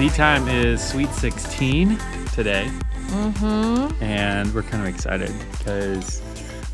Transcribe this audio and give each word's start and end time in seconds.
SeedTime 0.00 0.50
is 0.50 0.82
Sweet 0.82 1.10
16 1.10 1.98
today. 2.32 2.70
Mm-hmm. 3.08 4.02
And 4.02 4.54
we're 4.54 4.62
kind 4.62 4.82
of 4.82 4.88
excited 4.88 5.30
because 5.50 6.22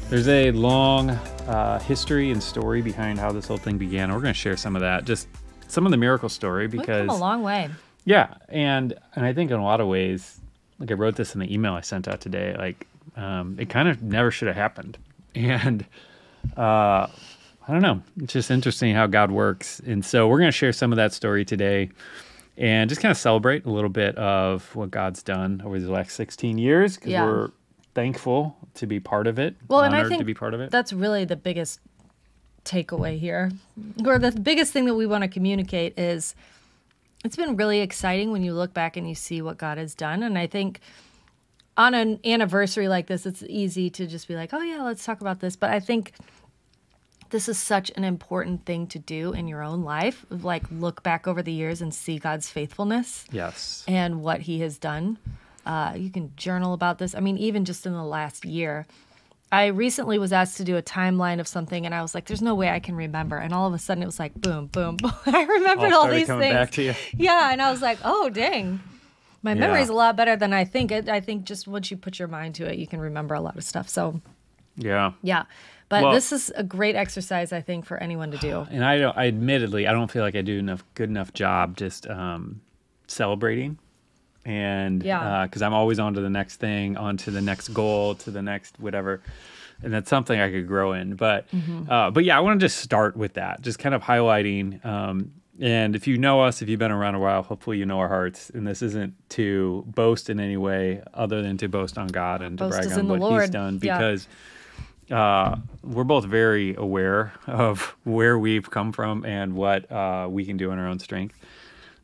there's 0.09 0.29
a 0.29 0.53
long 0.53 1.11
uh, 1.11 1.81
history 1.81 2.31
and 2.31 2.41
story 2.41 2.83
behind 2.83 3.19
how 3.19 3.33
this 3.33 3.49
whole 3.49 3.57
thing 3.57 3.79
began. 3.79 4.13
We're 4.13 4.21
going 4.21 4.33
to 4.33 4.39
share 4.39 4.57
some 4.57 4.77
of 4.77 4.81
that, 4.83 5.07
just 5.07 5.27
some 5.67 5.85
of 5.85 5.91
the 5.91 5.97
miracle 5.97 6.29
story 6.29 6.69
We've 6.69 6.79
because 6.81 7.09
come 7.09 7.17
a 7.17 7.19
long 7.19 7.43
way. 7.43 7.69
yeah, 8.05 8.33
and 8.49 8.95
and 9.17 9.27
I 9.27 9.33
think 9.33 9.51
in 9.51 9.59
a 9.59 9.65
lot 9.65 9.81
of 9.81 9.89
ways, 9.89 10.41
like 10.79 10.93
I 10.93 10.95
wrote 10.95 11.17
this 11.17 11.35
in 11.35 11.41
the 11.41 11.53
email 11.53 11.73
I 11.73 11.81
sent 11.81 12.07
out 12.07 12.21
today, 12.21 12.55
like 12.57 12.87
um, 13.17 13.57
it 13.59 13.69
kind 13.69 13.89
of 13.89 14.05
never 14.05 14.31
should 14.31 14.47
have 14.47 14.57
happened, 14.57 14.99
and 15.35 15.85
uh, 16.57 17.09
I 17.69 17.73
don't 17.73 17.83
know, 17.83 18.03
it's 18.23 18.35
just 18.35 18.53
interesting 18.53 18.95
how 18.95 19.09
God 19.09 19.33
works, 19.33 19.81
and 19.81 20.05
so 20.05 20.29
we're 20.29 20.39
going 20.39 20.47
to 20.47 20.57
share 20.57 20.73
some 20.73 20.93
of 20.93 20.97
that 20.97 21.13
story 21.13 21.45
today, 21.45 21.91
and 22.57 22.89
just 22.89 23.01
kind 23.01 23.11
of 23.11 23.19
celebrate 23.19 23.65
a 23.67 23.71
little 23.71 23.91
bit 23.91 24.17
of 24.17 24.75
what 24.75 24.91
God's 24.91 25.23
done 25.23 25.63
over 25.65 25.79
the 25.79 25.91
last 25.91 26.13
16 26.13 26.59
years 26.59 26.97
because 26.97 27.13
Yeah. 27.13 27.25
we're 27.25 27.51
thankful 27.95 28.57
to 28.75 28.87
be 28.87 29.01
part 29.01 29.27
of 29.27 29.39
it, 29.39 29.57
Well, 29.69 29.81
and 29.83 29.95
I 29.95 29.99
honored 29.99 30.11
think 30.11 30.21
to 30.21 30.25
be 30.25 30.35
part 30.35 30.55
of 30.55 30.61
it. 30.61 30.71
That's 30.71 30.93
really 30.93 31.25
the 31.25 31.37
biggest 31.37 31.81
takeaway 32.65 33.19
here, 33.19 33.51
or 34.05 34.19
the 34.19 34.33
biggest 34.33 34.73
thing 34.73 34.87
that 34.87 34.95
we 34.95 35.07
want 35.07 35.23
to 35.23 35.29
communicate 35.29 35.99
is 35.99 36.35
it's 37.25 37.37
been 37.37 37.57
really 37.57 37.81
exciting 37.81 38.33
when 38.33 38.43
you 38.43 38.53
look 38.55 38.75
back 38.75 38.97
and 38.97 39.09
you 39.09 39.15
see 39.15 39.41
what 39.41 39.57
God 39.59 39.79
has 39.79 39.95
done. 39.95 40.23
And 40.23 40.37
I 40.37 40.47
think 40.47 40.81
on 41.77 41.95
an 41.95 42.21
anniversary 42.25 42.89
like 42.89 43.07
this, 43.07 43.25
it's 43.27 43.43
easy 43.49 43.91
to 43.91 44.07
just 44.07 44.29
be 44.29 44.35
like, 44.35 44.53
oh, 44.53 44.63
yeah, 44.63 44.83
let's 44.83 45.05
talk 45.05 45.21
about 45.21 45.41
this. 45.41 45.57
But 45.57 45.71
I 45.71 45.81
think 45.81 46.13
this 47.31 47.49
is 47.49 47.59
such 47.59 47.91
an 47.97 48.05
important 48.05 48.65
thing 48.65 48.87
to 48.89 48.99
do 48.99 49.33
in 49.33 49.49
your 49.49 49.63
own 49.63 49.83
life. 49.83 50.25
Like, 50.31 50.65
look 50.71 51.03
back 51.03 51.27
over 51.27 51.43
the 51.43 51.53
years 51.53 51.81
and 51.83 51.95
see 51.95 52.19
God's 52.19 52.49
faithfulness 52.49 53.25
yes, 53.31 53.85
and 53.89 54.23
what 54.23 54.43
he 54.43 54.61
has 54.61 54.79
done. 54.79 55.19
Uh, 55.65 55.95
you 55.97 56.11
can 56.11 56.33
journal 56.37 56.73
about 56.75 56.99
this. 56.99 57.15
I 57.15 57.21
mean, 57.21 57.39
even 57.39 57.65
just 57.65 57.87
in 57.87 57.93
the 57.93 58.05
last 58.05 58.45
year, 58.45 58.87
I 59.51 59.67
recently 59.67 60.19
was 60.19 60.33
asked 60.33 60.57
to 60.59 60.65
do 60.65 60.77
a 60.77 60.83
timeline 60.83 61.41
of 61.41 61.49
something, 61.49 61.85
and 61.87 61.95
I 61.95 62.03
was 62.03 62.15
like, 62.15 62.27
"There's 62.27 62.43
no 62.43 62.55
way 62.55 62.69
I 62.71 62.79
can 62.81 62.95
remember." 62.97 63.37
And 63.37 63.53
all 63.53 63.67
of 63.67 63.75
a 63.75 63.79
sudden, 63.79 64.03
it 64.03 64.07
was 64.07 64.19
like, 64.19 64.35
boom, 64.35 64.67
boom, 64.67 64.97
boom. 64.97 65.13
I 65.27 65.43
remembered 65.45 65.93
All 65.93 66.07
all, 66.07 66.09
these 66.09 66.27
coming 66.27 66.43
things. 66.43 66.55
back 66.55 66.71
to 66.73 66.83
you. 66.83 66.95
Yeah, 67.17 67.53
and 67.53 67.61
I 67.61 67.71
was 67.73 67.83
like, 67.83 67.99
"Oh, 68.05 68.29
dang." 68.31 68.81
My 69.43 69.53
Yeah. 69.53 69.61
memory's 69.61 69.89
a 69.89 69.93
lot 69.93 70.17
better 70.17 70.35
than 70.37 70.53
I 70.53 70.65
think. 70.65 70.91
It, 70.91 71.09
I 71.09 71.21
think 71.21 71.45
just 71.45 71.69
once 71.69 71.91
you 71.91 71.97
put 71.97 72.19
your 72.19 72.27
mind 72.27 72.57
to 72.57 72.67
it, 72.67 72.79
you 72.79 72.87
can 72.87 72.99
remember 73.01 73.35
a 73.35 73.41
lot 73.41 73.57
of 73.57 73.63
stuff. 73.65 73.89
So, 73.89 74.21
yeah. 74.77 75.13
yeah. 75.23 75.45
But 75.89 76.03
Well- 76.03 76.13
this 76.13 76.33
is 76.33 76.53
a 76.57 76.65
great 76.65 76.97
exercise, 76.97 77.53
I 77.53 77.61
think, 77.61 77.85
for 77.87 77.97
anyone 77.99 78.31
to 78.33 78.39
do. 78.39 78.67
and 78.71 78.85
I 78.85 78.99
don't. 78.99 79.17
I 79.17 79.27
admittedly, 79.29 79.87
I 79.87 79.93
don't 79.93 80.11
feel 80.11 80.23
like 80.23 80.35
I 80.35 80.43
do 80.43 80.59
enough 80.59 80.83
good 80.95 81.09
enough 81.11 81.33
job 81.33 81.77
just 81.77 82.09
um, 82.09 82.61
celebrating, 83.07 83.79
and 84.45 85.03
Yeah. 85.03 85.45
because 85.47 85.63
I'm 85.63 85.75
always 85.75 85.99
on 85.99 86.15
to 86.15 86.21
the 86.21 86.31
next 86.31 86.57
thing, 86.57 86.97
on 86.97 87.17
to 87.19 87.31
the 87.31 87.41
next 87.43 87.69
goal, 87.69 88.15
to 88.17 88.31
the 88.31 88.43
next 88.43 88.79
whatever, 88.81 89.21
and 89.83 89.93
that's 89.93 90.09
something 90.11 90.39
I 90.41 90.51
could 90.51 90.67
grow 90.67 90.93
in. 90.93 91.15
But 91.15 91.49
Mm-hmm. 91.51 91.91
uh, 91.91 92.11
but 92.11 92.25
yeah, 92.25 92.37
I 92.37 92.41
want 92.41 92.59
to 92.61 92.65
just 92.67 92.79
start 92.79 93.17
with 93.17 93.35
that, 93.35 93.61
just 93.63 93.79
kind 93.79 93.95
of 93.95 94.03
highlighting. 94.03 94.85
Um, 94.85 95.33
and 95.61 95.97
if 95.97 96.07
you 96.07 96.19
know 96.19 96.43
us, 96.43 96.61
if 96.61 96.69
you've 96.69 96.79
been 96.79 96.93
around 96.93 97.15
a 97.15 97.19
while, 97.21 97.43
hopefully 97.43 97.79
you 97.79 97.87
know 97.87 97.99
our 98.01 98.09
hearts. 98.09 98.51
And 98.51 98.67
this 98.67 98.83
isn't 98.83 99.15
to 99.31 99.85
boast 99.87 100.29
in 100.29 100.39
any 100.39 100.59
way 100.59 101.03
other 101.15 101.41
than 101.43 101.57
to 101.59 101.69
boast 101.69 101.97
on 101.97 102.09
God 102.09 102.43
and 102.43 102.59
to 102.59 102.65
Boast 102.65 102.83
brag 102.83 102.99
on 102.99 103.09
what 103.09 103.15
He's 103.21 103.23
Lord. 103.23 103.51
done 103.53 103.79
Yeah. 103.83 103.97
Uh, 105.11 105.57
we're 105.83 106.05
both 106.05 106.25
very 106.25 106.75
aware 106.75 107.33
of 107.47 107.97
where 108.05 108.39
we've 108.39 108.71
come 108.71 108.93
from 108.93 109.25
and 109.25 109.55
what 109.55 109.91
uh, 109.91 110.27
we 110.31 110.45
can 110.45 110.57
do 110.57 110.71
in 110.71 110.79
our 110.79 110.87
own 110.87 110.99
strength. 110.99 111.39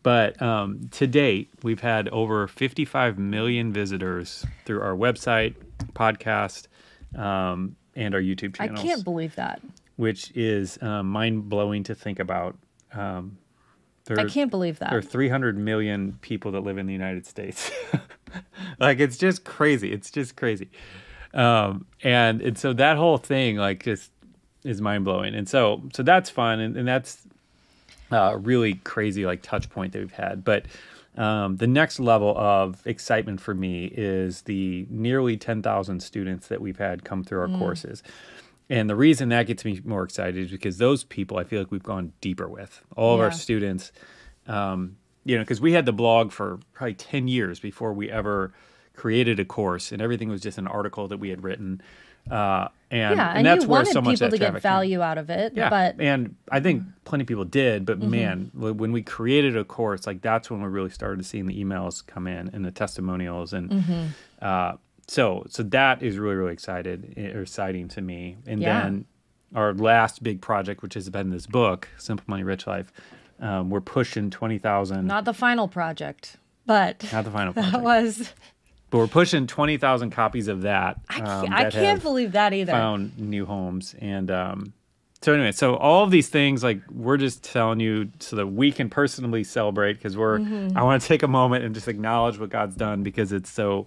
But 0.02 0.40
um, 0.42 0.88
to 0.92 1.06
date, 1.06 1.50
we've 1.62 1.80
had 1.80 2.08
over 2.08 2.48
55 2.48 3.18
million 3.18 3.72
visitors 3.72 4.44
through 4.64 4.82
our 4.82 4.94
website, 4.96 5.54
podcast, 5.92 6.66
um, 7.16 7.76
and 7.94 8.14
our 8.14 8.20
YouTube 8.20 8.56
channel. 8.56 8.78
I 8.78 8.82
can't 8.82 9.04
believe 9.04 9.36
that. 9.36 9.60
which 9.96 10.32
is 10.34 10.78
um, 10.82 11.08
mind 11.08 11.48
blowing 11.48 11.84
to 11.84 11.94
think 11.94 12.18
about. 12.18 12.56
Um, 12.92 13.38
there, 14.06 14.18
I 14.18 14.24
can't 14.24 14.50
believe 14.50 14.80
that. 14.80 14.91
there 14.91 14.98
are 14.98 15.02
300 15.02 15.56
million 15.56 16.18
people 16.20 16.50
that 16.52 16.60
live 16.60 16.78
in 16.78 16.86
the 16.86 16.92
United 16.92 17.24
States. 17.24 17.70
like 18.80 18.98
it's 18.98 19.16
just 19.16 19.44
crazy. 19.44 19.92
It's 19.92 20.10
just 20.10 20.34
crazy. 20.36 20.68
Um, 21.34 21.87
and 22.03 22.41
and 22.43 22.59
so 22.59 22.72
that 22.75 22.97
whole 22.97 23.19
thing 23.19 23.56
like 23.56 23.84
just 23.84 24.10
is 24.65 24.81
mind 24.81 25.04
blowing. 25.04 25.34
And 25.34 25.48
so 25.48 25.82
so 25.93 26.03
that's 26.03 26.31
fun 26.31 26.60
and, 26.60 26.76
and 26.76 26.87
that's 26.87 27.22
a 28.10 28.37
really 28.37 28.75
crazy 28.75 29.25
like 29.25 29.42
touch 29.42 29.71
point 29.71 29.92
that 29.92 30.00
we've 30.00 30.12
had. 30.12 30.44
But 30.44 30.66
um, 31.16 31.56
the 31.56 31.66
next 31.66 32.00
level 32.00 32.37
of 32.38 32.87
excitement 32.87 33.41
for 33.41 33.54
me 33.54 33.87
is 33.87 34.42
the 34.42 34.87
nearly 34.88 35.37
10,000 35.37 36.00
students 36.00 36.48
that 36.48 36.60
we've 36.60 36.78
had 36.78 37.04
come 37.04 37.22
through 37.25 37.41
our 37.41 37.48
Mm. 37.48 37.59
courses. 37.59 38.03
And 38.71 38.88
the 38.88 38.97
reason 38.97 39.28
that 39.31 39.47
gets 39.47 39.65
me 39.65 39.81
more 39.84 40.03
excited 40.04 40.37
is 40.37 40.50
because 40.50 40.78
those 40.78 41.04
people 41.04 41.37
I 41.38 41.44
feel 41.44 41.60
like 41.60 41.71
we've 41.71 41.82
gone 41.82 42.12
deeper 42.22 42.48
with. 42.48 42.82
All 42.97 43.15
of 43.15 43.21
our 43.21 43.31
students, 43.32 43.92
um, 44.47 44.97
you 45.25 45.37
know, 45.37 45.42
because 45.42 45.60
we 45.60 45.72
had 45.72 45.84
the 45.84 45.92
blog 45.92 46.32
for 46.32 46.59
probably 46.72 46.94
10 46.94 47.28
years 47.28 47.60
before 47.60 47.92
we 47.92 48.10
ever 48.10 48.54
created 48.94 49.41
a 49.41 49.44
course, 49.44 49.92
and 49.92 50.00
everything 50.03 50.28
was 50.28 50.41
just 50.41 50.58
an 50.58 50.66
article 50.66 51.08
that 51.08 51.19
we 51.19 51.28
had 51.30 51.42
written. 51.42 51.80
Uh, 52.30 52.69
and, 52.91 53.16
yeah, 53.16 53.28
and, 53.30 53.38
and, 53.38 53.47
that's 53.47 53.66
where 53.66 53.84
so 53.84 54.00
much 54.00 54.14
people 54.20 54.30
to 54.30 54.38
get 54.38 54.47
traffic 54.47 54.62
came. 54.62 54.70
value 54.70 55.03
out 55.03 55.19
of 55.19 55.28
it. 55.28 55.54
Yeah, 55.56 55.70
But 55.70 55.94
Mm-hmm. 55.94 56.03
and 56.03 56.36
I 56.53 56.60
think 56.60 56.84
plenty 57.04 57.22
of 57.22 57.28
people 57.28 57.44
did, 57.44 57.84
but 57.84 57.98
man, 58.00 58.50
when 58.54 58.92
we 58.92 59.03
created 59.03 59.56
a 59.56 59.64
course, 59.64 60.06
like 60.06 60.22
that's 60.22 60.48
when 60.50 60.62
we 60.62 60.69
really 60.69 60.91
started 60.91 61.25
seeing 61.26 61.47
the 61.47 61.62
emails 61.64 62.06
come 62.06 62.28
in 62.28 62.48
and 62.53 62.64
the 62.64 62.70
testimonials, 62.70 63.53
and 63.53 63.70
Mm-hmm. 63.70 64.04
uh, 64.41 64.72
so 65.09 65.44
so 65.48 65.64
that 65.64 66.00
is 66.03 66.16
really 66.16 66.36
really 66.36 66.53
excited 66.53 67.14
eh, 67.16 67.32
or 67.32 67.42
exciting 67.42 67.88
to 67.88 68.00
me. 68.00 68.36
And 68.47 68.60
Yeah. 68.60 68.82
then 68.82 69.04
our 69.54 69.74
last 69.74 70.22
big 70.22 70.41
project, 70.41 70.80
which 70.82 70.94
has 70.94 71.10
been 71.10 71.30
this 71.30 71.47
book, 71.47 71.88
Simple 71.98 72.24
Money 72.28 72.44
Rich 72.44 72.69
Life, 72.69 72.92
um, 73.41 73.69
we're 73.69 73.80
pushing 73.80 74.30
twenty 74.30 74.59
thousand. 74.59 75.06
Not, 75.09 75.14
not 75.14 75.24
the 75.24 75.34
final 75.34 75.66
project. 75.66 76.36
But 76.66 77.03
not 77.12 77.24
the 77.24 77.32
final 77.32 77.53
Project. 77.54 77.72
that 77.72 77.82
was 77.82 78.32
but 78.92 78.98
we're 78.98 79.08
pushing 79.08 79.48
twenty 79.48 79.76
thousand 79.78 80.10
copies 80.10 80.47
of 80.47 80.62
that. 80.62 81.00
I 81.08 81.14
can't, 81.14 81.28
um, 81.28 81.53
I 81.53 81.70
can't 81.70 82.00
believe 82.03 82.32
that 82.32 82.53
either. 82.53 82.70
found 82.70 83.19
new 83.19 83.44
homes 83.47 83.97
and 83.98 84.30
um 84.30 84.72
so 85.22 85.32
anyway 85.32 85.53
so 85.53 85.75
all 85.76 86.04
of 86.04 86.10
these 86.10 86.28
things 86.28 86.62
like 86.64 86.80
we're 86.92 87.16
just 87.16 87.42
telling 87.44 87.80
you 87.80 88.08
so 88.20 88.36
that 88.36 88.48
we 88.48 88.70
can 88.72 88.88
personally 88.91 89.42
celebrate 89.44 89.94
because 89.94 90.16
we're 90.16 90.38
Mm-hmm. 90.41 90.76
i 90.76 90.82
want 90.82 91.00
to 91.00 91.06
take 91.08 91.22
a 91.22 91.28
moment 91.28 91.64
and 91.64 91.75
just 91.75 91.86
acknowledge 91.88 92.38
what 92.41 92.50
god's 92.50 92.75
done 92.76 93.03
because 93.04 93.32
it's 93.32 93.48
so 93.50 93.86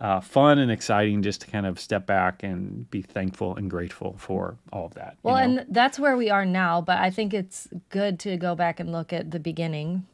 uh, 0.00 0.18
fun 0.20 0.58
and 0.58 0.72
exciting 0.72 1.22
just 1.22 1.42
to 1.42 1.46
kind 1.46 1.64
of 1.64 1.78
step 1.78 2.04
back 2.06 2.42
and 2.42 2.90
be 2.90 3.00
thankful 3.02 3.54
and 3.54 3.70
grateful 3.70 4.16
for 4.18 4.56
all 4.72 4.86
of 4.86 4.94
that 4.94 5.12
you 5.12 5.18
Well, 5.30 5.36
know? 5.36 5.60
and 5.60 5.66
that's 5.72 5.96
where 6.00 6.16
we 6.16 6.28
are 6.30 6.44
now, 6.44 6.80
but 6.80 6.98
I 6.98 7.10
think 7.10 7.32
it's 7.32 7.68
good 7.90 8.18
to 8.20 8.36
go 8.36 8.56
back 8.56 8.80
and 8.80 8.90
look 8.90 9.12
at 9.12 9.30
the 9.30 9.38
beginning 9.38 10.04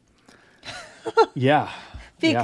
yeah 1.33 1.69
Yeah. 2.21 2.43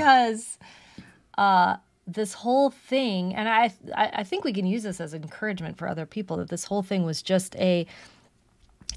Uh, 1.37 1.77
this 2.05 2.33
whole 2.33 2.69
thing, 2.69 3.35
and 3.35 3.49
I, 3.49 3.71
I, 3.95 4.11
I 4.15 4.23
think 4.23 4.43
we 4.43 4.53
can 4.53 4.65
use 4.65 4.83
this 4.83 5.01
as 5.01 5.13
encouragement 5.13 5.77
for 5.77 5.87
other 5.87 6.05
people 6.05 6.37
that 6.37 6.49
this 6.49 6.63
whole 6.65 6.81
thing 6.81 7.03
was 7.03 7.21
just 7.21 7.55
a 7.57 7.85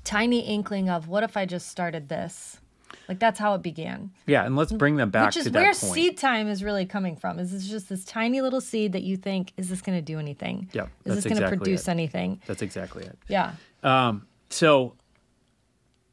tiny 0.04 0.40
inkling 0.40 0.88
of 0.88 1.08
what 1.08 1.22
if 1.22 1.36
I 1.36 1.44
just 1.44 1.68
started 1.68 2.08
this? 2.08 2.58
Like 3.08 3.18
that's 3.18 3.38
how 3.38 3.54
it 3.54 3.62
began, 3.62 4.10
yeah 4.26 4.44
and 4.44 4.56
let's 4.56 4.72
bring 4.72 4.96
them 4.96 5.10
back 5.10 5.26
which 5.26 5.36
is 5.36 5.44
to 5.44 5.50
where 5.50 5.72
seed 5.72 6.16
time 6.16 6.48
is 6.48 6.62
really 6.62 6.86
coming 6.86 7.16
from. 7.16 7.38
Is 7.38 7.52
it's 7.52 7.68
just 7.68 7.88
this 7.88 8.04
tiny 8.04 8.40
little 8.40 8.60
seed 8.60 8.92
that 8.92 9.02
you 9.02 9.16
think, 9.16 9.52
is 9.56 9.68
this 9.68 9.80
going 9.80 9.98
to 9.98 10.02
do 10.02 10.18
anything? 10.18 10.68
Yeah, 10.72 10.86
is 11.04 11.16
this 11.16 11.24
going 11.24 11.36
to 11.36 11.42
exactly 11.42 11.56
produce 11.56 11.82
it. 11.86 11.90
anything? 11.90 12.40
that's 12.46 12.62
exactly 12.62 13.04
it 13.04 13.16
Yeah. 13.28 13.52
so 14.50 14.94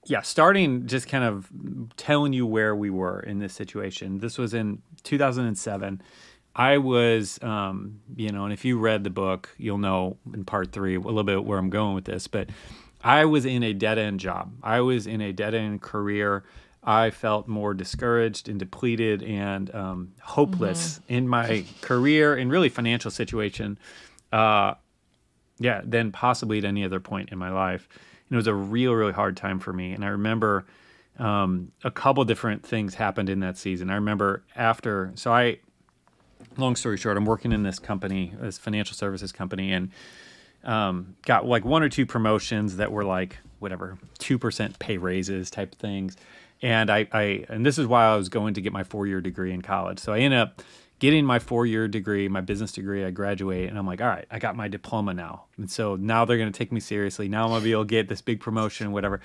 yeah 0.10 0.22
starting 0.22 0.88
just 0.88 1.08
kind 1.08 1.24
of 1.24 1.50
telling 1.96 2.34
you 2.34 2.46
where 2.46 2.76
we 2.76 2.90
were 2.90 3.20
in 3.20 3.40
this 3.40 3.54
situation. 3.54 4.20
This 4.20 4.38
was 4.38 4.54
in 4.54 4.82
2007 5.04 6.02
i 6.56 6.78
was 6.78 7.42
um, 7.44 8.00
you 8.16 8.30
know 8.32 8.44
and 8.44 8.52
if 8.52 8.66
you 8.66 8.80
read 8.80 9.04
the 9.04 9.10
book 9.10 9.50
you'll 9.58 9.78
know 9.78 10.18
in 10.34 10.44
part 10.44 10.72
three 10.72 10.96
a 10.96 11.00
little 11.00 11.24
bit 11.24 11.46
where 11.46 11.60
i'm 11.60 11.70
going 11.70 11.94
with 11.94 12.06
this 12.06 12.28
but 12.28 12.50
i 13.04 13.24
was 13.26 13.46
in 13.46 13.64
a 13.64 13.74
dead-end 13.74 14.20
job. 14.20 14.52
I 14.64 14.82
was 14.82 15.06
in 15.08 15.22
a 15.22 15.32
dead-end 15.32 15.82
career. 15.82 16.44
I 16.84 17.12
felt 17.12 17.48
more 17.48 17.74
discouraged 17.74 18.50
and 18.50 18.58
depleted 18.60 19.22
and 19.22 19.74
um, 19.76 20.14
hopeless 20.22 21.00
in 21.08 21.28
my 21.28 21.66
career 21.82 22.36
and 22.36 22.50
really 22.50 22.70
financial 22.70 23.12
situation 23.12 23.78
uh, 24.32 24.76
yeah, 25.60 25.82
than 25.84 26.12
possibly 26.12 26.60
at 26.60 26.66
any 26.66 26.84
other 26.84 27.00
point 27.00 27.30
in 27.32 27.38
my 27.38 27.52
life. 27.52 27.88
It 28.30 28.36
was 28.36 28.48
a 28.48 28.54
real, 28.54 28.94
really 28.94 29.14
hard 29.14 29.38
time 29.38 29.60
for 29.60 29.72
me. 29.74 29.94
And 29.94 30.04
I 30.04 30.10
remember 30.10 30.66
um, 31.18 31.72
a 31.84 31.92
couple 31.92 32.24
different 32.26 32.66
things 32.66 32.96
happened 32.96 33.30
in 33.30 33.40
that 33.40 33.58
season. 33.58 33.90
I 33.90 33.96
remember 33.96 34.44
after, 34.56 35.12
so 35.16 35.32
I, 35.32 35.60
long 36.58 36.76
story 36.76 36.98
short, 36.98 37.18
I'm 37.18 37.26
working 37.26 37.52
in 37.52 37.64
this 37.64 37.80
company, 37.80 38.34
this 38.40 38.58
financial 38.58 38.96
services 38.96 39.32
company, 39.32 39.72
and 39.72 39.92
um, 40.64 41.16
got 41.26 41.46
like 41.46 41.66
one 41.66 41.84
or 41.84 41.90
two 41.90 42.06
promotions 42.06 42.78
that 42.78 42.92
were 42.92 43.06
like 43.06 43.38
whatever 43.60 43.98
two 44.20 44.38
percent 44.38 44.78
pay 44.80 44.98
raises 44.98 45.50
type 45.50 45.76
things. 45.76 46.18
And 46.62 46.90
I, 46.90 47.08
I 47.12 47.46
and 47.50 47.66
this 47.66 47.78
is 47.78 47.88
why 47.88 48.06
I 48.06 48.16
was 48.16 48.30
going 48.30 48.56
to 48.56 48.62
get 48.62 48.74
my 48.74 48.84
four 48.84 49.08
year 49.08 49.22
degree 49.22 49.54
in 49.54 49.62
college. 49.62 50.00
So 50.00 50.14
I 50.14 50.20
ended 50.20 50.40
up 50.40 50.62
getting 51.00 51.26
my 51.26 51.40
four 51.40 51.66
year 51.66 51.88
degree, 51.88 52.28
my 52.28 52.42
business 52.42 52.72
degree. 52.72 53.06
I 53.06 53.12
graduate, 53.12 53.70
and 53.70 53.78
I'm 53.78 53.86
like, 53.86 54.02
all 54.02 54.08
right, 54.08 54.26
I 54.32 54.40
got 54.40 54.56
my 54.56 54.68
diploma 54.68 55.14
now. 55.14 55.46
And 55.58 55.70
so 55.70 55.96
now 55.96 56.26
they're 56.26 56.38
going 56.38 56.52
to 56.52 56.58
take 56.58 56.72
me 56.72 56.80
seriously. 56.80 57.28
Now 57.28 57.44
I'm 57.44 57.50
going 57.50 57.62
to 57.62 57.64
be 57.64 57.72
able 57.72 57.84
to 57.84 57.90
get 57.90 58.10
this 58.10 58.22
big 58.22 58.40
promotion, 58.40 58.92
whatever. 58.92 59.22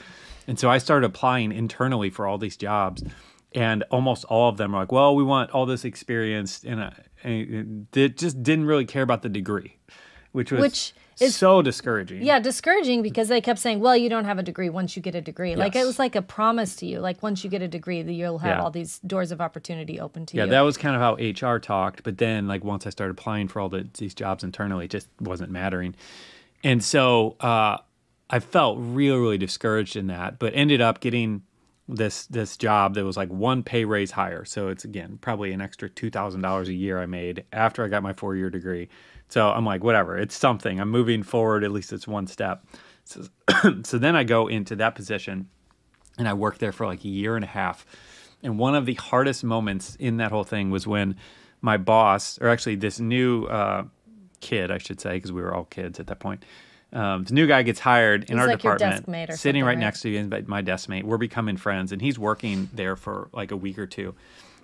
And 0.47 0.59
so 0.59 0.69
I 0.71 0.79
started 0.79 1.07
applying 1.07 1.53
internally 1.53 2.11
for 2.11 2.27
all 2.27 2.39
these 2.39 2.57
jobs, 2.57 3.03
and 3.55 3.85
almost 3.91 4.25
all 4.27 4.49
of 4.49 4.57
them 4.57 4.75
are 4.75 4.83
like, 4.83 4.93
well, 4.93 5.15
we 5.15 5.23
want 5.23 5.51
all 5.51 5.67
this 5.67 5.85
experience, 5.85 6.65
and, 6.65 6.83
I, 6.83 6.93
and 7.23 7.87
it 7.95 8.17
just 8.17 8.43
didn't 8.43 8.67
really 8.67 8.87
care 8.87 9.03
about 9.03 9.23
the 9.23 9.29
degree, 9.29 9.77
which 10.33 10.51
was 10.53 10.61
Which 10.61 10.95
is- 11.23 11.37
so 11.37 11.63
discouraging. 11.63 12.23
Yeah, 12.23 12.39
discouraging 12.41 13.03
because 13.03 13.29
they 13.29 13.41
kept 13.41 13.59
saying, 13.59 13.81
"Well, 13.81 13.97
you 13.97 14.09
don't 14.09 14.25
have 14.25 14.39
a 14.39 14.43
degree 14.43 14.69
once 14.69 14.97
you 14.97 15.03
get 15.03 15.15
a 15.15 15.21
degree." 15.21 15.57
Like 15.57 15.75
it 15.77 15.85
was 15.87 15.99
like 15.99 16.15
a 16.17 16.23
promise 16.23 16.77
to 16.77 16.87
you. 16.87 17.01
Like 17.01 17.23
once 17.23 17.43
you 17.45 17.51
get 17.51 17.63
a 17.63 17.69
degree, 17.69 18.03
that 18.03 18.13
you'll 18.13 18.39
have 18.39 18.59
Yeah. 18.59 18.63
all 18.63 18.71
these 18.71 18.99
doors 19.01 19.33
of 19.33 19.41
opportunity 19.41 19.99
open 20.01 20.27
to 20.27 20.37
Yeah, 20.37 20.45
you. 20.45 20.47
Yeah, 20.51 20.59
that 20.59 20.61
was 20.63 20.77
kind 20.77 20.95
of 20.97 21.01
how 21.01 21.15
HR 21.17 21.59
talked. 21.59 22.03
But 22.03 22.19
then, 22.19 22.47
like, 22.47 22.65
once 22.65 22.87
I 22.87 22.91
started 22.91 23.13
applying 23.19 23.49
for 23.49 23.61
all 23.61 23.69
the, 23.69 23.89
these 23.99 24.15
jobs 24.15 24.45
internally, 24.45 24.85
it 24.87 24.91
just 24.91 25.09
wasn't 25.21 25.51
mattering. 25.51 25.95
And 26.65 26.83
so 26.83 27.37
uh, 27.41 27.79
I 28.31 28.39
felt 28.41 28.79
really, 28.81 29.19
really 29.19 29.39
discouraged 29.39 29.97
in 29.97 30.07
that, 30.09 30.39
but 30.39 30.53
ended 30.55 30.81
up 30.81 31.01
getting 31.01 31.43
this 31.97 32.27
this 32.27 32.57
job 32.57 32.95
that 32.95 33.05
was 33.05 33.17
like 33.17 33.29
one 33.29 33.63
pay 33.63 33.85
raise 33.85 34.11
higher. 34.11 34.45
So 34.45 34.69
it's 34.69 34.85
again 34.85 35.19
probably 35.21 35.53
an 35.53 35.61
extra 35.61 35.89
two 35.89 36.11
thousand 36.11 36.43
dollars 36.43 36.69
a 36.69 36.75
year 36.75 37.01
I 37.01 37.07
made 37.07 37.45
after 37.53 37.85
I 37.85 37.89
got 37.89 38.03
my 38.03 38.13
four 38.13 38.37
year 38.37 38.51
degree. 38.51 38.89
So 39.29 39.49
I'm 39.49 39.65
like, 39.65 39.83
whatever, 39.83 40.19
it's 40.19 40.37
something. 40.37 40.79
I'm 40.81 40.91
moving 40.91 41.23
forward. 41.23 41.65
At 41.65 41.73
least 41.73 41.93
it's 41.93 42.07
one 42.07 42.27
step. 42.27 42.67
So, 43.05 43.25
so 43.83 43.99
then 43.99 44.15
I 44.15 44.25
go 44.25 44.47
into 44.47 44.77
that 44.77 44.95
position 44.95 45.49
and 46.19 46.29
I 46.29 46.35
worked 46.35 46.61
there 46.61 46.73
for 46.73 46.87
like 46.87 47.05
a 47.05 47.09
year 47.09 47.37
and 47.37 47.45
a 47.45 47.49
half. 47.49 47.87
And 48.43 48.59
one 48.59 48.75
of 48.75 48.87
the 48.87 48.95
hardest 48.95 49.45
moments 49.45 49.97
in 49.97 50.19
that 50.19 50.33
whole 50.33 50.45
thing 50.45 50.71
was 50.71 50.87
when 50.87 51.17
my 51.61 51.77
boss, 51.77 52.39
or 52.41 52.49
actually 52.49 52.75
this 52.75 53.01
new 53.01 53.45
uh, 53.47 53.85
kid, 54.41 54.71
I 54.71 54.79
should 54.79 55.01
say, 55.01 55.15
because 55.15 55.33
we 55.33 55.41
were 55.41 55.55
all 55.55 55.65
kids 55.65 56.01
at 56.01 56.09
that 56.09 56.19
point. 56.19 56.45
Um, 56.93 57.25
the 57.25 57.33
new 57.33 57.47
guy 57.47 57.63
gets 57.63 57.81
hired 57.81 58.25
in 58.25 58.37
He's 58.37 58.43
our 58.43 58.47
like 58.49 58.59
department, 58.59 59.07
sitting 59.35 59.63
right, 59.63 59.71
right? 59.71 59.79
next 59.79 60.03
to 60.03 60.09
me, 60.09 60.17
and 60.19 60.49
my 60.49 60.61
desk 60.61 60.89
mate. 60.89 61.07
We're 61.07 61.17
becoming 61.17 61.57
friends, 61.57 61.91
and 61.93 62.03
he's 62.03 62.19
working 62.19 62.69
there 62.73 62.97
for 62.97 63.29
like 63.33 63.51
a 63.51 63.57
week 63.57 63.79
or 63.79 63.87
two. 63.87 64.15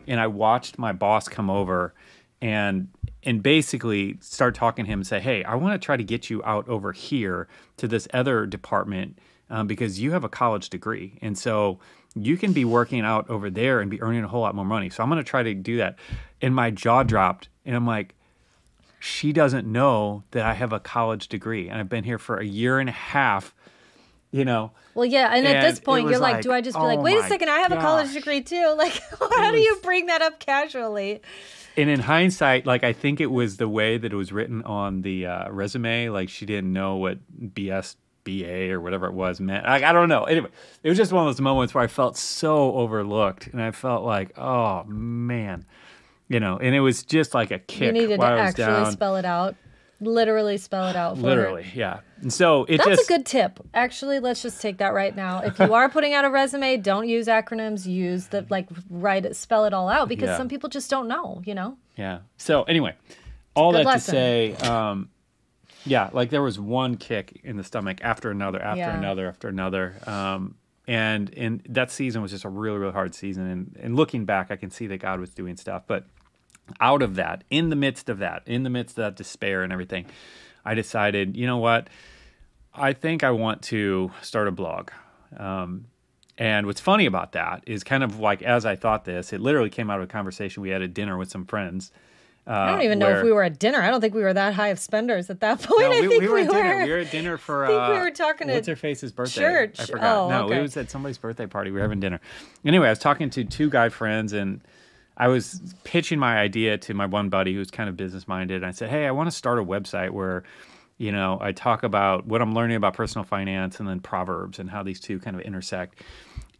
And 0.06 0.20
I 0.20 0.26
watched 0.26 0.78
my 0.78 0.92
boss 0.92 1.28
come 1.28 1.48
over 1.48 1.94
and 2.40 2.88
and 3.24 3.42
basically 3.42 4.18
start 4.20 4.54
talking 4.54 4.84
to 4.84 4.90
him 4.90 5.00
and 5.00 5.06
say, 5.06 5.20
"Hey, 5.20 5.42
I 5.44 5.54
want 5.54 5.80
to 5.80 5.84
try 5.84 5.96
to 5.96 6.04
get 6.04 6.28
you 6.28 6.42
out 6.44 6.68
over 6.68 6.92
here 6.92 7.48
to 7.78 7.88
this 7.88 8.06
other 8.12 8.46
department 8.46 9.18
um, 9.50 9.66
because 9.66 9.98
you 10.00 10.12
have 10.12 10.24
a 10.24 10.28
college 10.28 10.68
degree, 10.68 11.18
and 11.22 11.36
so 11.36 11.78
you 12.14 12.36
can 12.36 12.52
be 12.52 12.64
working 12.64 13.00
out 13.00 13.28
over 13.30 13.48
there 13.48 13.80
and 13.80 13.90
be 13.90 14.00
earning 14.02 14.24
a 14.24 14.28
whole 14.28 14.40
lot 14.40 14.54
more 14.54 14.64
money. 14.64 14.90
So 14.90 15.02
I'm 15.02 15.08
going 15.08 15.22
to 15.22 15.28
try 15.28 15.42
to 15.42 15.54
do 15.54 15.78
that." 15.78 15.98
And 16.40 16.54
my 16.54 16.70
jaw 16.70 17.02
dropped, 17.02 17.48
and 17.64 17.74
I'm 17.74 17.86
like, 17.86 18.14
"She 18.98 19.32
doesn't 19.32 19.66
know 19.66 20.24
that 20.30 20.44
I 20.44 20.54
have 20.54 20.72
a 20.72 20.80
college 20.80 21.28
degree, 21.28 21.68
and 21.68 21.78
I've 21.78 21.88
been 21.88 22.04
here 22.04 22.18
for 22.18 22.38
a 22.38 22.44
year 22.44 22.78
and 22.78 22.88
a 22.88 22.92
half." 22.92 23.54
You 24.30 24.44
know, 24.44 24.72
well, 24.94 25.06
yeah, 25.06 25.34
and, 25.34 25.46
at 25.46 25.62
this 25.62 25.80
point, 25.80 26.08
you're 26.08 26.18
like, 26.18 26.34
like, 26.34 26.42
"Do 26.42 26.52
I 26.52 26.60
just 26.60 26.76
be 26.76 26.82
oh 26.82 26.86
like, 26.86 27.00
wait 27.00 27.16
a 27.16 27.22
second, 27.26 27.48
I 27.48 27.60
have 27.60 27.72
a 27.72 27.76
college 27.76 28.12
degree 28.12 28.42
too?" 28.42 28.74
Like, 28.76 29.00
how 29.18 29.50
do 29.50 29.58
you 29.58 29.78
bring 29.82 30.06
that 30.06 30.20
up 30.20 30.38
casually? 30.38 31.22
and 31.78 31.88
in 31.88 32.00
hindsight, 32.00 32.66
like 32.66 32.82
I 32.82 32.92
think 32.92 33.20
it 33.20 33.30
was 33.30 33.56
the 33.56 33.68
way 33.68 33.98
that 33.98 34.12
it 34.12 34.16
was 34.16 34.32
written 34.32 34.62
on 34.64 35.02
the 35.02 35.26
uh, 35.26 35.50
resume. 35.50 36.08
Like 36.08 36.28
she 36.28 36.44
didn't 36.44 36.72
know 36.72 36.96
what 36.96 37.18
BS, 37.54 37.94
BA, 38.24 38.72
or 38.72 38.80
whatever 38.80 39.06
it 39.06 39.12
was 39.12 39.40
meant. 39.40 39.64
Like, 39.64 39.84
I 39.84 39.92
don't 39.92 40.08
know. 40.08 40.24
Anyway, 40.24 40.48
it 40.82 40.88
was 40.88 40.98
just 40.98 41.12
one 41.12 41.26
of 41.26 41.32
those 41.32 41.40
moments 41.40 41.74
where 41.74 41.84
I 41.84 41.86
felt 41.86 42.16
so 42.16 42.74
overlooked, 42.74 43.46
and 43.46 43.62
I 43.62 43.70
felt 43.70 44.04
like, 44.04 44.36
oh 44.36 44.82
man, 44.84 45.66
you 46.28 46.40
know. 46.40 46.58
And 46.58 46.74
it 46.74 46.80
was 46.80 47.02
just 47.02 47.34
like 47.34 47.50
a 47.50 47.58
kick. 47.58 47.86
You 47.86 47.92
needed 47.92 48.20
to 48.20 48.26
actually 48.26 48.64
down. 48.64 48.92
spell 48.92 49.16
it 49.16 49.24
out, 49.24 49.56
literally 50.00 50.56
spell 50.58 50.88
it 50.88 50.96
out. 50.96 51.16
For 51.16 51.22
her. 51.22 51.28
Literally, 51.28 51.66
yeah. 51.74 52.00
And 52.20 52.32
so 52.32 52.64
it 52.64 52.78
That's 52.78 52.88
just 52.90 53.10
a 53.10 53.12
good 53.12 53.26
tip. 53.26 53.60
Actually, 53.74 54.18
let's 54.18 54.42
just 54.42 54.60
take 54.60 54.78
that 54.78 54.92
right 54.92 55.14
now. 55.14 55.40
If 55.42 55.58
you 55.58 55.72
are 55.72 55.88
putting 55.88 56.14
out 56.14 56.24
a 56.24 56.30
resume, 56.30 56.76
don't 56.78 57.08
use 57.08 57.26
acronyms. 57.28 57.86
Use 57.86 58.26
the 58.28 58.44
like 58.50 58.68
write 58.90 59.24
it, 59.24 59.36
spell 59.36 59.64
it 59.66 59.72
all 59.72 59.88
out 59.88 60.08
because 60.08 60.28
Yeah. 60.28 60.36
some 60.36 60.48
people 60.48 60.68
just 60.68 60.90
don't 60.90 61.06
know. 61.08 61.42
You 61.44 61.54
know. 61.54 61.76
Yeah. 61.96 62.20
So 62.36 62.62
anyway, 62.64 62.94
all 63.54 63.72
that 63.72 63.84
lesson. 63.86 64.14
to 64.14 64.20
say, 64.20 64.54
um, 64.68 65.10
yeah, 65.84 66.10
like 66.12 66.30
there 66.30 66.42
was 66.42 66.58
one 66.58 66.96
kick 66.96 67.40
in 67.44 67.56
the 67.56 67.64
stomach 67.64 67.98
after 68.02 68.30
another, 68.30 68.60
after 68.60 68.78
Yeah. 68.80 68.98
another, 68.98 69.28
after 69.28 69.48
another. 69.48 69.94
Um, 70.06 70.56
and 70.88 71.32
and 71.36 71.62
that 71.68 71.92
season 71.92 72.22
was 72.22 72.32
just 72.32 72.44
a 72.44 72.48
really, 72.48 72.78
really 72.78 72.94
hard 72.94 73.14
season. 73.14 73.46
And 73.46 73.76
and 73.78 73.94
looking 73.94 74.24
back, 74.24 74.50
I 74.50 74.56
can 74.56 74.70
see 74.70 74.86
that 74.88 74.98
God 74.98 75.20
was 75.20 75.30
doing 75.30 75.56
stuff. 75.56 75.82
But 75.86 76.06
out 76.80 77.02
of 77.02 77.14
that, 77.16 77.44
in 77.50 77.68
the 77.68 77.76
midst 77.76 78.08
of 78.08 78.18
that, 78.18 78.42
in 78.46 78.62
the 78.62 78.70
midst 78.70 78.98
of 78.98 79.04
that 79.04 79.16
despair 79.16 79.62
and 79.62 79.72
everything, 79.72 80.06
I 80.64 80.74
decided, 80.74 81.36
you 81.36 81.46
know 81.46 81.58
what? 81.58 81.88
I 82.74 82.94
think 82.94 83.22
I 83.22 83.30
want 83.30 83.62
to 83.64 84.10
start 84.22 84.48
a 84.48 84.50
blog. 84.50 84.90
Um, 85.36 85.86
and 86.38 86.66
what's 86.66 86.80
funny 86.80 87.04
about 87.04 87.32
that 87.32 87.64
is 87.66 87.84
kind 87.84 88.02
of 88.02 88.18
like 88.18 88.42
as 88.42 88.64
I 88.64 88.74
thought 88.74 89.04
this, 89.04 89.32
it 89.32 89.40
literally 89.40 89.70
came 89.70 89.90
out 89.90 89.98
of 89.98 90.04
a 90.04 90.08
conversation 90.10 90.62
we 90.62 90.70
had 90.70 90.80
at 90.80 90.94
dinner 90.94 91.18
with 91.18 91.30
some 91.30 91.44
friends. 91.44 91.92
Uh, 92.48 92.52
I 92.52 92.70
don't 92.70 92.82
even 92.82 92.98
know 92.98 93.10
if 93.10 93.22
we 93.22 93.30
were 93.30 93.42
at 93.42 93.58
dinner. 93.58 93.78
I 93.82 93.90
don't 93.90 94.00
think 94.00 94.14
we 94.14 94.22
were 94.22 94.32
that 94.32 94.54
high 94.54 94.68
of 94.68 94.78
spenders 94.78 95.28
at 95.28 95.40
that 95.40 95.60
point. 95.62 95.80
No, 95.80 95.92
I 95.92 96.00
we, 96.00 96.08
think 96.08 96.22
we 96.22 96.28
were 96.28 96.38
at 96.38 96.50
dinner. 96.50 96.84
We 96.84 96.90
were 96.90 96.98
at 96.98 97.10
dinner 97.10 97.36
for. 97.36 97.64
I 97.66 97.68
think 97.68 97.80
uh, 97.80 97.90
we 97.92 97.98
were 97.98 98.10
talking 98.10 98.48
What's 98.48 98.66
at 98.66 98.72
her 98.72 98.76
face's 98.76 99.12
birthday? 99.12 99.40
church. 99.42 99.80
I 99.80 99.84
forgot. 99.84 100.16
Oh, 100.16 100.28
no, 100.30 100.44
okay. 100.46 100.58
it 100.58 100.62
was 100.62 100.76
at 100.78 100.90
somebody's 100.90 101.18
birthday 101.18 101.46
party. 101.46 101.70
We 101.70 101.76
were 101.76 101.82
having 101.82 102.00
dinner. 102.00 102.20
Anyway, 102.64 102.86
I 102.86 102.90
was 102.90 102.98
talking 102.98 103.28
to 103.30 103.44
two 103.44 103.70
guy 103.70 103.88
friends 103.90 104.32
and. 104.32 104.60
I 105.20 105.26
was 105.26 105.74
pitching 105.82 106.20
my 106.20 106.38
idea 106.38 106.78
to 106.78 106.94
my 106.94 107.06
one 107.06 107.28
buddy 107.28 107.52
who's 107.52 107.72
kind 107.72 107.88
of 107.88 107.96
business 107.96 108.28
minded. 108.28 108.58
And 108.58 108.66
I 108.66 108.70
said, 108.70 108.88
"Hey, 108.88 109.04
I 109.04 109.10
want 109.10 109.28
to 109.28 109.34
start 109.36 109.58
a 109.58 109.64
website 109.64 110.10
where, 110.10 110.44
you 110.96 111.10
know, 111.10 111.38
I 111.40 111.50
talk 111.50 111.82
about 111.82 112.24
what 112.24 112.40
I'm 112.40 112.54
learning 112.54 112.76
about 112.76 112.94
personal 112.94 113.24
finance 113.24 113.80
and 113.80 113.88
then 113.88 113.98
proverbs 113.98 114.60
and 114.60 114.70
how 114.70 114.84
these 114.84 115.00
two 115.00 115.18
kind 115.18 115.34
of 115.34 115.42
intersect." 115.42 116.02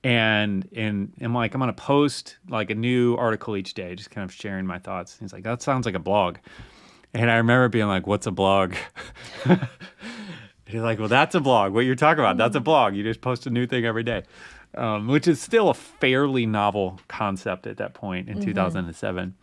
And 0.04 0.68
and 0.76 1.12
I'm 1.20 1.34
like, 1.34 1.54
I'm 1.54 1.60
gonna 1.60 1.72
post 1.72 2.38
like 2.48 2.70
a 2.70 2.74
new 2.74 3.16
article 3.16 3.56
each 3.56 3.74
day, 3.74 3.94
just 3.94 4.10
kind 4.10 4.24
of 4.24 4.32
sharing 4.32 4.64
my 4.64 4.78
thoughts. 4.78 5.18
He's 5.18 5.32
like, 5.32 5.42
"That 5.42 5.60
sounds 5.60 5.86
like 5.86 5.96
a 5.96 6.00
blog." 6.00 6.36
And 7.14 7.30
I 7.30 7.36
remember 7.36 7.68
being 7.68 7.88
like, 7.88 8.06
"What's 8.06 8.26
a 8.26 8.30
blog?" 8.30 8.74
He's 10.66 10.82
like, 10.82 10.98
"Well, 10.98 11.08
that's 11.08 11.34
a 11.34 11.40
blog. 11.40 11.73
What 11.73 11.80
you're 11.80 11.94
talking 11.94 12.20
about, 12.20 12.37
that's 12.37 12.54
a 12.54 12.61
blog. 12.61 12.94
You 12.94 13.02
just 13.02 13.20
post 13.20 13.46
a 13.46 13.50
new 13.50 13.66
thing 13.66 13.84
every 13.84 14.02
day." 14.02 14.23
Um, 14.76 15.08
which 15.08 15.26
is 15.26 15.40
still 15.40 15.70
a 15.70 15.75
fairly 15.75 16.44
novel 16.44 17.00
concept 17.08 17.66
at 17.66 17.78
that 17.78 17.94
point 17.94 18.28
in 18.28 18.38
2007. 18.40 19.34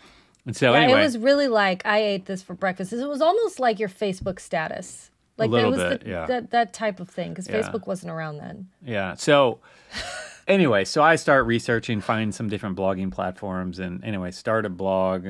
And 0.46 0.56
so 0.56 0.68
Mm-hmm. 0.68 0.76
Yeah, 0.76 0.82
anyway, 0.84 1.00
it 1.00 1.04
was 1.04 1.18
really 1.18 1.48
like 1.48 1.84
I 1.86 1.98
ate 1.98 2.28
this 2.28 2.44
for 2.44 2.54
breakfast. 2.54 2.94
It 2.94 3.06
was 3.08 3.22
almost 3.22 3.60
like 3.60 3.80
your 3.80 3.90
Facebook 3.90 4.40
status. 4.40 5.10
Like 5.38 5.50
it 5.52 5.66
was 5.68 5.78
bit, 5.78 6.04
the, 6.04 6.10
yeah. 6.10 6.26
that 6.28 6.52
that 6.52 6.74
type 6.74 7.00
of 7.00 7.10
thing 7.10 7.32
because 7.32 7.50
Yeah. 7.50 7.62
Facebook 7.62 7.88
wasn't 7.88 8.12
around 8.12 8.38
then. 8.38 8.68
Yeah. 8.86 9.16
So 9.16 9.60
anyway, 10.48 10.86
so 10.86 11.02
I 11.02 11.16
start 11.16 11.46
researching, 11.46 12.02
find 12.02 12.34
some 12.34 12.50
different 12.50 12.78
blogging 12.78 13.12
platforms, 13.12 13.80
and 13.80 14.04
anyway, 14.04 14.32
start 14.32 14.66
a 14.66 14.70
blog, 14.70 15.28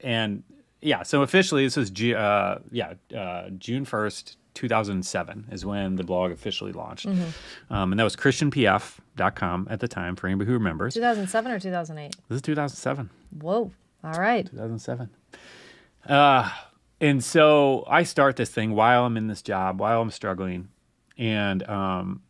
and 0.00 0.42
yeah. 0.80 1.02
So 1.02 1.22
officially, 1.22 1.64
this 1.64 1.76
was 1.76 1.90
uh, 1.90 2.60
yeah 2.70 2.94
uh, 3.16 3.50
June 3.58 3.84
first, 3.84 4.36
two 4.54 4.68
thousand 4.68 5.04
seven, 5.04 5.46
is 5.50 5.64
when 5.64 5.96
the 5.96 6.04
blog 6.04 6.32
officially 6.32 6.72
launched, 6.72 7.06
um, 7.06 7.92
and 7.92 7.98
that 7.98 8.04
was 8.04 8.16
ChristianPF.com 8.16 9.68
at 9.70 9.80
the 9.80 9.88
time 9.88 10.16
for 10.16 10.26
anybody 10.26 10.48
who 10.48 10.54
remembers. 10.54 10.94
2007 10.94 11.52
or 11.52 11.58
2008. 11.58 12.16
This 12.28 12.36
is 12.36 12.42
two 12.42 12.54
thousand 12.54 12.76
seven. 12.76 13.10
Whoa. 13.40 13.72
All 14.04 14.20
right. 14.20 14.44
2007. 14.50 15.08
Uh, 16.06 16.50
and 17.00 17.24
so 17.24 17.84
I 17.88 18.02
start 18.02 18.36
this 18.36 18.50
thing 18.50 18.72
while 18.72 19.06
I'm 19.06 19.16
in 19.16 19.28
this 19.28 19.40
job, 19.40 19.80
while 19.80 20.02
I'm 20.02 20.10
struggling. 20.10 20.68
And, 21.16 21.62
um, 21.68 22.22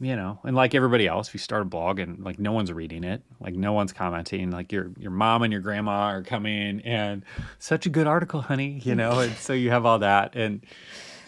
you 0.00 0.16
know, 0.16 0.38
and 0.44 0.56
like 0.56 0.74
everybody 0.74 1.06
else, 1.06 1.28
if 1.28 1.34
you 1.34 1.38
start 1.40 1.62
a 1.62 1.66
blog 1.66 1.98
and 1.98 2.18
like 2.24 2.38
no 2.38 2.52
one's 2.52 2.72
reading 2.72 3.04
it, 3.04 3.22
like 3.38 3.54
no 3.54 3.72
one's 3.74 3.92
commenting, 3.92 4.50
like 4.50 4.72
your 4.72 4.90
your 4.98 5.10
mom 5.10 5.42
and 5.42 5.52
your 5.52 5.60
grandma 5.60 6.08
are 6.08 6.22
coming 6.22 6.80
and 6.80 7.22
such 7.58 7.84
a 7.84 7.90
good 7.90 8.06
article, 8.06 8.40
honey, 8.40 8.80
you 8.84 8.94
know, 8.94 9.18
and 9.18 9.36
so 9.36 9.52
you 9.52 9.70
have 9.70 9.84
all 9.84 9.98
that. 9.98 10.34
And 10.34 10.62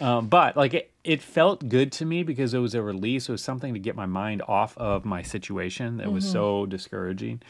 um, 0.00 0.29
but 0.29 0.57
like 0.57 0.73
it, 0.75 0.91
it 1.05 1.23
felt 1.23 1.69
good 1.69 1.93
to 1.93 2.07
me 2.07 2.23
because 2.23 2.55
it 2.55 2.59
was 2.59 2.75
a 2.75 2.83
release. 2.83 3.29
It 3.29 3.33
was 3.33 3.45
something 3.45 3.75
to 3.75 3.79
get 3.79 3.95
my 3.95 4.07
mind 4.07 4.43
off 4.49 4.76
of 4.79 5.05
my 5.05 5.23
situation 5.23 5.99
that 5.99 6.11
was 6.11 6.25
so 6.25 6.64
discouraging. 6.67 7.43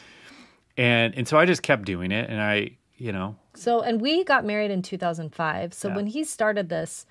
And 0.77 1.15
and 1.15 1.27
so 1.27 1.37
I 1.37 1.45
just 1.45 1.63
kept 1.63 1.85
doing 1.85 2.11
it 2.11 2.29
and 2.29 2.41
I, 2.41 2.71
you 2.97 3.11
know, 3.11 3.35
So, 3.55 3.81
and 3.81 4.01
we 4.01 4.23
got 4.23 4.43
married 4.45 4.71
in 4.71 4.81
2005. 4.81 5.73
So 5.73 5.87
Yeah. 5.87 5.95
when 5.95 6.07
he 6.07 6.23
started 6.23 6.69
this, 6.69 7.05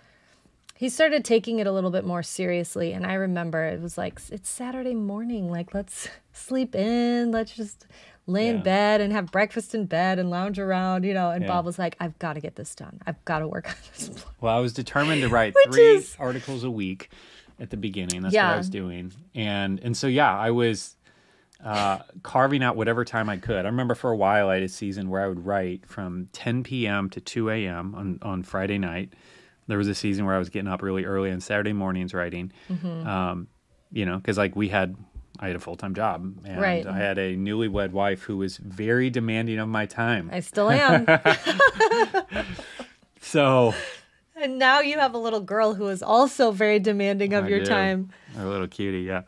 he 0.83 0.89
started 0.89 1.25
taking 1.25 1.61
it 1.61 1.67
a 1.69 1.71
little 1.71 1.93
bit 1.93 2.05
more 2.05 2.25
seriously. 2.25 2.93
And 2.93 3.07
I 3.07 3.15
remember 3.15 3.63
it 3.67 3.81
was 3.81 3.97
like, 3.97 4.21
it's 4.33 4.49
Saturday 4.51 4.95
morning. 4.97 5.49
Like, 5.49 5.73
let's 5.75 6.09
sleep 6.33 6.75
in. 6.75 7.31
Let's 7.31 7.55
just 7.55 7.87
lay 8.27 8.49
in 8.49 8.65
bed 8.65 9.01
and 9.01 9.13
have 9.13 9.31
breakfast 9.31 9.77
in 9.77 9.87
bed 9.87 10.19
and 10.19 10.29
lounge 10.29 10.59
around, 10.59 11.05
you 11.05 11.15
know. 11.15 11.31
And 11.31 11.43
Yeah. 11.43 11.49
Bob 11.51 11.67
was 11.67 11.79
like, 11.79 11.95
I've 12.01 12.19
got 12.19 12.33
to 12.33 12.41
get 12.41 12.57
this 12.57 12.75
done. 12.75 12.99
I've 13.07 13.25
got 13.25 13.39
to 13.39 13.47
work 13.47 13.69
on 13.69 13.75
this. 13.97 14.11
Well, 14.41 14.57
I 14.57 14.59
was 14.59 14.73
determined 14.73 15.23
to 15.23 15.29
write 15.29 15.55
three 15.71 15.99
is- 15.99 16.17
articles 16.19 16.65
a 16.65 16.71
week 16.71 17.11
at 17.61 17.71
the 17.71 17.77
beginning. 17.77 18.23
That's 18.23 18.35
what 18.35 18.45
I 18.45 18.57
was 18.57 18.69
doing, 18.69 19.13
and 19.37 19.79
and 19.79 19.97
so 19.97 20.09
yeah, 20.09 20.37
I 20.37 20.51
was. 20.51 20.97
uh, 21.65 22.01
carving 22.25 22.61
out 22.65 22.75
whatever 22.75 23.05
time 23.05 23.29
I 23.29 23.37
could. 23.37 23.65
I 23.67 23.69
remember 23.69 23.95
for 23.95 24.11
a 24.11 24.17
while 24.17 24.49
I 24.49 24.55
had 24.55 24.65
a 24.65 24.69
season 24.69 25.09
where 25.11 25.21
I 25.23 25.29
would 25.29 25.47
write 25.47 25.87
from 25.87 26.29
10 26.33 26.65
p.m. 26.65 27.09
to 27.11 27.21
2 27.21 27.51
a.m. 27.51 27.95
on, 27.95 28.19
on 28.21 28.43
Friday 28.43 28.79
night. 28.79 29.13
There 29.69 29.79
was 29.79 29.89
a 29.89 29.95
season 29.95 30.27
where 30.27 30.35
I 30.35 30.39
was 30.39 30.49
getting 30.49 30.69
up 30.69 30.83
really 30.83 31.05
early 31.05 31.31
on 31.31 31.41
Saturday 31.41 31.73
mornings 31.73 32.13
writing. 32.15 32.53
Mm-hmm. 32.71 33.07
Um, 33.07 33.49
you 33.93 34.05
know, 34.07 34.17
because 34.17 34.37
like 34.39 34.57
we 34.57 34.69
had, 34.69 34.97
I 35.39 35.47
had 35.49 35.57
a 35.57 35.61
full 35.61 35.77
time 35.77 35.95
job 35.95 36.23
and 36.45 36.61
Right. 36.61 36.87
I 36.87 36.97
had 36.99 37.19
a 37.19 37.37
newlywed 37.37 37.91
wife 37.91 38.23
who 38.23 38.39
was 38.39 38.57
very 38.57 39.11
demanding 39.11 39.59
of 39.59 39.69
my 39.69 39.87
time. 39.87 40.31
I 40.33 40.41
still 40.41 40.71
am. 40.71 41.07
So 43.21 43.73
and 44.37 44.59
now 44.59 44.81
you 44.81 44.99
have 44.99 45.15
a 45.15 45.19
little 45.19 45.41
girl 45.41 45.75
who 45.75 45.89
is 45.89 46.03
also 46.03 46.51
very 46.51 46.79
demanding 46.81 47.33
of 47.35 47.45
I 47.45 47.49
your 47.49 47.61
do. 47.61 47.67
time. 47.67 48.11
A 48.37 48.45
little 48.45 48.67
cutie, 48.67 49.03
yeah. 49.03 49.23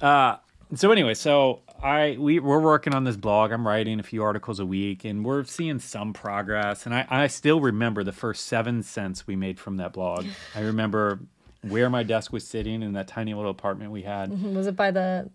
Uh, 0.00 0.36
so 0.74 0.90
anyway, 0.90 1.14
so 1.14 1.60
I 1.82 2.16
we 2.18 2.38
we're 2.40 2.60
working 2.60 2.94
on 2.94 3.04
this 3.04 3.16
blog. 3.16 3.52
I'm 3.52 3.66
writing 3.66 4.00
a 4.00 4.02
few 4.02 4.22
articles 4.22 4.60
a 4.60 4.66
week, 4.66 5.04
and 5.04 5.24
we're 5.24 5.44
seeing 5.44 5.78
some 5.78 6.12
progress. 6.12 6.86
And 6.86 6.94
I 6.94 7.06
I 7.08 7.26
still 7.28 7.60
remember 7.60 8.02
the 8.04 8.12
first 8.12 8.46
seven 8.46 8.82
cents 8.82 9.26
we 9.26 9.36
made 9.36 9.58
from 9.60 9.76
that 9.78 9.92
blog. 9.92 10.26
I 10.54 10.60
remember 10.60 11.20
where 11.62 11.90
my 11.90 12.02
desk 12.02 12.32
was 12.32 12.46
sitting 12.46 12.82
in 12.82 12.92
that 12.92 13.08
tiny 13.08 13.34
little 13.34 13.50
apartment 13.50 13.90
we 13.90 14.02
had. 14.02 14.30
Was 14.54 14.66
it 14.68 14.76
by 14.76 14.90
the 14.92 15.30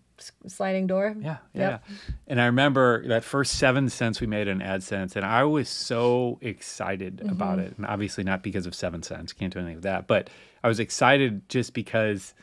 sliding 0.46 0.86
door? 0.86 1.14
Yeah, 1.18 1.38
yeah. 1.52 1.68
Yep. 1.70 1.84
And 2.28 2.40
I 2.40 2.46
remember 2.46 3.06
that 3.08 3.24
first 3.24 3.58
seven 3.58 3.88
cents 3.90 4.20
we 4.20 4.26
made 4.26 4.48
in 4.48 4.60
AdSense, 4.60 5.16
and 5.16 5.24
I 5.26 5.44
was 5.44 5.68
so 5.68 6.38
excited 6.40 7.20
about 7.28 7.58
Mm-hmm. 7.58 7.66
it. 7.66 7.74
And 7.76 7.86
obviously 7.86 8.24
not 8.24 8.42
because 8.42 8.66
of 8.66 8.74
seven 8.74 9.02
cents, 9.02 9.32
can't 9.32 9.52
do 9.52 9.58
anything 9.58 9.76
with 9.76 9.84
that, 9.84 10.06
but 10.06 10.30
I 10.64 10.68
was 10.68 10.80
excited 10.80 11.48
just 11.48 11.74
because 11.74 12.34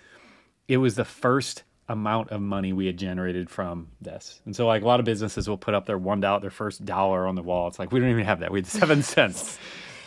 it 0.68 0.78
was 0.78 0.96
the 0.96 1.06
first 1.06 1.64
amount 1.90 2.30
of 2.30 2.40
money 2.42 2.72
we 2.72 2.86
had 2.86 2.98
generated 2.98 3.50
from 3.50 3.88
this. 4.00 4.42
And 4.46 4.56
so, 4.56 4.66
like 4.68 4.84
a 4.84 4.86
lot 4.86 5.00
of 5.00 5.06
businesses 5.06 5.50
will 5.50 5.58
put 5.58 5.74
up 5.74 5.86
their 5.86 5.98
one 5.98 6.22
dollar, 6.22 6.40
their 6.40 6.50
first 6.50 6.86
dollar 6.86 7.28
on 7.28 7.36
the 7.36 7.44
wall. 7.44 7.68
It's 7.68 7.80
like 7.80 7.92
we 7.92 8.00
don't 8.00 8.10
even 8.10 8.24
have 8.26 8.40
that. 8.40 8.52
We 8.52 8.60
had 8.60 8.68
seven 8.68 9.04
cents, 9.16 9.58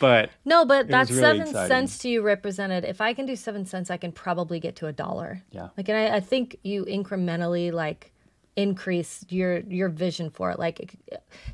but 0.01 0.31
No, 0.45 0.65
but 0.65 0.89
that 0.89 1.09
really 1.11 1.21
seven 1.21 1.43
exciting. 1.43 1.69
cents 1.69 1.99
to 1.99 2.09
you 2.09 2.23
represented. 2.23 2.85
If 2.85 3.01
I 3.01 3.13
can 3.13 3.27
do 3.27 3.37
seven 3.37 3.67
cents, 3.67 3.91
I 3.91 3.97
can 3.99 4.13
probably 4.13 4.61
get 4.61 4.77
to 4.77 4.87
a 4.87 4.93
dollar. 4.93 5.43
Yeah. 5.51 5.69
Like, 5.77 5.89
and 5.89 5.99
I, 5.99 6.17
I 6.17 6.21
think 6.21 6.57
you 6.63 6.85
incrementally 6.87 7.73
like 7.73 8.13
increase 8.55 9.25
your 9.31 9.61
your 9.61 9.89
vision 9.89 10.31
for 10.31 10.51
it. 10.51 10.59
Like, 10.59 10.95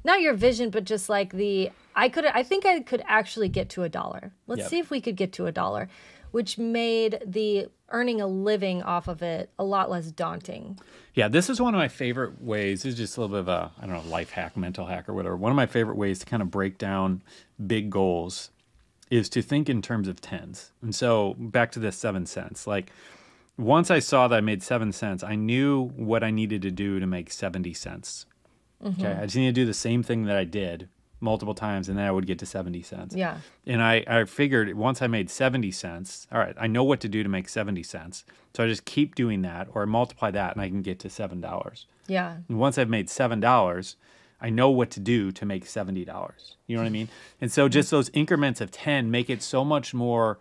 not 0.04 0.20
your 0.20 0.35
vision, 0.35 0.70
but 0.70 0.85
just 0.85 1.08
like 1.08 1.32
the 1.32 1.70
I 1.94 2.08
could. 2.08 2.26
I 2.26 2.42
think 2.42 2.66
I 2.66 2.80
could 2.80 3.02
actually 3.06 3.49
get 3.49 3.70
to 3.70 3.82
a 3.82 3.88
dollar. 3.88 4.32
Let's 4.47 4.61
Yep. 4.62 4.70
see 4.70 4.78
if 4.78 4.90
we 4.90 5.00
could 5.00 5.16
get 5.16 5.32
to 5.35 5.47
a 5.47 5.52
dollar, 5.52 5.88
which 6.30 6.58
made 6.58 7.20
the 7.25 7.68
earning 7.90 8.20
a 8.20 8.26
living 8.26 8.82
off 8.82 9.08
of 9.08 9.23
it 9.23 9.50
a 9.58 9.64
lot 9.64 9.90
less 9.90 10.11
daunting. 10.11 10.78
Yeah, 11.14 11.28
this 11.28 11.49
is 11.49 11.61
one 11.61 11.75
of 11.75 11.78
my 11.78 11.88
favorite 11.88 12.42
ways. 12.42 12.82
This 12.82 12.92
is 12.92 12.99
just 12.99 13.16
a 13.16 13.20
little 13.20 13.37
bit 13.37 13.40
of 13.40 13.49
a, 13.49 13.73
I 13.80 13.87
don't 13.87 14.04
know, 14.04 14.11
life 14.11 14.30
hack, 14.30 14.56
mental 14.56 14.87
hack, 14.87 15.08
or 15.08 15.14
whatever. 15.14 15.37
One 15.37 15.50
of 15.50 15.56
my 15.56 15.66
favorite 15.66 15.97
ways 15.97 16.18
to 16.20 16.26
kind 16.26 16.42
of 16.42 16.50
break 16.50 16.78
down 16.78 17.23
big 17.66 17.90
goals 17.90 18.50
is 19.11 19.28
to 19.30 19.42
think 19.42 19.68
in 19.68 19.80
terms 19.80 20.06
of 20.06 20.20
tens. 20.20 20.70
And 20.82 20.94
so 20.94 21.35
back 21.38 21.73
to 21.73 21.78
this 21.78 21.97
seven 21.97 22.26
cents. 22.26 22.66
Like 22.66 22.92
once 23.56 23.90
I 23.90 23.99
saw 23.99 24.28
that 24.28 24.37
I 24.37 24.40
made 24.40 24.62
seven 24.62 24.92
cents, 24.92 25.25
I 25.25 25.35
knew 25.35 25.88
what 25.97 26.23
I 26.23 26.30
needed 26.30 26.62
to 26.62 26.70
do 26.70 27.00
to 27.00 27.06
make 27.06 27.32
70 27.32 27.73
cents. 27.75 28.26
Okay. 28.85 29.02
Mm-hmm. 29.02 29.23
I 29.23 29.25
just 29.25 29.37
need 29.37 29.47
to 29.47 29.52
do 29.52 29.66
the 29.66 29.75
same 29.75 30.02
thing 30.02 30.25
that 30.25 30.37
I 30.37 30.44
did 30.44 30.88
multiple 31.20 31.54
times 31.54 31.88
and 31.88 31.98
then 31.98 32.06
I 32.06 32.10
would 32.12 32.26
get 32.26 32.38
to 32.40 32.46
70 32.46 32.82
cents. 32.82 33.14
Yeah. 33.14 33.38
And 33.66 33.82
I, 33.82 34.04
I 34.06 34.25
figured 34.25 34.72
once 34.75 35.02
I 35.02 35.06
made 35.06 35.30
70 35.30 35.70
cents, 35.72 36.26
all 36.30 36.38
right, 36.38 36.54
I 36.58 36.66
know 36.66 36.84
what 36.84 37.00
to 37.00 37.08
do 37.08 37.22
to 37.22 37.28
make 37.28 37.48
70 37.48 37.82
cents. 37.82 38.25
So 38.54 38.64
I 38.64 38.68
just 38.68 38.84
keep 38.84 39.14
doing 39.14 39.42
that 39.42 39.68
or 39.75 39.82
I 39.82 39.84
multiply 39.87 40.30
that 40.30 40.54
and 40.54 40.62
I 40.62 40.68
can 40.68 40.82
get 40.82 40.98
to 41.00 41.08
$7. 41.08 41.84
Yeah. 42.06 42.37
And 42.48 42.58
once 42.58 42.78
I've 42.78 42.88
made 42.88 43.08
$7, 43.08 43.96
I 44.40 44.50
know 44.50 44.70
what 44.70 44.90
to 44.90 45.00
do 45.00 45.32
to 45.32 45.44
make 45.44 45.64
$70. 45.64 46.06
You 46.66 46.76
know 46.76 46.82
what 46.82 46.87
I 46.87 46.90
mean? 46.90 47.08
And 47.40 47.50
so 47.50 47.68
just 47.68 47.90
those 47.90 48.10
increments 48.10 48.60
of 48.60 48.70
10 48.70 49.10
make 49.10 49.28
it 49.28 49.42
so 49.42 49.64
much 49.64 49.92
more 49.92 50.38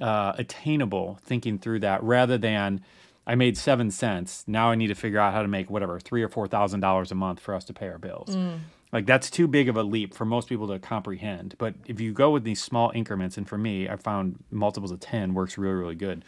uh, 0.00 0.32
attainable 0.38 1.18
thinking 1.22 1.58
through 1.58 1.80
that 1.80 2.02
rather 2.02 2.38
than 2.38 2.82
I 3.26 3.34
made 3.34 3.56
seven 3.56 3.90
cents. 3.90 4.44
Now 4.46 4.70
I 4.70 4.74
need 4.74 4.88
to 4.88 4.94
figure 4.94 5.18
out 5.18 5.32
how 5.32 5.42
to 5.42 5.48
make 5.48 5.70
whatever 5.70 6.00
three 6.00 6.22
or 6.22 6.28
four 6.28 6.48
thousand 6.48 6.80
dollars 6.80 7.12
a 7.12 7.14
month 7.14 7.38
for 7.38 7.54
us 7.54 7.64
to 7.64 7.72
pay 7.72 7.88
our 7.88 7.98
bills. 7.98 8.34
Like 8.92 9.06
that's 9.06 9.30
too 9.30 9.46
big 9.46 9.68
of 9.68 9.76
a 9.76 9.82
leap 9.82 10.14
for 10.14 10.24
most 10.24 10.48
people 10.48 10.66
to 10.68 10.78
comprehend. 10.78 11.54
But 11.58 11.74
if 11.86 12.00
you 12.00 12.12
go 12.12 12.30
with 12.30 12.44
these 12.44 12.60
small 12.60 12.90
increments, 12.94 13.38
and 13.38 13.48
for 13.48 13.56
me, 13.56 13.88
I 13.88 13.96
found 13.96 14.42
multiples 14.50 14.90
of 14.90 15.00
ten 15.00 15.34
works 15.34 15.56
really, 15.56 15.74
really 15.74 15.94
good. 15.94 16.24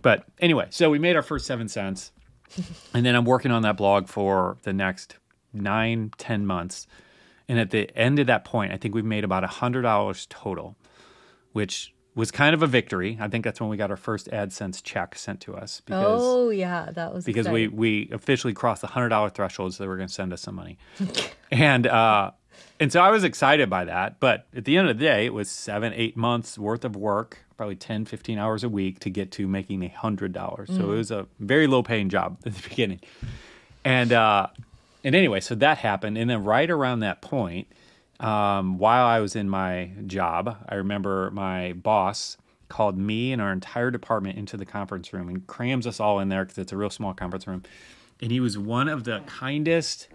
But 0.00 0.24
anyway, 0.40 0.66
so 0.70 0.90
we 0.90 0.98
made 0.98 1.14
our 1.14 1.22
first 1.22 1.46
seven 1.46 1.68
cents, 1.68 2.10
and 2.94 3.06
then 3.06 3.14
I'm 3.14 3.24
working 3.24 3.52
on 3.52 3.62
that 3.62 3.76
blog 3.76 4.08
for 4.08 4.58
the 4.62 4.72
next 4.72 5.16
nine, 5.52 6.12
ten 6.18 6.44
months. 6.44 6.86
And 7.48 7.58
at 7.58 7.70
the 7.70 7.90
end 7.96 8.18
of 8.18 8.26
that 8.28 8.44
point, 8.44 8.72
I 8.72 8.76
think 8.76 8.94
we've 8.94 9.04
made 9.04 9.24
about 9.24 9.44
a 9.44 9.48
hundred 9.48 9.82
dollars 9.82 10.26
total, 10.28 10.76
which 11.52 11.94
was 12.14 12.30
kind 12.30 12.54
of 12.54 12.62
a 12.62 12.66
victory. 12.66 13.16
I 13.20 13.28
think 13.28 13.44
that's 13.44 13.60
when 13.60 13.70
we 13.70 13.76
got 13.76 13.90
our 13.90 13.96
first 13.96 14.28
AdSense 14.28 14.82
check 14.82 15.16
sent 15.16 15.40
to 15.42 15.54
us 15.54 15.80
because 15.84 16.20
oh 16.22 16.50
yeah, 16.50 16.90
that 16.92 17.14
was 17.14 17.24
because 17.24 17.48
we 17.48 17.64
exciting. 17.64 17.78
we 17.78 18.10
officially 18.12 18.52
crossed 18.52 18.82
the 18.82 18.88
hundred 18.88 19.10
dollar 19.10 19.30
threshold, 19.30 19.74
so 19.74 19.82
they 19.82 19.88
were 19.88 19.96
going 19.96 20.08
to 20.08 20.14
send 20.14 20.32
us 20.32 20.42
some 20.42 20.54
money, 20.54 20.78
and 21.50 21.86
uh, 21.86 22.30
and 22.78 22.92
so 22.92 23.00
I 23.00 23.10
was 23.10 23.24
excited 23.24 23.70
by 23.70 23.84
that. 23.86 24.20
But 24.20 24.46
at 24.54 24.64
the 24.64 24.76
end 24.76 24.88
of 24.88 24.98
the 24.98 25.04
day, 25.04 25.26
it 25.26 25.32
was 25.32 25.50
seven 25.50 25.92
eight 25.94 26.16
months 26.16 26.58
worth 26.58 26.84
of 26.84 26.96
work, 26.96 27.38
probably 27.56 27.76
10, 27.76 28.04
15 28.04 28.38
hours 28.38 28.62
a 28.62 28.68
week 28.68 29.00
to 29.00 29.10
get 29.10 29.30
to 29.32 29.48
making 29.48 29.82
a 29.82 29.88
hundred 29.88 30.32
dollars. 30.32 30.68
So 30.68 30.92
it 30.92 30.96
was 30.96 31.10
a 31.10 31.26
very 31.40 31.66
low 31.66 31.82
paying 31.82 32.08
job 32.10 32.38
at 32.46 32.54
the 32.54 32.68
beginning, 32.68 33.00
and 33.84 34.12
uh, 34.12 34.48
and 35.02 35.14
anyway, 35.14 35.40
so 35.40 35.54
that 35.54 35.78
happened, 35.78 36.18
and 36.18 36.28
then 36.28 36.44
right 36.44 36.70
around 36.70 37.00
that 37.00 37.22
point. 37.22 37.68
Um, 38.22 38.78
while 38.78 39.04
I 39.06 39.20
was 39.20 39.34
in 39.36 39.48
my 39.48 39.90
job, 40.06 40.56
I 40.68 40.76
remember 40.76 41.30
my 41.32 41.72
boss 41.72 42.36
called 42.68 42.96
me 42.96 43.32
and 43.32 43.42
our 43.42 43.52
entire 43.52 43.90
department 43.90 44.38
into 44.38 44.56
the 44.56 44.64
conference 44.64 45.12
room 45.12 45.28
and 45.28 45.46
crams 45.46 45.86
us 45.86 46.00
all 46.00 46.20
in 46.20 46.28
there 46.28 46.44
because 46.44 46.58
it's 46.58 46.72
a 46.72 46.76
real 46.76 46.88
small 46.90 47.12
conference 47.14 47.46
room. 47.46 47.62
And 48.20 48.30
he 48.30 48.40
was 48.40 48.56
one 48.56 48.88
of 48.88 49.04
the 49.04 49.20
kindest, 49.26 50.08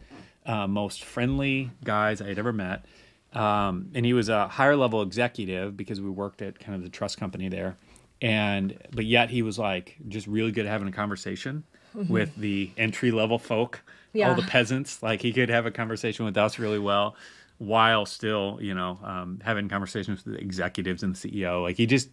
uh, 0.45 0.65
most 0.67 1.03
friendly 1.03 1.71
guys 1.83 2.21
I 2.21 2.27
had 2.29 2.39
ever 2.39 2.53
met. 2.53 2.85
Um, 3.33 3.91
and 3.93 4.05
he 4.05 4.13
was 4.13 4.29
a 4.29 4.47
higher 4.47 4.75
level 4.77 5.01
executive 5.01 5.75
because 5.75 5.99
we 6.01 6.09
worked 6.09 6.41
at 6.41 6.57
kind 6.59 6.75
of 6.75 6.83
the 6.83 6.89
trust 6.89 7.19
company 7.19 7.49
there. 7.49 7.75
And, 8.21 8.77
but 8.91 9.05
yet 9.05 9.29
he 9.29 9.41
was 9.43 9.59
like 9.59 9.97
just 10.07 10.25
really 10.25 10.51
good 10.51 10.65
at 10.65 10.71
having 10.71 10.87
a 10.87 10.91
conversation 10.93 11.63
with 12.09 12.35
the 12.35 12.69
entry 12.77 13.11
level 13.11 13.37
folk, 13.39 13.81
Yeah. 14.13 14.29
all 14.29 14.35
the 14.35 14.43
peasants. 14.43 15.03
Like 15.03 15.21
he 15.21 15.33
could 15.33 15.49
have 15.49 15.65
a 15.65 15.71
conversation 15.71 16.25
with 16.25 16.37
us 16.37 16.57
really 16.57 16.79
well 16.79 17.15
while 17.59 18.05
still, 18.05 18.59
you 18.61 18.73
know, 18.73 18.99
um, 19.03 19.39
having 19.43 19.67
conversations 19.69 20.23
with 20.23 20.35
the 20.35 20.41
executives 20.41 21.01
and 21.03 21.15
the 21.15 21.29
CEO. 21.31 21.63
Like 21.63 21.75
he 21.77 21.85
just, 21.85 22.09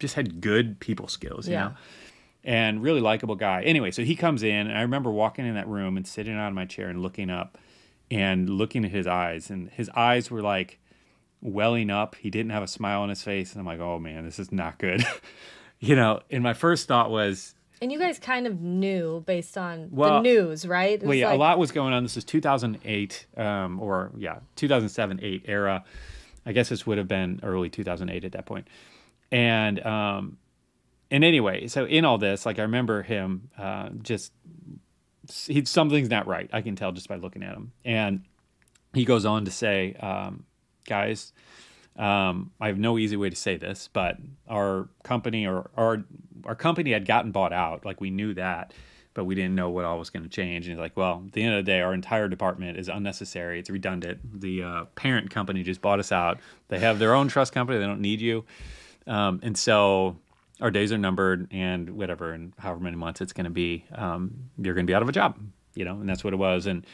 just 0.00 0.14
had 0.14 0.40
good 0.40 0.80
people 0.80 1.08
skills, 1.08 1.46
you 1.46 1.54
Yeah. 1.54 1.68
know? 1.68 1.74
and 2.44 2.82
really 2.82 3.00
likable 3.00 3.36
guy. 3.36 3.62
Anyway, 3.62 3.92
so 3.92 4.02
he 4.02 4.16
comes 4.16 4.42
in, 4.42 4.66
and 4.66 4.76
I 4.76 4.80
remember 4.82 5.12
walking 5.12 5.46
in 5.46 5.54
that 5.54 5.68
room 5.68 5.96
and 5.96 6.04
sitting 6.04 6.36
on 6.36 6.54
my 6.54 6.64
chair 6.64 6.88
and 6.88 7.00
looking 7.00 7.30
up 7.30 7.56
and 8.10 8.50
looking 8.50 8.84
at 8.84 8.90
his 8.90 9.06
eyes, 9.06 9.48
and 9.48 9.70
his 9.70 9.88
eyes 9.90 10.28
were 10.28 10.42
like 10.42 10.80
welling 11.40 11.88
up. 11.88 12.16
He 12.16 12.30
didn't 12.30 12.50
have 12.50 12.64
a 12.64 12.66
smile 12.66 13.02
on 13.02 13.10
his 13.10 13.22
face, 13.22 13.52
and 13.52 13.60
I'm 13.60 13.66
like, 13.66 13.78
oh 13.78 14.00
man, 14.00 14.24
this 14.24 14.40
is 14.40 14.50
not 14.50 14.78
good. 14.78 15.04
you 15.78 15.94
know, 15.94 16.20
and 16.30 16.42
my 16.42 16.52
first 16.52 16.88
thought 16.88 17.12
was, 17.12 17.54
And 17.82 17.90
you 17.90 17.98
guys 17.98 18.20
kind 18.20 18.46
of 18.46 18.60
knew 18.60 19.24
based 19.26 19.58
on 19.58 19.90
the 19.92 20.20
news, 20.20 20.64
right? 20.64 21.02
Well, 21.02 21.14
yeah, 21.14 21.30
like- 21.30 21.34
a 21.34 21.38
lot 21.38 21.58
was 21.58 21.72
going 21.72 21.92
on. 21.92 22.04
This 22.04 22.16
is 22.16 22.22
2008, 22.22 23.26
um, 23.36 23.80
or 23.80 24.12
yeah, 24.16 24.38
2007, 24.54 25.18
8 25.20 25.44
era. 25.46 25.84
I 26.46 26.52
guess 26.52 26.68
this 26.68 26.86
would 26.86 26.98
have 26.98 27.08
been 27.08 27.40
early 27.42 27.68
2008 27.68 28.24
at 28.24 28.32
that 28.32 28.46
point. 28.46 28.68
And 29.32 29.84
um, 29.84 30.38
and 31.10 31.24
anyway, 31.24 31.66
so 31.66 31.84
in 31.84 32.04
all 32.04 32.18
this, 32.18 32.46
like 32.46 32.60
I 32.60 32.62
remember 32.62 33.02
him 33.02 33.50
uh, 33.58 33.88
just 34.00 34.32
he 35.46 35.64
something's 35.64 36.08
not 36.08 36.28
right. 36.28 36.48
I 36.52 36.60
can 36.62 36.76
tell 36.76 36.92
just 36.92 37.08
by 37.08 37.16
looking 37.16 37.42
at 37.42 37.54
him. 37.54 37.72
And 37.84 38.22
he 38.94 39.04
goes 39.04 39.24
on 39.24 39.44
to 39.44 39.50
say, 39.50 39.94
um, 39.94 40.44
guys, 40.86 41.32
um, 41.96 42.52
I 42.60 42.68
have 42.68 42.78
no 42.78 42.96
easy 42.96 43.16
way 43.16 43.28
to 43.28 43.36
say 43.36 43.56
this, 43.56 43.88
but 43.92 44.18
our 44.48 44.88
company 45.02 45.46
or 45.46 45.70
our 45.76 46.04
our 46.46 46.54
company 46.54 46.92
had 46.92 47.06
gotten 47.06 47.32
bought 47.32 47.52
out. 47.52 47.84
Like 47.84 48.00
we 48.00 48.10
knew 48.10 48.34
that, 48.34 48.72
but 49.14 49.24
we 49.24 49.34
didn't 49.34 49.54
know 49.54 49.70
what 49.70 49.84
all 49.84 49.98
was 49.98 50.10
going 50.10 50.22
to 50.22 50.28
change. 50.28 50.66
And 50.66 50.76
he's 50.76 50.80
like, 50.80 50.96
well, 50.96 51.22
at 51.26 51.32
the 51.32 51.42
end 51.42 51.54
of 51.54 51.64
the 51.64 51.70
day, 51.70 51.80
our 51.80 51.94
entire 51.94 52.28
department 52.28 52.78
is 52.78 52.88
unnecessary. 52.88 53.58
It's 53.58 53.70
redundant. 53.70 54.40
The 54.40 54.62
uh, 54.62 54.84
parent 54.94 55.30
company 55.30 55.62
just 55.62 55.80
bought 55.80 55.98
us 55.98 56.12
out. 56.12 56.38
They 56.68 56.78
have 56.78 56.98
their 56.98 57.14
own 57.14 57.28
trust 57.28 57.52
company. 57.52 57.78
They 57.78 57.86
don't 57.86 58.00
need 58.00 58.20
you. 58.20 58.44
Um, 59.06 59.40
and 59.42 59.56
so 59.56 60.16
our 60.60 60.70
days 60.70 60.92
are 60.92 60.98
numbered 60.98 61.48
and 61.50 61.90
whatever, 61.90 62.32
and 62.32 62.52
however 62.58 62.80
many 62.80 62.96
months 62.96 63.20
it's 63.20 63.32
going 63.32 63.44
to 63.44 63.50
be, 63.50 63.84
um, 63.94 64.50
you're 64.58 64.74
going 64.74 64.86
to 64.86 64.90
be 64.90 64.94
out 64.94 65.02
of 65.02 65.08
a 65.08 65.12
job, 65.12 65.38
you 65.74 65.84
know, 65.84 65.94
and 65.94 66.08
that's 66.08 66.22
what 66.22 66.32
it 66.32 66.36
was. 66.36 66.66
And, 66.66 66.86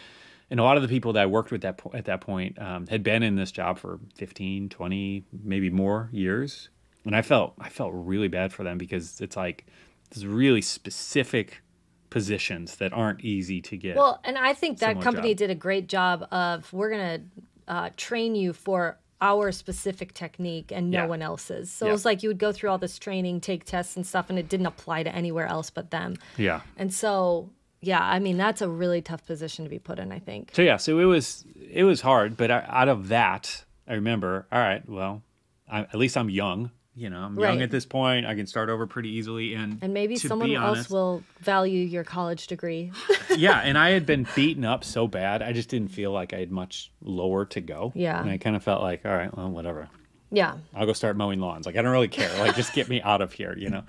and 0.50 0.58
a 0.58 0.62
lot 0.62 0.76
of 0.76 0.82
the 0.82 0.88
people 0.88 1.12
that 1.12 1.22
I 1.22 1.26
worked 1.26 1.50
with 1.50 1.60
that 1.60 1.76
po- 1.76 1.92
at 1.92 2.06
that 2.06 2.22
point 2.22 2.58
um, 2.58 2.86
had 2.86 3.02
been 3.02 3.22
in 3.22 3.36
this 3.36 3.52
job 3.52 3.78
for 3.78 4.00
15, 4.16 4.70
20, 4.70 5.24
maybe 5.44 5.68
more 5.68 6.08
years. 6.10 6.70
And 7.08 7.16
I 7.16 7.22
felt, 7.22 7.54
I 7.58 7.68
felt 7.70 7.92
really 7.94 8.28
bad 8.28 8.52
for 8.52 8.62
them 8.64 8.78
because 8.78 9.20
it's 9.20 9.36
like 9.36 9.66
this 10.10 10.24
really 10.24 10.62
specific 10.62 11.62
positions 12.10 12.76
that 12.76 12.92
aren't 12.92 13.22
easy 13.24 13.60
to 13.62 13.76
get. 13.76 13.96
Well, 13.96 14.20
and 14.24 14.38
I 14.38 14.54
think 14.54 14.78
that 14.78 15.00
company 15.00 15.30
job. 15.30 15.38
did 15.38 15.50
a 15.50 15.54
great 15.54 15.88
job 15.88 16.26
of 16.30 16.72
we're 16.72 16.90
going 16.90 17.20
to 17.20 17.72
uh, 17.72 17.90
train 17.96 18.34
you 18.34 18.52
for 18.52 18.98
our 19.20 19.50
specific 19.52 20.14
technique 20.14 20.70
and 20.72 20.90
no 20.90 20.98
Yeah. 21.00 21.06
one 21.06 21.22
else's. 21.22 21.70
So 21.72 21.84
Yeah. 21.86 21.90
it 21.90 21.92
was 21.92 22.04
like 22.04 22.22
you 22.22 22.28
would 22.28 22.38
go 22.38 22.52
through 22.52 22.70
all 22.70 22.78
this 22.78 22.98
training, 22.98 23.40
take 23.40 23.64
tests 23.64 23.96
and 23.96 24.06
stuff, 24.06 24.30
and 24.30 24.38
it 24.38 24.48
didn't 24.48 24.66
apply 24.66 25.02
to 25.02 25.14
anywhere 25.14 25.46
else 25.46 25.70
but 25.70 25.90
them. 25.90 26.16
yeah. 26.36 26.60
And 26.76 26.94
so, 26.94 27.50
yeah, 27.80 28.00
I 28.02 28.20
mean, 28.20 28.36
that's 28.36 28.62
a 28.62 28.68
really 28.68 29.02
tough 29.02 29.26
position 29.26 29.64
to 29.64 29.68
be 29.68 29.78
put 29.78 29.98
in, 29.98 30.12
I 30.12 30.18
think. 30.18 30.50
So 30.54 30.62
yeah, 30.62 30.76
so 30.76 30.98
it 30.98 31.04
was 31.04 31.44
it 31.70 31.84
was 31.84 32.00
hard, 32.00 32.36
but 32.36 32.50
out 32.50 32.88
of 32.88 33.08
that, 33.08 33.64
I 33.86 33.94
remember. 33.94 34.46
All 34.52 34.60
right, 34.60 34.88
well, 34.88 35.22
I, 35.70 35.80
at 35.80 35.94
least 35.96 36.16
I'm 36.16 36.30
young. 36.30 36.70
You 36.98 37.10
know, 37.10 37.18
I'm 37.20 37.38
young 37.38 37.62
at 37.62 37.70
this 37.70 37.86
point. 37.86 38.26
I 38.26 38.34
can 38.34 38.46
start 38.48 38.70
over 38.70 38.86
pretty 38.86 39.10
easily, 39.10 39.54
and 39.54 39.78
And 39.82 39.94
maybe 39.94 40.16
someone 40.16 40.48
be 40.48 40.56
else 40.56 40.64
honest- 40.78 40.90
will 40.90 41.22
value 41.40 41.80
your 41.84 42.02
college 42.02 42.48
degree. 42.48 42.90
yeah, 43.36 43.60
and 43.60 43.78
I 43.78 43.90
had 43.90 44.04
been 44.04 44.26
beaten 44.34 44.64
up 44.64 44.82
so 44.82 45.06
bad, 45.06 45.40
I 45.42 45.52
just 45.52 45.68
didn't 45.68 45.92
feel 45.92 46.10
like 46.10 46.32
I 46.32 46.38
had 46.40 46.50
much 46.50 46.90
lower 47.00 47.44
to 47.46 47.60
go. 47.60 47.92
Yeah. 47.94 48.20
and 48.20 48.28
I 48.28 48.38
kind 48.38 48.56
of 48.56 48.62
felt 48.64 48.82
like, 48.82 49.06
all 49.06 49.12
right, 49.16 49.34
well, 49.36 49.48
whatever. 49.48 49.88
yeah. 50.32 50.56
I'll 50.74 50.86
go 50.86 50.92
start 50.92 51.16
mowing 51.16 51.38
lawns. 51.40 51.66
Like 51.66 51.76
I 51.76 51.82
don't 51.82 51.92
really 51.92 52.08
care. 52.08 52.36
Like 52.40 52.56
just 52.56 52.72
get 52.74 52.88
me 52.88 53.00
out 53.00 53.20
of 53.22 53.32
here, 53.32 53.54
you 53.56 53.70
know. 53.70 53.84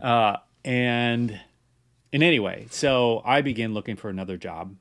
Uh, 0.00 0.36
and 0.64 1.38
and 2.12 2.22
anyway, 2.22 2.66
so 2.70 3.22
I 3.24 3.40
begin 3.42 3.74
looking 3.74 3.96
for 3.96 4.08
another 4.08 4.36
job, 4.36 4.76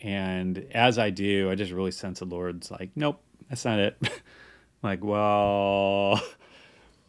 and 0.00 0.66
as 0.72 0.98
I 0.98 1.10
do, 1.10 1.50
I 1.50 1.54
just 1.54 1.70
really 1.72 1.90
sense 1.92 2.18
the 2.18 2.24
Lord's 2.24 2.70
like, 2.70 2.90
nope, 2.96 3.22
that's 3.48 3.64
not 3.64 3.78
it. 3.78 3.96
like, 4.82 5.04
well, 5.04 6.20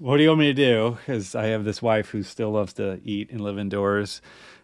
what 0.02 0.18
do 0.18 0.24
you 0.24 0.30
want 0.30 0.40
me 0.40 0.48
to 0.48 0.54
do? 0.54 0.98
Because 1.06 1.36
I 1.36 1.48
have 1.48 1.64
this 1.64 1.80
wife 1.80 2.10
who 2.10 2.24
still 2.24 2.50
loves 2.50 2.74
to 2.74 3.00
eat 3.06 3.30
and 3.30 3.40
live 3.40 3.60
indoors, 3.60 4.20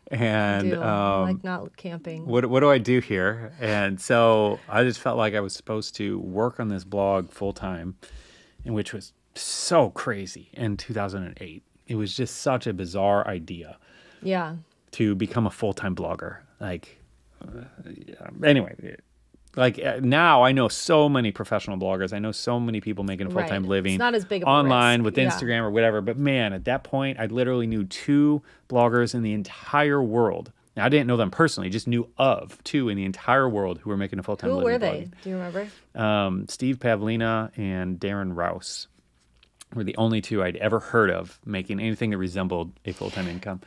and 0.10 0.74
um, 0.74 1.22
like 1.22 1.44
not 1.44 1.78
camping. 1.78 2.26
what 2.26 2.48
what 2.48 2.62
do 2.62 2.72
I 2.72 2.80
do 2.80 3.00
here? 3.00 3.54
And 3.60 4.02
so 4.02 4.60
I 4.68 4.84
just 4.84 5.00
felt 5.00 5.16
like 5.16 5.36
I 5.36 5.40
was 5.40 5.54
supposed 5.54 5.94
to 5.98 6.18
work 6.20 6.60
on 6.60 6.70
this 6.70 6.84
blog 6.84 7.30
full 7.30 7.54
time, 7.54 7.96
and 8.66 8.74
which 8.74 8.94
was 8.94 9.14
so 9.36 9.92
crazy 9.92 10.50
in 10.54 10.76
2008. 10.76 11.62
It 11.86 11.96
was 11.96 12.16
just 12.16 12.38
such 12.38 12.66
a 12.66 12.74
bizarre 12.74 13.28
idea 13.28 13.78
yeah. 14.24 14.56
to 14.94 15.14
become 15.14 15.46
a 15.46 15.52
full 15.52 15.74
time 15.74 15.96
blogger. 15.96 16.38
Like, 16.60 16.98
uh, 17.44 17.62
yeah. 17.86 18.28
anyway, 18.44 18.98
like 19.58 19.80
uh, 19.84 20.00
now 20.02 20.44
I 20.44 20.52
know 20.54 20.68
so 20.68 21.10
many 21.10 21.32
professional 21.32 21.78
bloggers. 21.78 22.14
I 22.14 22.20
know 22.20 22.32
so 22.32 22.60
many 22.60 22.80
people 22.80 23.04
making 23.04 23.28
a 23.28 23.30
full 23.30 23.44
time 23.44 23.64
Right. 23.64 23.70
living 23.70 23.94
It's 23.96 24.00
not 24.00 24.16
as 24.16 24.24
big 24.26 24.44
online 24.46 25.02
risk. 25.02 25.06
with 25.06 25.18
Yeah. 25.18 25.30
Instagram 25.30 25.62
or 25.64 25.72
whatever. 25.72 26.02
But 26.02 26.18
man, 26.18 26.54
at 26.54 26.66
that 26.66 26.84
point, 26.84 27.20
I 27.20 27.26
literally 27.26 27.68
knew 27.68 27.84
two 27.84 28.42
bloggers 28.70 29.14
in 29.16 29.24
the 29.24 29.34
entire 29.34 30.02
world. 30.02 30.52
Now, 30.76 30.86
I 30.86 30.90
didn't 30.90 31.08
know 31.08 31.18
them 31.18 31.32
personally, 31.32 31.70
just 31.72 31.88
knew 31.88 32.08
of 32.20 32.64
two 32.64 32.88
in 32.90 32.98
the 32.98 33.04
entire 33.06 33.50
world 33.50 33.80
who 33.80 33.90
were 33.90 33.98
making 33.98 34.20
a 34.20 34.24
full 34.24 34.38
time 34.38 34.52
Who 34.52 34.58
living. 34.58 34.72
were 34.74 34.78
they? 34.78 34.88
blogging 35.08 35.12
Do 35.24 35.30
you 35.32 35.36
remember? 35.38 35.68
um, 35.96 36.48
Steve 36.50 36.78
Pavlina 36.78 37.50
and 37.58 38.00
Darren 38.00 38.36
Rowse 38.36 38.88
were 39.74 39.84
the 39.84 39.98
only 39.98 40.22
two 40.22 40.44
I'd 40.44 40.56
ever 40.58 40.80
heard 40.80 41.10
of 41.10 41.40
making 41.46 41.80
anything 41.80 42.12
that 42.12 42.18
resembled 42.20 42.74
a 42.86 42.94
full 42.94 43.10
time 43.10 43.28
income. 43.28 43.62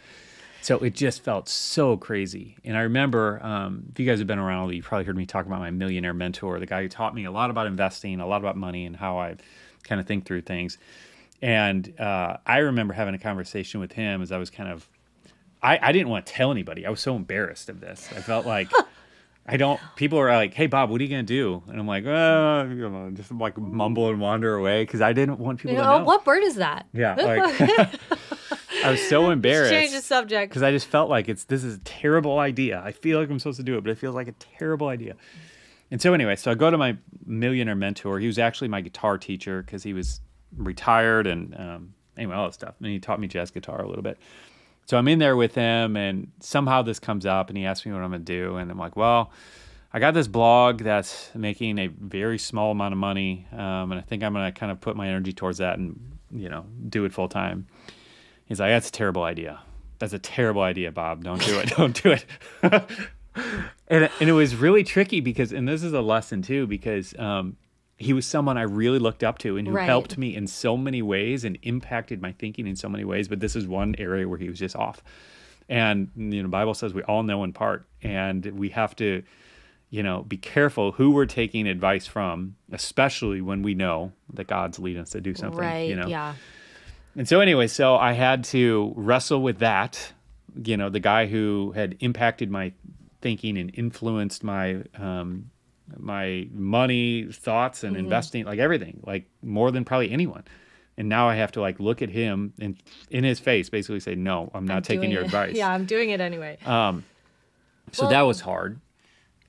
So 0.63 0.79
it 0.79 0.95
just 0.95 1.23
felt 1.25 1.49
so 1.49 1.97
crazy. 1.97 2.57
And 2.65 2.77
I 2.77 2.83
remember, 2.83 3.43
um, 3.45 3.85
if 3.93 3.99
you 3.99 4.07
guys 4.07 4.19
have 4.19 4.27
been 4.27 4.39
around, 4.39 4.73
you 4.75 4.83
probably 4.83 5.05
heard 5.07 5.17
me 5.17 5.27
talk 5.27 5.47
about 5.47 5.61
my 5.61 5.71
millionaire 5.71 6.13
mentor, 6.15 6.59
the 6.61 6.67
guy 6.67 6.83
who 6.83 6.89
taught 6.89 7.15
me 7.15 7.25
a 7.25 7.31
lot 7.31 7.51
about 7.51 7.67
investing, 7.67 8.21
a 8.21 8.27
lot 8.27 8.41
about 8.41 8.57
money, 8.57 8.85
and 8.85 8.95
how 8.97 9.19
I 9.19 9.37
kind 9.85 10.01
of 10.01 10.07
think 10.07 10.27
through 10.27 10.43
things. 10.43 10.77
And 11.43 11.99
uh, 11.99 12.37
I 12.45 12.59
remember 12.59 12.93
having 12.93 13.15
a 13.15 13.19
conversation 13.19 13.81
with 13.81 13.93
him 13.93 14.21
as 14.21 14.31
I 14.33 14.39
was 14.39 14.51
kind 14.51 14.71
of, 14.71 14.87
I, 15.63 15.79
I 15.81 15.93
didn't 15.93 16.09
want 16.09 16.27
to 16.27 16.33
tell 16.33 16.51
anybody. 16.51 16.85
I 16.87 16.91
was 16.91 17.01
so 17.01 17.17
embarrassed 17.17 17.69
of 17.71 17.81
this. 17.81 18.09
I 18.15 18.21
felt 18.21 18.45
like 18.47 18.71
I 19.47 19.57
don't. 19.57 19.81
People 19.97 20.19
are 20.19 20.31
like, 20.31 20.55
"Hey, 20.55 20.67
Bob, 20.67 20.91
what 20.91 21.01
are 21.01 21.05
you 21.05 21.11
gonna 21.11 21.23
do?" 21.23 21.63
And 21.67 21.81
I'm 21.81 21.87
like, 21.87 22.05
"Uh, 22.05 22.67
you 22.69 22.89
know, 22.89 23.11
just 23.13 23.33
like 23.33 23.57
mumble 23.59 24.09
and 24.11 24.21
wander 24.21 24.55
away 24.55 24.85
because 24.85 25.01
I 25.01 25.13
didn't 25.13 25.39
want 25.39 25.59
people 25.59 25.73
You 25.73 25.79
to 25.79 25.85
know, 25.85 25.97
know." 25.99 26.03
oh, 26.03 26.05
what 26.05 26.25
bird 26.25 26.45
is 26.45 26.57
that? 26.57 26.87
Yeah, 26.93 27.15
like 27.17 27.91
I 28.85 28.91
was 28.91 29.09
so 29.09 29.31
embarrassed 29.31 29.73
Change 29.73 29.93
the 29.93 30.01
subject. 30.01 30.51
because 30.51 30.63
I 30.63 30.71
just 30.71 30.87
felt 30.87 31.11
like 31.11 31.29
it's 31.29 31.45
this 31.45 31.65
is 31.65 31.77
a 31.77 31.81
terrible 31.81 32.39
idea. 32.39 32.83
I 32.85 32.93
feel 32.93 33.21
like 33.21 33.31
I'm 33.31 33.39
supposed 33.39 33.59
to 33.59 33.63
do 33.63 33.77
it, 33.79 33.85
but 33.85 33.91
it 33.91 33.99
feels 33.99 34.15
like 34.15 34.29
a 34.29 34.35
terrible 34.59 34.89
idea. 34.89 35.17
And 35.91 36.01
so 36.01 36.15
anyway, 36.15 36.37
so 36.37 36.51
I 36.51 36.55
go 36.55 36.71
to 36.71 36.79
my 36.79 36.97
millionaire 37.27 37.75
mentor. 37.75 38.21
He 38.21 38.27
was 38.27 38.39
actually 38.39 38.69
my 38.69 38.81
guitar 38.81 39.19
teacher 39.19 39.63
because 39.63 39.83
he 39.83 39.93
was 39.93 40.21
retired 40.57 41.27
and 41.27 41.55
um, 41.59 41.95
anyway 42.17 42.37
all 42.37 42.47
that 42.47 42.55
stuff. 42.55 42.75
And 42.79 42.89
he 42.89 42.99
taught 43.01 43.21
me 43.21 43.27
jazz 43.27 43.51
guitar 43.51 43.83
a 43.83 43.89
little 43.89 44.03
bit. 44.03 44.19
So 44.87 44.97
I'm 44.97 45.07
in 45.09 45.21
there 45.21 45.37
with 45.37 45.55
him, 45.55 45.97
and 45.97 46.33
somehow 46.41 46.83
this 46.83 46.99
comes 46.99 47.25
up, 47.25 47.49
and 47.49 47.57
he 47.57 47.65
asks 47.65 47.87
me 47.87 47.93
what 47.93 48.03
I'm 48.03 48.11
gonna 48.11 48.25
do, 48.25 48.57
and 48.57 48.71
I'm 48.71 48.79
like, 48.79 48.97
well. 48.97 49.33
I 49.93 49.99
got 49.99 50.15
this 50.15 50.29
blog 50.29 50.83
that's 50.85 51.31
making 51.35 51.79
a 51.79 51.89
very 51.89 52.39
small 52.39 52.71
amount 52.71 52.93
of 52.93 52.99
money, 52.99 53.49
um, 53.51 53.91
and 53.91 53.95
I 53.95 54.03
think 54.03 54.23
I'm 54.23 54.33
gonna 54.33 54.53
kind 54.53 54.71
of 54.71 54.81
put 54.81 54.95
my 54.95 55.09
energy 55.09 55.33
towards 55.33 55.59
that 55.59 55.81
and 55.81 55.99
you 56.31 56.49
know 56.49 56.65
do 56.89 57.05
it 57.07 57.13
full 57.13 57.29
time. 57.29 57.67
He's 58.51 58.61
like, 58.61 58.71
that's 58.71 58.89
a 58.89 58.93
terrible 58.93 59.23
idea. 59.23 59.61
That's 60.01 60.13
a 60.13 60.19
terrible 60.19 60.61
idea, 60.63 60.91
Bob. 60.93 61.25
Don't 61.25 61.41
do 61.43 61.59
it. 61.59 61.69
Don't 61.77 62.03
do 62.03 62.11
it. 62.11 62.25
and, 63.89 64.11
and 64.21 64.29
it 64.29 64.33
was 64.33 64.57
really 64.57 64.83
tricky 64.85 65.21
because, 65.21 65.53
and 65.53 65.69
this 65.69 65.83
is 65.83 65.93
a 65.93 66.01
lesson 66.01 66.43
too, 66.43 66.67
because 66.67 67.15
um, 67.19 67.57
he 67.97 68.13
was 68.13 68.27
someone 68.27 68.59
I 68.59 68.63
really 68.63 68.99
looked 68.99 69.23
up 69.23 69.39
to 69.39 69.57
and 69.57 69.69
who 69.69 69.75
Right. 69.75 69.87
helped 69.87 70.19
me 70.19 70.35
in 70.35 70.47
so 70.47 70.77
many 70.77 71.01
ways 71.01 71.45
and 71.45 71.59
impacted 71.63 72.21
my 72.21 72.33
thinking 72.33 72.67
in 72.67 72.77
so 72.77 72.89
many 72.89 73.05
ways. 73.05 73.29
But 73.29 73.41
this 73.41 73.55
is 73.55 73.67
one 73.69 73.95
area 73.99 74.29
where 74.29 74.39
he 74.39 74.49
was 74.49 74.59
just 74.59 74.75
off. 74.75 75.03
And, 75.69 76.11
you 76.17 76.43
know, 76.43 76.49
Bible 76.49 76.75
says 76.75 76.93
we 76.93 77.03
all 77.03 77.23
know 77.23 77.45
in 77.45 77.53
part, 77.53 77.87
and 78.03 78.45
we 78.45 78.71
have 78.71 78.97
to, 78.97 79.23
you 79.91 80.03
know, 80.03 80.23
be 80.25 80.37
careful 80.37 80.91
who 80.93 81.13
we're 81.13 81.27
taking 81.27 81.69
advice 81.69 82.09
from, 82.09 82.57
especially 82.73 83.41
when 83.41 83.63
we 83.63 83.75
know 83.75 84.11
that 84.33 84.49
God's 84.49 84.81
leading 84.81 85.03
us 85.03 85.11
to 85.11 85.21
do 85.21 85.35
something. 85.35 85.61
right. 85.61 85.89
You 85.89 85.95
know? 85.95 86.09
Yeah. 86.09 86.35
And 87.17 87.29
so 87.29 87.41
anyway, 87.41 87.67
so 87.67 87.97
I 87.97 88.13
had 88.13 88.45
to 88.45 88.93
wrestle 88.97 89.43
with 89.43 89.59
that. 89.59 90.13
You 90.65 90.77
know, 90.77 90.89
the 90.89 91.01
guy 91.01 91.27
who 91.27 91.73
had 91.75 91.97
impacted 92.01 92.51
my 92.51 92.73
thinking 93.21 93.59
and 93.59 93.71
influenced 93.75 94.43
my 94.45 94.83
um, 94.99 95.51
my 95.97 96.49
money 96.53 97.25
thoughts 97.33 97.83
and 97.85 97.97
investing, 97.97 98.45
like 98.45 98.59
everything, 98.59 99.01
like 99.05 99.27
more 99.43 99.71
than 99.71 99.85
probably 99.85 100.11
anyone. 100.11 100.45
And 100.97 101.09
now 101.09 101.29
I 101.29 101.35
have 101.37 101.53
to 101.53 101.61
like 101.61 101.81
look 101.81 102.03
at 102.03 102.11
him 102.11 102.53
and 102.61 102.77
in 103.11 103.25
his 103.25 103.41
face, 103.41 103.71
basically 103.71 104.01
say, 104.01 104.15
"No, 104.15 104.51
I'm 104.55 104.67
not 104.67 104.79
I'm 104.79 104.83
taking 104.83 105.11
your 105.11 105.23
it. 105.23 105.27
advice." 105.27 105.57
Yeah, 105.57 105.71
I'm 105.71 105.85
doing 105.87 106.11
it 106.11 106.21
anyway. 106.21 106.59
So 106.65 108.03
Well- 108.03 108.11
that 108.11 108.23
was 108.23 108.41
hard. 108.41 108.81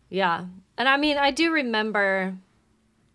Yeah. 0.10 0.46
And 0.78 0.90
I 0.90 0.98
mean, 0.98 1.18
I 1.18 1.32
do 1.32 1.52
remember. 1.52 2.36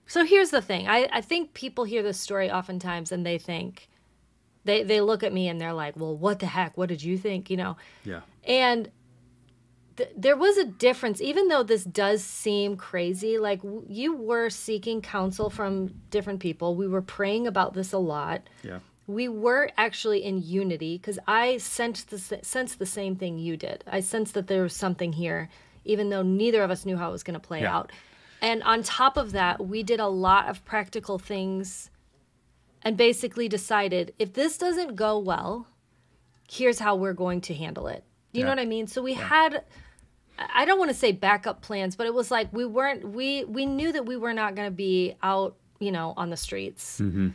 So 0.07 0.25
here's 0.25 0.51
the 0.51 0.63
thing 0.63 0.87
I, 0.89 1.09
I 1.13 1.21
think 1.21 1.53
people 1.53 1.85
hear 1.85 2.03
this 2.03 2.19
story 2.19 2.51
oftentimes 2.51 3.11
and 3.11 3.27
they 3.27 3.39
think, 3.39 3.89
they, 4.67 4.83
they 4.83 5.01
look 5.01 5.23
at 5.23 5.33
me 5.33 5.49
and 5.49 5.61
they're 5.61 5.73
like, 5.73 5.97
well, 5.97 6.17
what 6.17 6.39
the 6.41 6.47
heck? 6.47 6.77
What 6.77 6.89
did 6.89 7.03
you 7.03 7.17
think? 7.17 7.49
You 7.51 7.57
know? 7.57 7.77
Yeah. 8.05 8.21
And 8.45 8.91
th- 9.97 10.11
there 10.17 10.37
was 10.37 10.57
a 10.59 10.65
difference, 10.65 11.21
even 11.21 11.49
though 11.49 11.63
this 11.63 11.85
does 11.85 12.23
seem 12.23 12.77
crazy. 12.77 13.39
Like 13.39 13.63
w- 13.63 13.85
you 13.89 14.15
were 14.17 14.51
seeking 14.51 15.01
counsel 15.03 15.51
from 15.51 15.89
different 16.11 16.41
people. 16.41 16.75
We 16.75 16.89
were 16.89 17.03
praying 17.03 17.47
about 17.47 17.75
this 17.75 17.93
a 17.93 17.99
lot. 17.99 18.43
Yeah. 18.63 18.81
We 19.07 19.29
were 19.29 19.71
actually 19.79 20.25
in 20.25 20.43
unity 20.43 20.99
because 20.99 21.19
I 21.29 21.59
sensed 21.59 22.11
the, 22.11 22.19
sensed 22.43 22.79
the 22.79 22.87
same 22.87 23.15
thing 23.17 23.39
you 23.39 23.57
did. 23.57 23.85
I 23.87 24.01
sensed 24.01 24.35
that 24.35 24.49
there 24.49 24.63
was 24.63 24.75
something 24.75 25.13
here, 25.13 25.49
even 25.85 26.11
though 26.11 26.23
neither 26.23 26.63
of 26.63 26.71
us 26.71 26.85
knew 26.85 26.97
how 26.97 27.09
it 27.11 27.13
was 27.13 27.23
going 27.23 27.39
to 27.41 27.47
play 27.47 27.63
Yeah. 27.63 27.77
out. 27.77 27.93
And 28.43 28.63
on 28.65 28.83
top 28.83 29.17
of 29.17 29.33
that, 29.33 29.65
we 29.67 29.83
did 29.83 30.01
a 30.01 30.09
lot 30.09 30.49
of 30.49 30.65
practical 30.65 31.19
things 31.19 31.89
and 32.87 32.97
basically 32.97 33.49
decided 33.49 34.15
if 34.17 34.33
this 34.35 34.57
doesn't 34.57 34.95
go 34.95 35.19
well, 35.19 35.67
here's 36.49 36.79
how 36.79 36.95
we're 36.95 37.15
going 37.15 37.41
to 37.41 37.53
handle 37.53 37.89
it. 37.89 38.05
You 38.31 38.45
know 38.45 38.51
what 38.51 38.61
I 38.61 38.65
mean? 38.65 38.87
So 38.87 39.03
we 39.03 39.15
had 39.15 39.65
I 40.39 40.65
don't 40.65 40.79
want 40.79 40.91
to 40.91 40.97
say 40.97 41.11
backup 41.11 41.63
plans, 41.63 41.97
but 41.97 42.07
it 42.07 42.15
was 42.15 42.31
like 42.31 42.53
we 42.53 42.65
weren't 42.65 43.09
we 43.09 43.43
we 43.43 43.67
knew 43.67 43.91
that 43.91 44.07
we 44.07 44.17
were 44.17 44.33
not 44.33 44.55
going 44.55 44.69
to 44.69 44.75
be 44.75 45.17
out, 45.21 45.57
you 45.81 45.91
know, 45.91 46.15
on 46.17 46.31
the 46.31 46.37
streets. 46.37 47.01
Mm-hmm. 47.01 47.31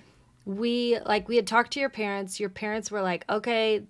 We 0.45 0.99
like 1.05 1.27
we 1.27 1.35
had 1.35 1.47
talked 1.47 1.73
to 1.73 1.81
your 1.81 1.89
parents. 1.89 2.39
Your 2.39 2.49
parents 2.49 2.89
were 2.89 3.01
like, 3.01 3.25
"Okay, 3.29 3.83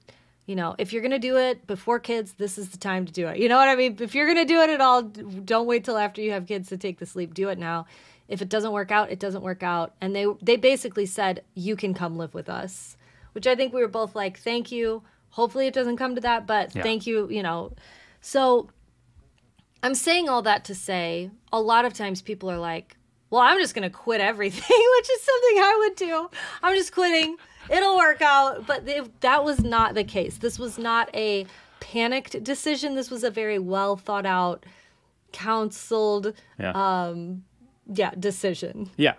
you 0.47 0.56
know, 0.56 0.74
if 0.80 0.91
you're 0.91 1.04
going 1.04 1.12
to 1.12 1.19
do 1.19 1.38
it 1.38 1.67
before 1.67 2.00
kids, 2.00 2.34
this 2.39 2.58
is 2.58 2.69
the 2.69 2.80
time 2.80 3.06
to 3.06 3.13
do 3.13 3.28
it." 3.28 3.38
You 3.38 3.50
know 3.50 3.58
what 3.58 3.69
I 3.69 3.76
mean? 3.76 3.97
If 4.00 4.15
you're 4.15 4.26
going 4.26 4.47
to 4.47 4.52
do 4.52 4.62
it 4.62 4.71
at 4.71 4.82
all, 4.82 5.04
don't 5.04 5.67
wait 5.67 5.84
till 5.84 5.97
after 5.97 6.21
you 6.21 6.32
have 6.32 6.47
kids 6.47 6.69
to 6.69 6.78
take 6.78 6.97
the 6.97 7.06
sleep. 7.06 7.36
Do 7.36 7.50
it 7.50 7.60
now. 7.60 7.86
If 8.32 8.41
it 8.41 8.50
doesn't 8.50 8.72
work 8.72 8.91
out, 8.91 9.12
it 9.12 9.20
doesn't 9.20 9.44
work 9.44 9.62
out. 9.62 9.94
And 10.02 10.15
they 10.15 10.26
they 10.41 10.56
basically 10.56 11.06
said, 11.06 11.44
"You 11.54 11.76
can 11.76 11.94
come 11.94 12.17
live 12.17 12.34
with 12.34 12.50
us." 12.50 12.98
Which 13.34 13.46
I 13.48 13.56
think 13.56 13.74
we 13.74 13.82
were 13.82 13.88
both 13.88 14.15
like, 14.15 14.38
"Thank 14.39 14.72
you." 14.72 15.04
Hopefully 15.32 15.67
it 15.67 15.74
doesn't 15.74 15.98
come 15.98 16.15
to 16.15 16.22
that, 16.22 16.46
but 16.48 16.76
Yeah. 16.76 16.84
thank 16.84 17.06
you, 17.08 17.30
you 17.30 17.41
know. 17.44 17.72
So 18.22 18.70
I'm 19.84 19.96
saying 19.96 20.28
all 20.30 20.41
that 20.41 20.65
to 20.65 20.76
say 20.76 21.32
a 21.54 21.62
lot 21.62 21.86
of 21.86 21.94
times 21.94 22.22
people 22.22 22.52
are 22.52 22.58
like, 22.60 22.98
well, 23.30 23.41
I'm 23.41 23.58
just 23.60 23.74
going 23.74 23.89
to 23.89 23.96
quit 24.06 24.20
everything, 24.20 24.62
which 24.98 25.10
is 25.10 25.22
something 25.22 25.58
I 25.63 25.76
would 25.80 25.96
do. 25.96 26.30
I'm 26.62 26.76
just 26.76 26.91
quitting. 26.94 27.38
It'll 27.70 27.96
work 27.98 28.22
out. 28.22 28.67
But 28.67 28.88
if 28.89 29.08
that 29.22 29.46
was 29.46 29.62
not 29.62 29.94
the 29.96 30.04
case. 30.04 30.38
This 30.38 30.60
was 30.60 30.78
not 30.78 31.10
a, 31.15 31.46
panicked 31.80 32.44
decision. 32.44 32.96
This 32.96 33.10
was 33.10 33.24
a 33.24 33.32
very 33.32 33.58
well 33.58 33.96
thought 33.96 34.26
out, 34.26 34.65
counseled, 35.32 36.34
Yeah. 36.60 36.72
um, 36.76 37.44
yeah, 37.93 38.12
decision. 38.17 38.89
Yeah, 38.97 39.15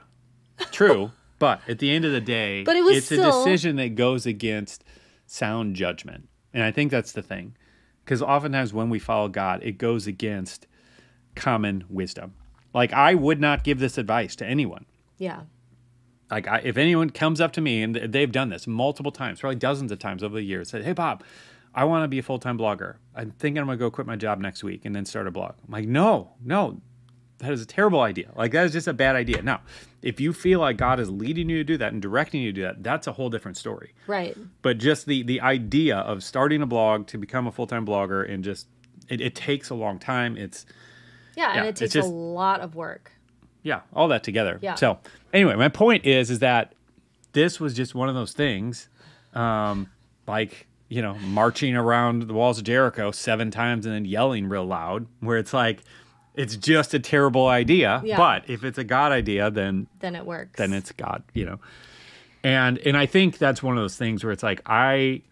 true. 0.70 1.10
but 1.38 1.60
at 1.68 1.78
the 1.78 1.90
end 1.90 2.04
of 2.04 2.12
the 2.12 2.20
day, 2.20 2.62
But 2.64 2.76
it 2.76 2.84
was 2.84 2.96
it's 2.96 3.12
a 3.12 3.16
decision 3.16 3.76
that 3.76 3.94
goes 3.94 4.26
against 4.26 4.84
sound 5.26 5.76
judgment, 5.76 6.28
and 6.52 6.62
I 6.62 6.70
think 6.70 6.90
that's 6.90 7.12
the 7.12 7.22
thing, 7.22 7.56
because 8.04 8.22
oftentimes 8.22 8.72
when 8.72 8.90
we 8.90 8.98
follow 8.98 9.28
God, 9.28 9.62
it 9.62 9.78
goes 9.78 10.06
against 10.06 10.66
common 11.34 11.84
wisdom. 11.88 12.34
Like 12.74 12.92
I 12.92 13.14
would 13.14 13.40
not 13.40 13.64
give 13.64 13.78
this 13.78 13.98
advice 13.98 14.36
to 14.36 14.46
anyone. 14.46 14.86
Yeah. 15.18 15.42
Like 16.30 16.48
I, 16.48 16.58
if 16.64 16.76
anyone 16.78 17.10
comes 17.10 17.40
up 17.40 17.52
to 17.52 17.60
me 17.60 17.82
and 17.82 17.94
they've 17.94 18.32
done 18.32 18.48
this 18.48 18.66
multiple 18.66 19.12
times, 19.12 19.40
probably 19.40 19.56
dozens 19.56 19.92
of 19.92 19.98
times 19.98 20.22
over 20.22 20.36
the 20.36 20.42
years, 20.42 20.70
said, 20.70 20.82
"Hey 20.82 20.92
Bob, 20.94 21.22
I 21.74 21.84
want 21.84 22.04
to 22.04 22.08
be 22.08 22.18
a 22.18 22.22
full 22.22 22.38
time 22.38 22.56
blogger. 22.58 22.96
I'm 23.14 23.32
thinking 23.32 23.60
I'm 23.60 23.66
gonna 23.66 23.76
go 23.76 23.90
quit 23.90 24.06
my 24.06 24.16
job 24.16 24.38
next 24.40 24.64
week 24.64 24.84
and 24.86 24.96
then 24.96 25.04
start 25.04 25.26
a 25.26 25.30
blog." 25.30 25.54
I'm 25.66 25.72
like, 25.72 25.86
"No, 25.86 26.32
no, 26.42 26.80
that 27.42 27.52
is 27.52 27.60
a 27.60 27.66
terrible 27.66 28.00
idea. 28.00 28.30
Like 28.34 28.52
that 28.52 28.64
is 28.64 28.72
just 28.72 28.86
a 28.88 28.92
bad 28.94 29.14
idea." 29.16 29.42
Now, 29.42 29.60
if 30.00 30.20
you 30.20 30.32
feel 30.32 30.58
like 30.60 30.76
God 30.78 30.98
is 30.98 31.10
leading 31.10 31.48
you 31.50 31.58
to 31.58 31.64
do 31.64 31.76
that 31.76 31.92
and 31.92 32.00
directing 32.00 32.40
you 32.42 32.50
to 32.52 32.56
do 32.56 32.62
that, 32.62 32.82
that's 32.82 33.06
a 33.06 33.12
whole 33.12 33.28
different 33.30 33.56
story. 33.56 33.92
Right. 34.06 34.36
But 34.62 34.78
just 34.78 35.06
the 35.06 35.22
the 35.22 35.40
idea 35.40 35.98
of 35.98 36.24
starting 36.24 36.62
a 36.62 36.66
blog 36.66 37.06
to 37.08 37.18
become 37.18 37.46
a 37.46 37.52
full 37.52 37.66
time 37.66 37.84
blogger 37.86 38.28
and 38.28 38.42
just 38.42 38.66
it, 39.08 39.20
it 39.20 39.34
takes 39.34 39.68
a 39.70 39.74
long 39.74 39.98
time. 39.98 40.36
It's 40.36 40.64
Yeah, 41.36 41.52
and 41.58 41.66
it 41.66 41.76
takes 41.76 41.92
just- 41.92 42.08
a 42.08 42.10
lot 42.10 42.60
of 42.60 42.74
work. 42.74 43.12
yeah, 43.62 43.80
all 43.92 44.08
that 44.08 44.24
together. 44.24 44.58
Yeah. 44.62 44.74
So 44.76 44.98
anyway, 45.32 45.54
my 45.56 45.68
point 45.68 46.06
is, 46.06 46.30
is 46.30 46.38
that 46.38 46.74
this 47.32 47.58
was 47.60 47.74
just 47.74 47.94
one 47.94 48.08
of 48.08 48.14
those 48.14 48.32
things, 48.32 48.88
um, 49.34 49.88
like 50.26 50.66
you 50.88 51.00
know, 51.00 51.14
marching 51.14 51.74
around 51.74 52.22
the 52.28 52.34
walls 52.34 52.58
of 52.58 52.64
Jericho 52.64 53.10
seven 53.12 53.50
times 53.50 53.86
and 53.86 53.94
then 53.94 54.04
yelling 54.04 54.46
real 54.46 54.66
loud, 54.66 55.06
where 55.20 55.38
it's 55.38 55.54
like, 55.54 55.82
it's 56.34 56.56
just 56.56 56.94
a 56.94 56.98
terrible 56.98 57.46
idea. 57.46 58.00
Yeah. 58.04 58.16
But 58.16 58.48
if 58.48 58.64
it's 58.64 58.78
a 58.78 58.84
God 58.84 59.12
idea, 59.12 59.50
then 59.50 59.86
Then 60.00 60.16
it 60.16 60.24
works. 60.24 60.56
then 60.56 60.72
it's 60.72 60.92
God, 60.92 61.22
you 61.34 61.44
know. 61.44 61.58
And 62.44 62.78
and 62.78 62.96
I 62.96 63.06
think 63.06 63.38
that's 63.38 63.62
one 63.62 63.76
of 63.76 63.82
those 63.84 63.96
things 63.96 64.24
where 64.24 64.32
it's 64.32 64.42
like 64.42 64.60
I 64.66 65.22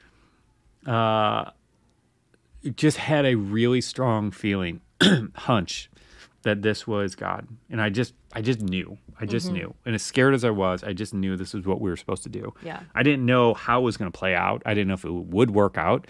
uh 0.86 1.50
just 2.76 2.98
had 2.98 3.24
a 3.24 3.34
really 3.36 3.80
strong 3.80 4.30
feeling 4.30 4.80
hunch 5.34 5.90
that 6.42 6.62
this 6.62 6.86
was 6.86 7.14
God. 7.14 7.46
And 7.70 7.80
I 7.80 7.88
just 7.90 8.14
I 8.32 8.42
just 8.42 8.60
knew. 8.60 8.98
I 9.20 9.26
just 9.26 9.46
Mm-hmm. 9.46 9.54
knew. 9.56 9.74
And 9.84 9.94
as 9.94 10.02
scared 10.02 10.34
as 10.34 10.44
I 10.44 10.50
was, 10.50 10.82
I 10.84 10.92
just 10.92 11.12
knew 11.12 11.36
this 11.36 11.52
was 11.52 11.66
what 11.66 11.80
we 11.80 11.90
were 11.90 11.96
supposed 11.96 12.22
to 12.22 12.28
do. 12.28 12.54
Yeah. 12.62 12.80
I 12.94 13.02
didn't 13.02 13.26
know 13.26 13.52
how 13.54 13.80
it 13.80 13.84
was 13.84 13.96
going 13.96 14.10
to 14.10 14.16
play 14.18 14.34
out. 14.34 14.62
I 14.64 14.72
didn't 14.74 14.88
know 14.88 14.94
if 14.94 15.04
it 15.04 15.12
would 15.12 15.50
work 15.50 15.76
out. 15.76 16.06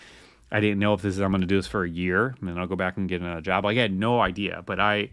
I 0.53 0.61
didn't 0.61 0.79
know 0.79 0.95
if 0.95 1.03
this 1.03 1.15
is 1.15 1.21
I'm 1.21 1.31
going 1.31 1.43
to 1.43 1.47
do 1.47 1.57
this 1.57 1.67
for 1.67 1.85
a 1.85 1.89
year 1.89 2.35
and 2.41 2.49
then 2.49 2.59
I'll 2.59 2.67
go 2.67 2.77
back 2.77 2.97
and 2.97 3.09
get 3.09 3.21
another 3.21 3.41
job. 3.41 3.65
Like 3.65 3.79
I 3.79 3.83
had 3.83 3.93
no 3.93 4.21
idea, 4.21 4.63
but 4.67 4.81
I 4.81 5.11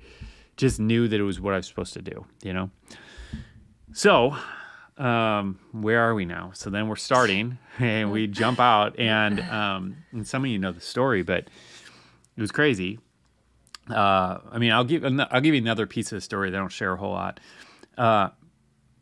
just 0.56 0.80
knew 0.80 1.08
that 1.08 1.19
it 1.19 1.23
was 1.23 1.39
what 1.39 1.54
I 1.54 1.58
was 1.58 1.67
supposed 1.67 1.93
to 1.93 2.02
do, 2.02 2.26
you 2.43 2.54
know. 2.54 2.69
So, 3.93 4.36
um, 4.97 5.60
where 5.71 6.02
are 6.02 6.15
we 6.15 6.26
now? 6.26 6.52
So 6.54 6.69
then 6.69 6.88
we're 6.88 6.95
starting, 6.95 7.60
and 7.80 8.12
we 8.12 8.28
jump 8.28 8.60
out, 8.60 9.00
and 9.00 9.39
um, 9.41 9.97
and 10.12 10.28
some 10.28 10.43
of 10.43 10.50
you 10.50 10.58
know 10.58 10.71
the 10.71 10.82
story, 10.82 11.21
but 11.21 11.47
it 12.36 12.41
was 12.41 12.52
crazy. 12.52 13.00
Uh, 13.89 14.39
I 14.52 14.58
mean, 14.58 14.71
I'll 14.71 14.84
give 14.84 15.06
I'll 15.06 15.41
give 15.41 15.54
you 15.54 15.62
another 15.62 15.86
piece 15.86 16.12
of 16.12 16.17
the 16.17 16.21
story 16.21 16.50
that 16.50 16.58
I 16.58 16.60
don't 16.60 16.69
share 16.69 16.93
a 16.93 16.97
whole 16.97 17.12
lot. 17.12 17.39
Uh, 17.97 18.30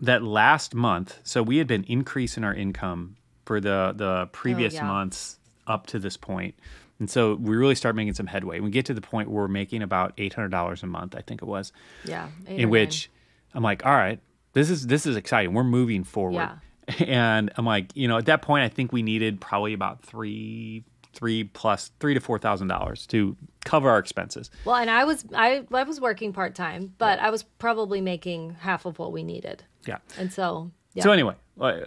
that 0.01 0.21
last 0.21 0.75
month, 0.75 1.19
so 1.23 1.41
we 1.41 1.57
had 1.57 1.67
been 1.67 1.85
increasing 1.87 2.43
our 2.43 2.53
income 2.53 3.15
for 3.45 3.59
the 3.61 3.93
the 3.95 4.27
previous 4.33 4.75
yeah. 4.75 4.83
months 4.83 5.39
up 5.67 5.87
to 5.87 5.99
this 5.99 6.17
point, 6.17 6.55
and 6.99 7.09
so 7.09 7.35
we 7.35 7.55
really 7.55 7.75
start 7.75 7.95
making 7.95 8.13
some 8.13 8.27
headway. 8.27 8.59
We 8.59 8.69
get 8.69 8.85
to 8.85 8.93
the 8.93 9.01
point 9.01 9.29
where 9.29 9.43
we're 9.43 9.47
making 9.47 9.81
about 9.81 10.13
eight 10.17 10.33
hundred 10.33 10.49
dollars 10.51 10.83
a 10.83 10.87
month, 10.87 11.15
I 11.15 11.21
think 11.21 11.41
it 11.41 11.45
was 11.45 11.71
yeah. 12.05 12.29
in 12.47 12.69
which 12.69 13.09
I'm 13.53 13.63
like, 13.63 13.85
all 13.85 13.93
right, 13.95 14.19
this 14.53 14.69
is 14.69 14.87
this 14.87 15.05
is 15.05 15.15
exciting. 15.15 15.53
We're 15.53 15.63
moving 15.63 16.03
forward. 16.03 16.35
Yeah. 16.35 16.55
And 17.07 17.51
I'm 17.57 17.65
like, 17.65 17.87
you 17.95 18.07
know, 18.07 18.19
at 18.19 18.27
that 18.27 18.43
point, 18.43 18.63
I 18.63 18.69
think 18.69 18.91
we 18.93 19.01
needed 19.01 19.41
probably 19.41 19.73
about 19.73 20.03
three, 20.03 20.83
three 21.13 21.45
plus 21.45 21.91
three 21.99 22.13
to 22.13 22.19
four 22.19 22.37
thousand 22.37 22.67
dollars 22.67 23.07
to 23.07 23.35
cover 23.63 23.89
our 23.89 23.97
expenses. 23.97 24.51
Well, 24.65 24.75
and 24.75 24.91
I 24.91 25.03
was 25.03 25.25
I 25.33 25.65
I 25.73 25.81
was 25.81 25.99
working 25.99 26.31
part 26.31 26.53
time, 26.53 26.93
but 26.99 27.17
I 27.17 27.31
was 27.31 27.41
probably 27.41 28.01
making 28.01 28.51
half 28.59 28.85
of 28.85 28.99
what 28.99 29.11
we 29.11 29.23
needed, 29.23 29.63
Yeah. 29.87 29.97
and 30.19 30.31
so 30.31 30.69
yeah. 30.93 31.03
So 31.03 31.11
anyway, 31.11 31.33
uh, 31.59 31.79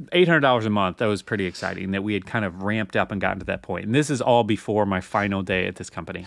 uh, 0.00 0.06
eight 0.12 0.28
hundred 0.28 0.40
dollars 0.40 0.66
a 0.66 0.70
month. 0.70 0.98
That 0.98 1.06
was 1.06 1.22
pretty 1.22 1.46
exciting. 1.46 1.90
That 1.92 2.02
we 2.02 2.14
had 2.14 2.26
kind 2.26 2.44
of 2.44 2.62
ramped 2.62 2.96
up 2.96 3.12
and 3.12 3.20
gotten 3.20 3.38
to 3.40 3.46
that 3.46 3.62
point. 3.62 3.86
And 3.86 3.94
this 3.94 4.10
is 4.10 4.20
all 4.20 4.44
before 4.44 4.86
my 4.86 5.00
final 5.00 5.42
day 5.42 5.66
at 5.66 5.76
this 5.76 5.90
company, 5.90 6.26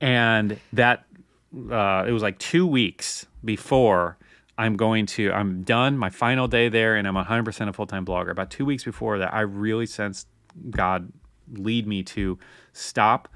and 0.00 0.58
that 0.72 1.04
uh, 1.70 2.04
it 2.06 2.12
was 2.12 2.22
like 2.22 2.38
two 2.38 2.66
weeks 2.66 3.26
before 3.44 4.18
I'm 4.56 4.76
going 4.76 5.06
to. 5.06 5.32
I'm 5.32 5.62
done 5.62 5.96
my 5.96 6.10
final 6.10 6.48
day 6.48 6.68
there, 6.68 6.96
and 6.96 7.06
I'm 7.06 7.14
100 7.14 7.44
percent 7.44 7.70
a 7.70 7.72
full 7.72 7.86
time 7.86 8.04
blogger. 8.04 8.30
About 8.30 8.50
two 8.50 8.64
weeks 8.64 8.84
before 8.84 9.18
that, 9.18 9.32
I 9.32 9.40
really 9.40 9.86
sensed 9.86 10.28
God 10.70 11.12
lead 11.52 11.86
me 11.86 12.02
to 12.02 12.38
stop 12.72 13.28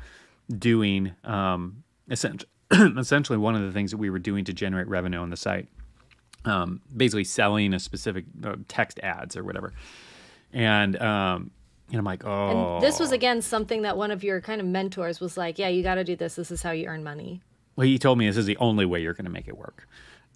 doing 0.59 1.13
um, 1.25 1.83
essentially 2.11 3.39
one 3.39 3.55
of 3.55 3.63
the 3.63 3.73
things 3.73 3.91
that 3.91 3.97
we 3.97 4.11
were 4.11 4.19
doing 4.19 4.45
to 4.45 4.53
generate 4.53 4.89
revenue 4.89 5.19
on 5.19 5.31
the 5.31 5.37
site 5.37 5.69
um, 6.45 6.81
basically 6.97 7.25
selling 7.25 7.75
a 7.75 7.79
specific 7.79 8.25
uh, 8.45 8.57
text 8.69 8.99
ads 9.03 9.37
or 9.37 9.45
whatever. 9.45 9.73
And 10.53 11.01
um, 11.01 11.51
and 11.91 11.99
I'm 11.99 12.05
like, 12.05 12.25
oh, 12.25 12.77
And 12.77 12.83
this 12.83 12.99
was 12.99 13.13
again 13.13 13.43
something 13.43 13.83
that 13.83 13.97
one 13.97 14.11
of 14.11 14.25
your 14.25 14.41
kind 14.41 14.61
of 14.61 14.67
mentors 14.67 15.21
was 15.21 15.37
like, 15.37 15.59
"Yeah, 15.59 15.69
you 15.69 15.83
got 15.83 15.97
to 15.97 16.05
do 16.05 16.17
this. 16.17 16.35
This 16.37 16.51
is 16.51 16.63
how 16.63 16.71
you 16.71 16.87
earn 16.87 17.03
money." 17.05 17.43
well, 17.77 17.87
he 17.87 17.99
told 17.99 18.19
me 18.19 18.27
this 18.27 18.37
is 18.37 18.47
the 18.47 18.57
only 18.59 18.85
way 18.85 19.01
you're 19.01 19.15
going 19.15 19.25
to 19.25 19.31
make 19.31 19.49
it 19.49 19.57
work. 19.57 19.89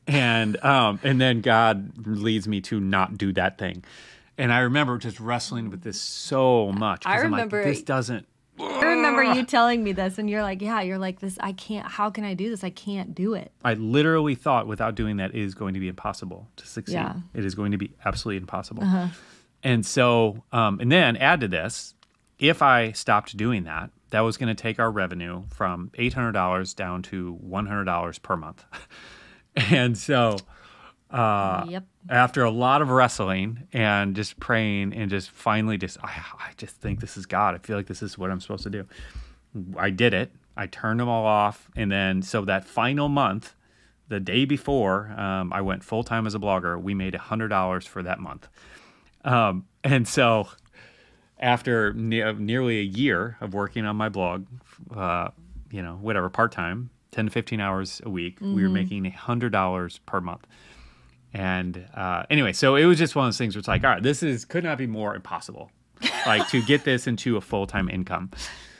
And 0.06 0.62
um, 0.64 1.00
and 1.02 1.20
then 1.20 1.40
God 1.40 2.06
leads 2.06 2.46
me 2.46 2.60
to 2.62 2.78
not 2.80 3.18
do 3.18 3.32
that 3.32 3.58
thing. 3.58 3.84
And 4.38 4.52
I 4.52 4.60
remember 4.60 4.98
just 4.98 5.18
wrestling 5.18 5.70
with 5.70 5.82
this 5.82 6.00
so 6.00 6.72
much. 6.72 7.04
I 7.06 7.14
I'm 7.14 7.30
like, 7.30 7.38
remember- 7.40 7.64
this 7.64 7.82
doesn't. 7.82 8.26
I 8.58 8.84
remember 8.84 9.22
you 9.22 9.44
telling 9.44 9.84
me 9.84 9.92
this, 9.92 10.18
and 10.18 10.28
you're 10.28 10.42
like, 10.42 10.62
"Yeah, 10.62 10.80
you're 10.80 10.98
like 10.98 11.20
this. 11.20 11.36
I 11.40 11.52
can't. 11.52 11.86
How 11.86 12.10
can 12.10 12.24
I 12.24 12.34
do 12.34 12.48
this? 12.50 12.64
I 12.64 12.70
can't 12.70 13.14
do 13.14 13.34
it." 13.34 13.52
I 13.64 13.74
literally 13.74 14.34
thought 14.34 14.66
without 14.66 14.94
doing 14.94 15.18
that 15.18 15.34
it 15.34 15.40
is 15.40 15.54
going 15.54 15.74
to 15.74 15.80
be 15.80 15.88
impossible 15.88 16.48
to 16.56 16.66
succeed. 16.66 16.94
Yeah. 16.94 17.14
It 17.34 17.44
is 17.44 17.54
going 17.54 17.72
to 17.72 17.78
be 17.78 17.92
absolutely 18.04 18.38
impossible. 18.38 18.82
And 19.62 19.84
so, 19.84 20.44
um, 20.52 20.80
and 20.80 20.92
then 20.92 21.16
add 21.16 21.40
to 21.40 21.48
this, 21.48 21.94
if 22.38 22.62
I 22.62 22.92
stopped 22.92 23.36
doing 23.36 23.64
that, 23.64 23.90
that 24.10 24.20
was 24.20 24.36
going 24.36 24.54
to 24.54 24.60
take 24.60 24.78
our 24.78 24.90
revenue 24.90 25.44
from 25.50 25.90
$800 25.98 26.76
down 26.76 27.02
to 27.02 27.38
$100 27.44 28.22
per 28.22 28.36
month. 28.36 28.64
and 29.56 29.98
so, 29.98 30.36
Uh, 31.10 31.64
yep. 31.68 31.84
after 32.10 32.42
a 32.42 32.50
lot 32.50 32.82
of 32.82 32.90
wrestling 32.90 33.68
and 33.72 34.16
just 34.16 34.40
praying 34.40 34.92
and 34.92 35.08
just 35.08 35.30
finally 35.30 35.78
just 35.78 35.96
I, 36.02 36.08
I 36.08 36.50
just 36.56 36.76
think 36.76 37.00
this 37.00 37.16
is 37.16 37.26
god. 37.26 37.54
I 37.54 37.58
feel 37.58 37.76
like 37.76 37.86
this 37.86 38.02
is 38.02 38.18
what 38.18 38.30
i'm 38.30 38.40
supposed 38.40 38.64
to 38.64 38.70
do. 38.70 38.86
I 39.76 39.90
did 39.90 40.12
it. 40.14 40.32
I 40.56 40.66
turned 40.66 40.98
them 41.00 41.08
all 41.08 41.24
off. 41.24 41.70
And 41.76 41.92
then 41.92 42.22
so 42.22 42.44
that 42.46 42.64
final 42.64 43.08
month 43.08 43.54
the 44.08 44.18
day 44.20 44.44
before 44.44 45.12
um, 45.16 45.52
i 45.52 45.60
went 45.60 45.84
full-time 45.84 46.26
as 46.26 46.34
a 46.34 46.38
blogger. 46.40 46.80
We 46.80 46.92
made 46.94 47.14
$100 47.14 47.86
for 47.88 48.02
that 48.02 48.18
month. 48.20 48.48
Um, 49.24 49.66
and 49.84 50.06
so 50.08 50.48
after 51.38 51.92
ne- 51.92 52.32
nearly 52.32 52.78
a 52.80 52.84
year 52.84 53.36
of 53.40 53.54
working 53.54 53.84
on 53.84 53.94
my 53.96 54.08
blog 54.08 54.46
uh, 54.94 55.28
you 55.70 55.82
know 55.82 55.96
whatever 56.00 56.28
part-time 56.30 56.90
10 57.12 57.26
to 57.26 57.30
15 57.30 57.60
hours 57.60 58.00
a 58.04 58.10
week 58.10 58.38
we 58.40 58.62
were 58.62 58.68
making 58.68 59.04
$100 59.04 60.00
per 60.06 60.20
month 60.20 60.46
and 61.38 61.84
uh, 61.94 62.24
anyway, 62.30 62.52
so 62.52 62.76
it 62.76 62.86
was 62.86 62.98
just 62.98 63.14
one 63.14 63.26
of 63.26 63.28
those 63.28 63.38
things 63.38 63.54
where 63.54 63.58
it's 63.60 63.68
like, 63.68 63.84
all 63.84 63.90
right, 63.90 64.02
this 64.02 64.22
is 64.22 64.44
could 64.44 64.64
not 64.64 64.78
be 64.78 64.86
more 64.86 65.14
impossible, 65.14 65.70
like 66.26 66.48
to 66.48 66.62
get 66.62 66.84
this 66.84 67.06
into 67.06 67.36
a 67.36 67.40
full 67.40 67.66
time 67.66 67.88
income. 67.90 68.30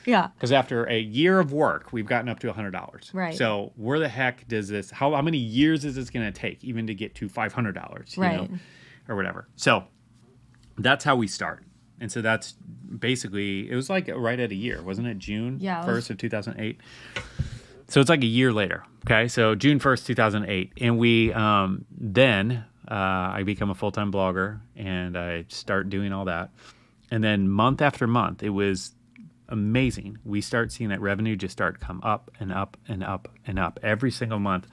Yeah. 0.05 0.27
Because 0.35 0.51
after 0.53 0.85
a 0.85 0.99
year 0.99 1.39
of 1.39 1.51
work, 1.51 1.91
we've 1.91 2.05
gotten 2.05 2.29
up 2.29 2.39
to 2.39 2.51
hundred 2.53 2.71
dollars. 2.71 3.11
Right. 3.13 3.35
So 3.35 3.73
where 3.75 3.99
the 3.99 4.07
heck 4.07 4.47
does 4.47 4.69
this? 4.69 4.89
How 4.89 5.13
how 5.13 5.21
many 5.21 5.37
years 5.37 5.85
is 5.85 5.95
this 5.95 6.09
going 6.09 6.25
to 6.25 6.31
take 6.31 6.63
even 6.63 6.87
to 6.87 6.95
get 6.95 7.13
to 7.15 7.27
five 7.29 7.53
hundred 7.53 7.75
dollars? 7.75 8.17
Right. 8.17 8.49
Know, 8.49 8.57
or 9.09 9.15
whatever. 9.15 9.47
So 9.55 9.83
that's 10.77 11.03
how 11.03 11.15
we 11.15 11.27
start. 11.27 11.63
And 11.99 12.11
so 12.11 12.21
that's 12.21 12.53
basically 12.99 13.69
it 13.69 13.75
was 13.75 13.89
like 13.89 14.07
right 14.07 14.39
at 14.39 14.51
a 14.51 14.55
year, 14.55 14.81
wasn't 14.81 15.07
it? 15.07 15.17
June 15.17 15.57
Yeah, 15.59 15.75
it 15.83 15.85
was- 15.85 15.95
first 15.95 16.09
of 16.09 16.17
two 16.17 16.29
thousand 16.29 16.59
eight. 16.59 16.79
So 17.87 18.01
it's 18.01 18.09
like 18.09 18.23
a 18.23 18.27
year 18.27 18.51
later. 18.51 18.83
Okay, 19.05 19.27
so 19.27 19.55
June 19.55 19.79
first, 19.79 20.05
two 20.05 20.15
thousand 20.15 20.49
eight, 20.49 20.73
and 20.81 20.97
we 20.97 21.31
um, 21.33 21.85
then 21.91 22.65
uh, 22.89 22.93
I 22.93 23.43
become 23.45 23.69
a 23.69 23.75
full 23.75 23.91
time 23.91 24.11
blogger 24.11 24.59
and 24.75 25.17
I 25.17 25.45
start 25.49 25.89
doing 25.89 26.11
all 26.11 26.25
that, 26.25 26.51
and 27.11 27.23
then 27.23 27.47
month 27.47 27.81
after 27.81 28.05
month, 28.07 28.43
it 28.43 28.49
was 28.49 28.93
amazing. 29.49 30.17
We 30.25 30.41
start 30.41 30.71
seeing 30.73 30.89
that 30.89 30.99
revenue 30.99 31.37
just 31.37 31.53
start 31.53 31.79
come 31.79 32.01
up 32.03 32.31
and 32.39 32.51
up 32.51 32.75
and 32.87 33.03
up 33.03 33.29
and 33.45 33.57
up 33.57 33.79
every 33.81 34.11
single 34.11 34.39
month. 34.39 34.67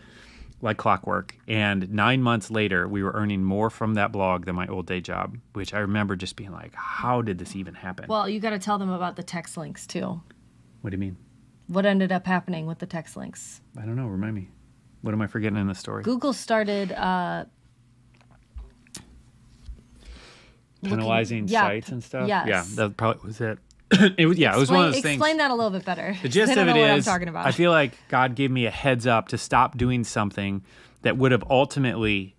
like 0.60 0.78
clockwork. 0.78 1.36
And 1.46 1.92
nine 1.92 2.22
months 2.22 2.50
later, 2.50 2.88
we 2.88 3.02
were 3.02 3.12
earning 3.12 3.44
more 3.44 3.68
from 3.68 3.94
that 3.94 4.12
blog 4.12 4.46
than 4.46 4.54
my 4.54 4.66
old 4.66 4.86
day 4.86 5.00
job, 5.00 5.36
which 5.52 5.74
I 5.74 5.80
remember 5.80 6.16
just 6.16 6.36
being 6.36 6.52
like, 6.52 6.74
how 6.74 7.20
did 7.22 7.38
this 7.38 7.54
even 7.54 7.74
happen? 7.74 8.06
Well, 8.08 8.28
you 8.28 8.40
got 8.40 8.50
to 8.50 8.58
tell 8.58 8.78
them 8.78 8.88
about 8.88 9.16
the 9.16 9.22
text 9.22 9.56
links 9.58 9.86
too. 9.86 10.22
what 10.80 10.90
do 10.90 10.94
you 10.94 11.00
mean? 11.00 11.16
What 11.66 11.86
ended 11.86 12.12
up 12.12 12.26
happening 12.26 12.66
with 12.66 12.78
the 12.78 12.86
text 12.86 13.16
links? 13.16 13.60
I 13.76 13.82
don't 13.82 13.96
know. 13.96 14.06
Remind 14.06 14.34
me. 14.34 14.48
What 15.02 15.12
am 15.14 15.22
I 15.22 15.26
forgetting 15.26 15.58
in 15.58 15.66
the 15.66 15.74
story? 15.74 16.02
Google 16.02 16.32
started 16.32 16.92
uh, 16.92 17.44
looking- 20.82 20.96
Penalizing 20.98 21.48
yeah, 21.48 21.62
sites 21.62 21.88
and 21.90 22.02
stuff. 22.02 22.28
yes. 22.28 22.46
Yeah, 22.48 22.64
that 22.76 22.96
probably 22.96 23.26
was 23.26 23.40
it. 23.40 23.58
it 24.18 24.26
was, 24.26 24.38
yeah, 24.38 24.54
it 24.54 24.58
was 24.58 24.62
explain, 24.64 24.78
one 24.78 24.88
of 24.88 24.94
those 24.94 25.02
things. 25.02 25.14
explain 25.14 25.36
that 25.38 25.50
a 25.50 25.54
little 25.54 25.70
bit 25.70 25.84
better. 25.84 26.16
The 26.22 26.28
gist 26.28 26.50
I 26.56 26.60
of 26.62 26.68
it 26.68 26.74
know 26.74 26.80
what 26.80 26.90
I'm 26.90 27.02
talking 27.02 27.28
about. 27.28 27.46
I 27.46 27.52
feel 27.52 27.70
like 27.70 27.96
God 28.08 28.34
gave 28.34 28.50
me 28.50 28.66
a 28.66 28.70
heads 28.70 29.06
up 29.06 29.28
to 29.28 29.38
stop 29.38 29.76
doing 29.76 30.04
something 30.04 30.62
that 31.02 31.16
would 31.16 31.32
have 31.32 31.44
ultimately 31.50 32.34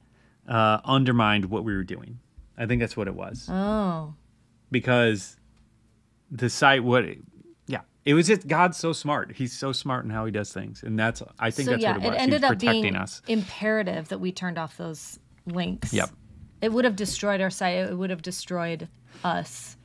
uh, 0.47 0.79
undermined 0.83 1.45
what 1.45 1.63
we 1.63 1.75
were 1.75 1.83
doing. 1.83 2.19
I 2.57 2.65
think 2.65 2.79
that's 2.81 2.97
what 2.97 3.07
it 3.07 3.15
was. 3.15 3.47
oh, 3.49 4.15
Because 4.71 5.38
the 6.31 6.49
site 6.49 6.83
would, 6.83 7.05
yeah, 7.05 7.15
it 8.06 8.13
was 8.13 8.28
just 8.28 8.48
God's 8.48 8.78
so 8.78 8.94
smart. 8.94 9.34
He's 9.36 9.52
so 9.52 9.72
smart 9.72 10.06
in 10.06 10.12
how 10.12 10.26
he 10.26 10.32
does 10.32 10.54
things, 10.54 10.84
and 10.84 10.98
that's 10.98 11.24
I 11.39 11.52
think 11.52 11.65
so 11.65 11.72
that's 11.72 11.84
yeah, 11.84 11.98
what 11.98 12.06
it 12.06 12.10
was. 12.10 12.15
it 12.15 12.22
ended 12.22 12.41
was 12.44 12.52
up 12.52 12.60
being 12.60 12.96
us. 12.96 13.22
imperative 13.28 14.10
that 14.10 14.20
we 14.20 14.32
turned 14.32 14.58
off 14.58 14.78
those 14.78 15.20
links. 15.48 15.91
Yep. 15.91 16.10
It 16.62 16.72
would 16.72 16.86
have 16.86 16.96
destroyed 16.96 17.41
our 17.41 17.50
site. 17.50 17.78
It 17.78 17.98
would 17.98 18.10
have 18.10 18.22
destroyed 18.22 18.88
us. 19.24 19.78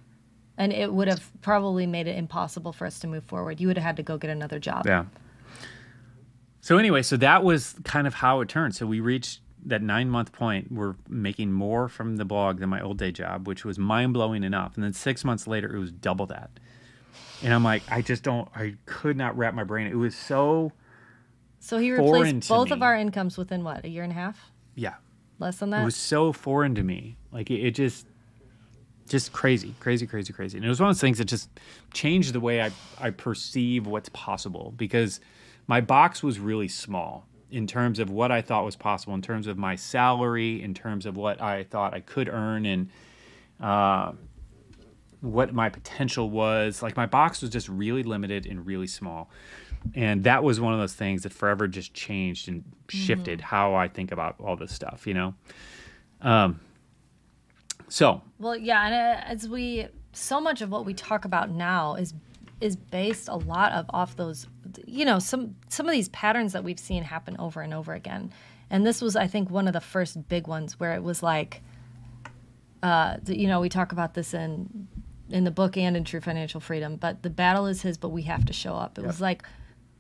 And 0.57 0.73
it 0.73 0.93
would 0.93 1.09
have 1.09 1.31
probably 1.41 1.87
made 1.87 2.07
it 2.07 2.17
impossible 2.17 2.73
for 2.73 2.87
us 2.87 2.99
to 3.01 3.07
move 3.07 3.25
forward. 3.25 3.61
You 3.61 3.69
would 3.69 3.79
have 3.79 3.85
had 3.85 3.97
to 3.97 4.03
go 4.03 4.19
get 4.19 4.31
another 4.31 4.59
job. 4.59 4.87
Yeah. 4.87 5.07
So 6.61 6.77
anyway, 6.77 7.03
so 7.03 7.17
that 7.17 7.43
was 7.43 7.75
kind 7.85 8.07
of 8.07 8.15
how 8.15 8.41
it 8.41 8.49
turned. 8.49 8.75
So 8.75 8.87
we 8.87 9.01
reached 9.01 9.41
that 9.65 9.83
nine 9.83 10.11
month 10.11 10.33
point. 10.33 10.71
We're 10.71 10.97
making 11.09 11.53
more 11.53 11.89
from 11.89 12.17
the 12.17 12.27
blog 12.27 12.61
than 12.61 12.69
my 12.69 12.81
old 12.81 12.99
day 12.99 13.11
job, 13.11 13.49
which 13.49 13.65
was 13.65 13.79
mind 13.79 14.13
blowing 14.13 14.45
enough. 14.45 14.75
And 14.75 14.85
then 14.85 14.93
six 14.93 15.25
months 15.25 15.47
later, 15.47 15.75
it 15.75 15.79
was 15.79 15.93
double 15.93 16.27
that. 16.27 16.51
And 17.43 17.53
I'm 17.55 17.65
like, 17.65 17.83
I 17.91 18.03
just 18.03 18.23
don't, 18.23 18.49
I 18.55 18.75
could 18.87 19.17
not 19.17 19.37
wrap 19.37 19.55
my 19.55 19.65
brain. 19.65 19.87
It 19.87 19.95
was 19.97 20.15
so, 20.15 20.73
So 21.59 21.79
he 21.79 21.91
replaced 21.93 22.49
both 22.49 22.71
of 22.71 22.83
our 22.83 22.95
incomes 22.95 23.39
within 23.39 23.65
what, 23.65 23.85
a 23.85 23.89
year 23.89 24.03
and 24.03 24.13
a 24.13 24.17
half? 24.17 24.51
yeah, 24.75 24.95
Less 25.39 25.59
than 25.59 25.71
that. 25.71 25.83
it 25.83 25.85
was 25.85 25.97
so 25.97 26.33
foreign 26.33 26.75
to 26.75 26.83
me. 26.83 27.17
Like 27.33 27.51
it, 27.51 27.61
it 27.61 27.75
just, 27.75 28.07
just 29.09 29.33
crazy, 29.33 29.75
crazy, 29.81 30.07
crazy, 30.07 30.33
crazy. 30.33 30.57
And 30.59 30.65
it 30.65 30.69
was 30.69 30.81
one 30.81 30.91
of 30.91 30.97
those 30.97 31.01
things 31.01 31.19
that 31.19 31.25
just 31.25 31.49
changed 31.93 32.33
the 32.33 32.41
way 32.41 32.63
I, 32.63 32.71
I 32.99 33.11
perceive 33.11 33.87
what's 33.87 34.09
possible 34.11 34.73
because 34.77 35.21
my 35.67 35.81
box 35.81 36.23
was 36.23 36.39
really 36.39 36.69
small 36.69 37.27
in 37.51 37.67
terms 37.67 37.99
of 37.99 38.11
what 38.11 38.31
I 38.31 38.43
thought 38.43 38.65
was 38.65 38.77
possible, 38.77 39.15
in 39.15 39.23
terms 39.23 39.47
of 39.49 39.59
my 39.59 39.75
salary, 39.75 40.63
in 40.63 40.75
terms 40.75 41.07
of 41.07 41.17
what 41.17 41.41
I 41.43 41.65
thought 41.65 41.95
I 41.95 42.01
could 42.01 42.29
earn, 42.29 42.65
and 42.65 42.89
uh, 43.61 44.13
what 45.21 45.53
my 45.53 45.69
potential 45.69 46.31
was. 46.31 46.83
Like 46.83 46.97
my 46.97 47.07
box 47.07 47.43
was 47.43 47.51
just 47.51 47.69
really 47.69 48.03
limited 48.03 48.47
and 48.47 48.65
really 48.67 48.87
small. 48.87 49.31
And 49.95 50.25
that 50.25 50.45
was 50.45 50.61
one 50.61 50.75
of 50.75 50.81
those 50.81 50.93
things 50.95 51.23
that 51.23 51.33
forever 51.33 51.67
just 51.67 51.95
changed 51.95 52.49
and 52.49 52.65
shifted 52.89 53.41
how 53.41 53.75
I 53.75 53.89
think 53.89 54.13
about 54.13 54.37
all 54.39 54.57
this 54.57 54.73
stuff, 54.73 55.07
you 55.07 55.15
know? 55.15 55.35
Um, 56.21 56.61
so 57.89 58.23
Well, 58.39 58.57
yeah, 58.57 58.87
and 58.87 58.95
uh, 58.95 59.23
as 59.27 59.49
we 59.49 59.89
so 60.13 60.41
much 60.41 60.61
of 60.61 60.71
what 60.71 60.85
we 60.85 60.95
talk 60.95 61.25
about 61.25 61.51
now 61.51 61.95
is 61.95 62.15
is 62.61 62.77
based 62.77 63.29
a 63.29 63.37
lot 63.37 63.73
of 63.73 63.87
off 63.91 64.17
those 64.17 64.47
you 64.87 65.05
know 65.05 65.19
some 65.19 65.57
some 65.69 65.87
of 65.87 65.93
these 65.93 66.09
patterns 66.11 66.53
that 66.53 66.63
we've 66.63 66.79
seen 66.79 67.03
happen 67.03 67.37
over 67.39 67.61
and 67.61 67.75
over 67.75 67.93
again. 67.93 68.33
And 68.71 68.87
this 68.87 69.03
was 69.03 69.17
I 69.17 69.27
think 69.27 69.51
one 69.51 69.67
of 69.67 69.73
the 69.73 69.81
first 69.81 70.29
big 70.29 70.47
ones 70.47 70.79
where 70.79 70.93
it 70.95 71.03
was 71.03 71.23
like 71.23 71.63
uh 72.83 73.17
you 73.27 73.49
know, 73.49 73.61
we 73.61 73.69
talk 73.69 73.93
about 73.93 74.15
this 74.15 74.35
in 74.35 74.89
in 75.31 75.45
the 75.45 75.51
book 75.51 75.77
and 75.77 75.97
in 75.97 76.05
True 76.05 76.21
Financial 76.21 76.61
Freedom, 76.61 76.97
but 76.97 77.23
the 77.23 77.31
battle 77.31 77.67
is 77.67 77.83
his, 77.83 77.97
but 77.99 78.09
we 78.11 78.23
have 78.23 78.45
to 78.47 78.53
show 78.53 78.75
up. 78.75 78.99
It 78.99 79.05
was 79.07 79.21
like 79.21 79.43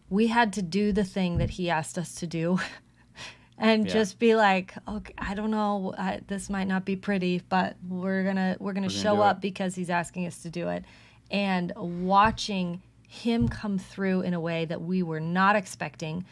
we 0.08 0.26
had 0.26 0.52
to 0.54 0.62
do 0.62 0.92
the 0.92 1.04
thing 1.04 1.38
that 1.38 1.50
he 1.50 1.70
asked 1.70 1.96
us 1.98 2.14
to 2.16 2.26
do. 2.26 2.58
and 3.58 3.86
Yeah. 3.86 3.92
just 3.92 4.18
be 4.18 4.34
like, 4.34 4.74
okay, 4.88 5.14
I 5.18 5.34
don't 5.34 5.50
know, 5.50 5.94
I, 5.96 6.20
this 6.26 6.50
might 6.50 6.66
not 6.66 6.84
be 6.84 6.96
pretty, 6.96 7.42
but 7.48 7.76
we're 7.88 8.24
gonna 8.24 8.56
we're 8.58 8.72
gonna 8.72 8.88
gonna 8.88 8.98
show 9.02 9.20
up 9.20 9.36
it. 9.36 9.40
because 9.42 9.74
he's 9.74 9.90
asking 9.90 10.26
us 10.26 10.38
to 10.42 10.50
do 10.50 10.68
it, 10.68 10.84
and 11.30 11.72
watching 11.76 12.82
him 13.06 13.48
come 13.48 13.76
through 13.78 14.22
in 14.22 14.34
a 14.34 14.40
way 14.40 14.64
that 14.64 14.80
we 14.82 15.02
were 15.02 15.20
not 15.20 15.56
expecting. 15.56 16.24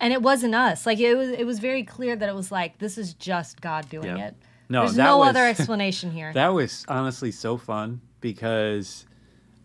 And 0.00 0.12
it 0.12 0.20
wasn't 0.22 0.54
us. 0.54 0.84
Like 0.86 0.98
it 1.00 1.14
was, 1.16 1.30
it 1.30 1.46
was 1.46 1.58
very 1.60 1.82
clear 1.82 2.14
that 2.14 2.28
it 2.28 2.34
was 2.34 2.52
like 2.52 2.78
this 2.78 2.98
is 2.98 3.14
just 3.14 3.60
God 3.60 3.88
doing 3.88 4.16
Yeah. 4.18 4.28
it. 4.28 4.36
No, 4.68 4.80
There's 4.84 4.96
no 4.96 5.18
was- 5.18 5.28
other 5.30 5.44
explanation 5.46 6.10
here. 6.10 6.32
That 6.32 6.48
was 6.48 6.84
honestly 6.88 7.30
so 7.32 7.56
fun 7.56 8.00
because 8.20 9.06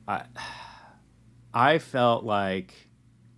I 0.07 0.23
I 1.53 1.79
felt 1.79 2.23
like 2.23 2.73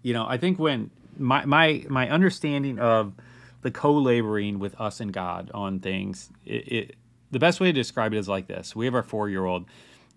you 0.03 0.13
know, 0.13 0.25
I 0.27 0.37
think 0.37 0.57
when 0.59 0.89
my 1.17 1.45
my 1.45 1.85
my 1.89 2.09
understanding 2.09 2.79
of 2.79 3.13
the 3.61 3.69
co-laboring 3.71 4.57
with 4.57 4.79
us 4.81 4.99
and 4.99 5.13
God 5.13 5.51
on 5.53 5.79
things, 5.79 6.29
it, 6.45 6.71
it 6.71 6.95
the 7.29 7.39
best 7.39 7.59
way 7.59 7.67
to 7.67 7.73
describe 7.73 8.13
it 8.13 8.17
is 8.17 8.27
like 8.27 8.47
this. 8.47 8.75
We 8.75 8.85
have 8.85 8.95
our 8.95 9.03
4-year-old 9.03 9.65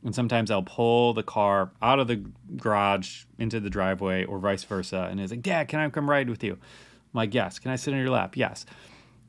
and 0.02 0.14
sometimes 0.14 0.50
I'll 0.50 0.62
pull 0.62 1.14
the 1.14 1.22
car 1.22 1.70
out 1.80 1.98
of 1.98 2.08
the 2.08 2.24
garage 2.56 3.24
into 3.38 3.60
the 3.60 3.70
driveway 3.70 4.24
or 4.24 4.38
vice 4.38 4.64
versa 4.64 5.08
and 5.10 5.20
it's 5.20 5.30
like, 5.30 5.42
"Dad, 5.42 5.68
can 5.68 5.80
I 5.80 5.88
come 5.90 6.08
ride 6.08 6.30
with 6.30 6.42
you?" 6.42 6.52
I'm 6.54 6.58
like, 7.12 7.34
"Yes." 7.34 7.58
"Can 7.58 7.70
I 7.70 7.76
sit 7.76 7.92
on 7.92 8.00
your 8.00 8.10
lap?" 8.10 8.36
"Yes." 8.36 8.64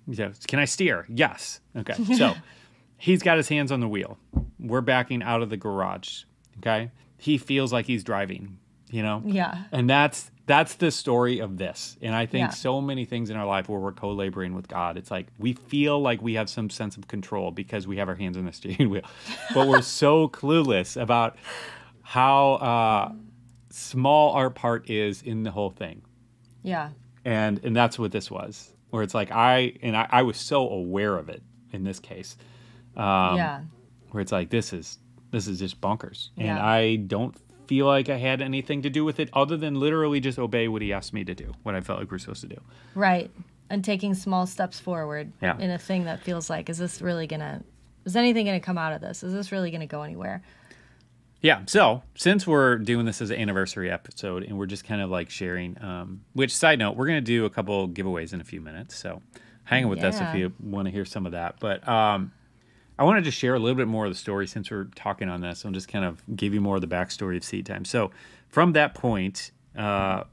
He 0.07 0.15
goes, 0.15 0.39
Can 0.47 0.59
I 0.59 0.65
steer? 0.65 1.05
Yes. 1.09 1.59
Okay. 1.75 1.95
So 2.15 2.33
he's 2.97 3.21
got 3.23 3.37
his 3.37 3.49
hands 3.49 3.71
on 3.71 3.79
the 3.79 3.87
wheel. 3.87 4.17
We're 4.59 4.81
backing 4.81 5.23
out 5.23 5.41
of 5.41 5.49
the 5.49 5.57
garage. 5.57 6.23
Okay. 6.59 6.91
He 7.17 7.37
feels 7.37 7.71
like 7.73 7.85
he's 7.85 8.03
driving, 8.03 8.57
you 8.89 9.01
know? 9.03 9.21
Yeah. 9.25 9.63
And 9.71 9.89
that's 9.89 10.31
that's 10.47 10.75
the 10.75 10.91
story 10.91 11.39
of 11.39 11.57
this. 11.57 11.97
And 12.03 12.13
I 12.13 12.27
think 12.27 12.49
Yeah. 12.49 12.49
so 12.51 12.79
many 12.79 13.05
things 13.05 13.31
in 13.31 13.35
our 13.35 13.47
life 13.47 13.67
where 13.67 13.79
we're 13.79 13.93
co-laboring 13.93 14.53
with 14.53 14.67
God, 14.67 14.95
it's 14.95 15.09
like 15.09 15.27
we 15.39 15.53
feel 15.53 15.99
like 15.99 16.21
we 16.21 16.35
have 16.35 16.49
some 16.51 16.69
sense 16.69 16.97
of 16.97 17.07
control 17.07 17.49
because 17.51 17.87
we 17.87 17.97
have 17.97 18.07
our 18.09 18.15
hands 18.15 18.37
on 18.37 18.45
the 18.45 18.53
steering 18.53 18.89
wheel. 18.91 19.01
But 19.55 19.67
we're 19.67 19.81
so 19.81 20.27
clueless 20.27 21.01
about 21.01 21.37
how 22.03 22.53
uh, 22.53 23.11
small 23.71 24.33
our 24.33 24.51
part 24.51 24.87
is 24.89 25.23
in 25.23 25.41
the 25.43 25.49
whole 25.51 25.71
thing 25.71 26.03
yeah. 26.63 26.89
and 27.25 27.59
and 27.63 27.75
that's 27.75 27.97
what 27.99 28.11
this 28.11 28.29
was 28.29 28.71
where 28.95 29.03
it's 29.03 29.13
like 29.13 29.31
i 29.31 29.73
and 29.83 29.95
i, 29.95 30.07
I 30.09 30.21
was 30.23 30.37
so 30.37 30.67
aware 30.69 31.17
of 31.17 31.29
it 31.29 31.43
in 31.73 31.83
this 31.83 31.99
case 31.99 32.37
um, 32.95 33.35
yeah. 33.37 33.61
where 34.11 34.21
it's 34.21 34.31
like 34.31 34.49
this 34.49 34.71
is 34.73 34.97
this 35.31 35.47
is 35.47 35.59
just 35.59 35.81
bonkers 35.81 36.29
and 36.37 36.47
Yeah. 36.47 36.65
i 36.65 36.95
don't 36.95 37.35
feel 37.67 37.85
like 37.87 38.09
i 38.09 38.17
had 38.17 38.41
anything 38.41 38.81
to 38.83 38.89
do 38.89 39.03
with 39.03 39.19
it 39.19 39.29
other 39.33 39.57
than 39.57 39.75
literally 39.79 40.19
just 40.19 40.39
obey 40.39 40.67
what 40.67 40.81
he 40.81 40.93
asked 40.93 41.13
me 41.13 41.23
to 41.25 41.35
do 41.35 41.53
what 41.63 41.75
i 41.75 41.81
felt 41.81 41.99
like 41.99 42.09
we 42.09 42.15
are 42.15 42.19
supposed 42.19 42.41
to 42.41 42.47
do 42.47 42.61
Right. 42.95 43.29
And 43.69 43.83
taking 43.83 44.13
small 44.13 44.45
steps 44.45 44.79
forward 44.79 45.31
Yeah. 45.41 45.57
in 45.59 45.71
a 45.71 45.79
thing 45.79 46.03
that 46.05 46.19
feels 46.21 46.51
like, 46.51 46.69
is 46.69 46.77
this 46.77 47.01
really 47.01 47.25
gonna 47.27 47.63
is 48.05 48.15
anything 48.15 48.45
gonna 48.45 48.59
come 48.59 48.77
out 48.77 48.93
of 48.93 49.01
this? 49.01 49.23
Is 49.23 49.33
this 49.33 49.51
really 49.51 49.71
gonna 49.71 49.87
go 49.87 50.03
anywhere? 50.03 50.43
Yeah 51.41 51.61
so 51.67 52.01
since 52.15 52.47
we're 52.47 52.77
doing 52.77 53.05
this 53.05 53.21
as 53.21 53.29
an 53.29 53.39
anniversary 53.39 53.91
episode 53.91 54.43
and 54.43 54.57
we're 54.57 54.65
just 54.65 54.83
kind 54.83 55.01
of 55.01 55.09
like 55.09 55.29
sharing 55.29 55.81
um, 55.83 56.21
which 56.33 56.55
side 56.55 56.79
note 56.79 56.95
we're 56.95 57.05
going 57.07 57.17
to 57.17 57.21
do 57.21 57.45
a 57.45 57.49
couple 57.49 57.87
giveaways 57.89 58.33
in 58.33 58.41
a 58.41 58.43
few 58.43 58.61
minutes 58.61 58.95
so 58.95 59.21
hang 59.65 59.87
with 59.87 60.03
us 60.03 60.19
if 60.29 60.35
you 60.35 60.53
want 60.59 60.85
to 60.87 60.91
hear 60.91 61.05
some 61.05 61.25
of 61.25 61.31
that. 61.33 61.55
But 61.59 61.87
um, 61.87 62.31
i 62.97 63.03
wanted 63.03 63.25
to 63.25 63.31
share 63.31 63.55
a 63.55 63.59
little 63.59 63.75
bit 63.75 63.87
more 63.87 64.05
of 64.05 64.11
the 64.11 64.17
story 64.17 64.47
since 64.47 64.71
we're 64.71 64.85
talking 64.95 65.27
on 65.29 65.41
this 65.41 65.65
and 65.65 65.73
just 65.73 65.87
kind 65.87 66.05
of 66.05 66.23
give 66.35 66.53
you 66.53 66.61
more 66.61 66.75
of 66.75 66.81
the 66.81 66.87
backstory 66.87 67.35
of 67.37 67.43
SeedTime. 67.43 67.85
So 67.85 68.11
from 68.47 68.73
that 68.73 68.95
point 68.95 69.51
uh, 69.77 70.23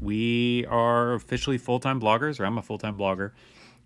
we 0.00 0.64
are 0.66 1.14
officially 1.14 1.58
full-time 1.58 2.00
bloggers 2.00 2.38
or 2.40 2.46
i'm 2.46 2.56
a 2.58 2.62
full-time 2.62 2.96
blogger. 2.96 3.32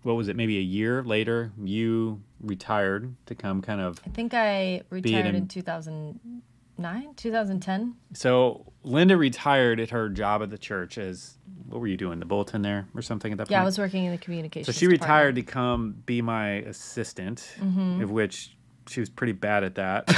What 0.03 0.13
was 0.13 0.27
it 0.29 0.35
maybe 0.37 0.57
a 0.57 0.61
year 0.61 1.03
later 1.03 1.51
you 1.61 2.21
retired 2.41 3.15
to 3.25 3.35
come 3.35 3.61
kind 3.61 3.81
of 3.81 3.99
I 4.05 4.09
think 4.11 4.33
I 4.33 4.81
retired 4.89 5.25
in- 5.27 5.35
in 5.35 5.47
2009, 6.79 7.13
2010. 7.15 7.95
So 8.13 8.65
Linda 8.83 9.17
retired 9.17 9.79
at 9.79 9.89
her 9.91 10.09
job 10.09 10.41
at 10.41 10.49
the 10.49 10.57
church 10.57 10.97
as 10.97 11.37
what 11.67 11.81
were 11.81 11.87
you 11.87 11.97
doing? 11.97 12.19
The 12.19 12.25
bulletin 12.25 12.61
there 12.61 12.87
or 12.95 13.01
something 13.01 13.31
at 13.31 13.37
that 13.37 13.51
Yeah, 13.51 13.61
I 13.61 13.65
was 13.65 13.77
working 13.77 14.05
in 14.05 14.11
the 14.11 14.17
communications. 14.17 14.65
so 14.67 14.71
she 14.79 14.87
department. 14.87 15.01
Mm-hmm. 15.01 15.11
retired 15.11 15.35
to 15.35 15.43
come 15.43 15.95
be 16.05 16.21
my 16.21 16.49
assistant, 16.49 17.55
of 18.01 18.09
which 18.11 18.55
she 18.87 18.99
was 19.01 19.09
pretty 19.09 19.33
bad 19.33 19.63
at 19.63 19.75
that. 19.75 20.09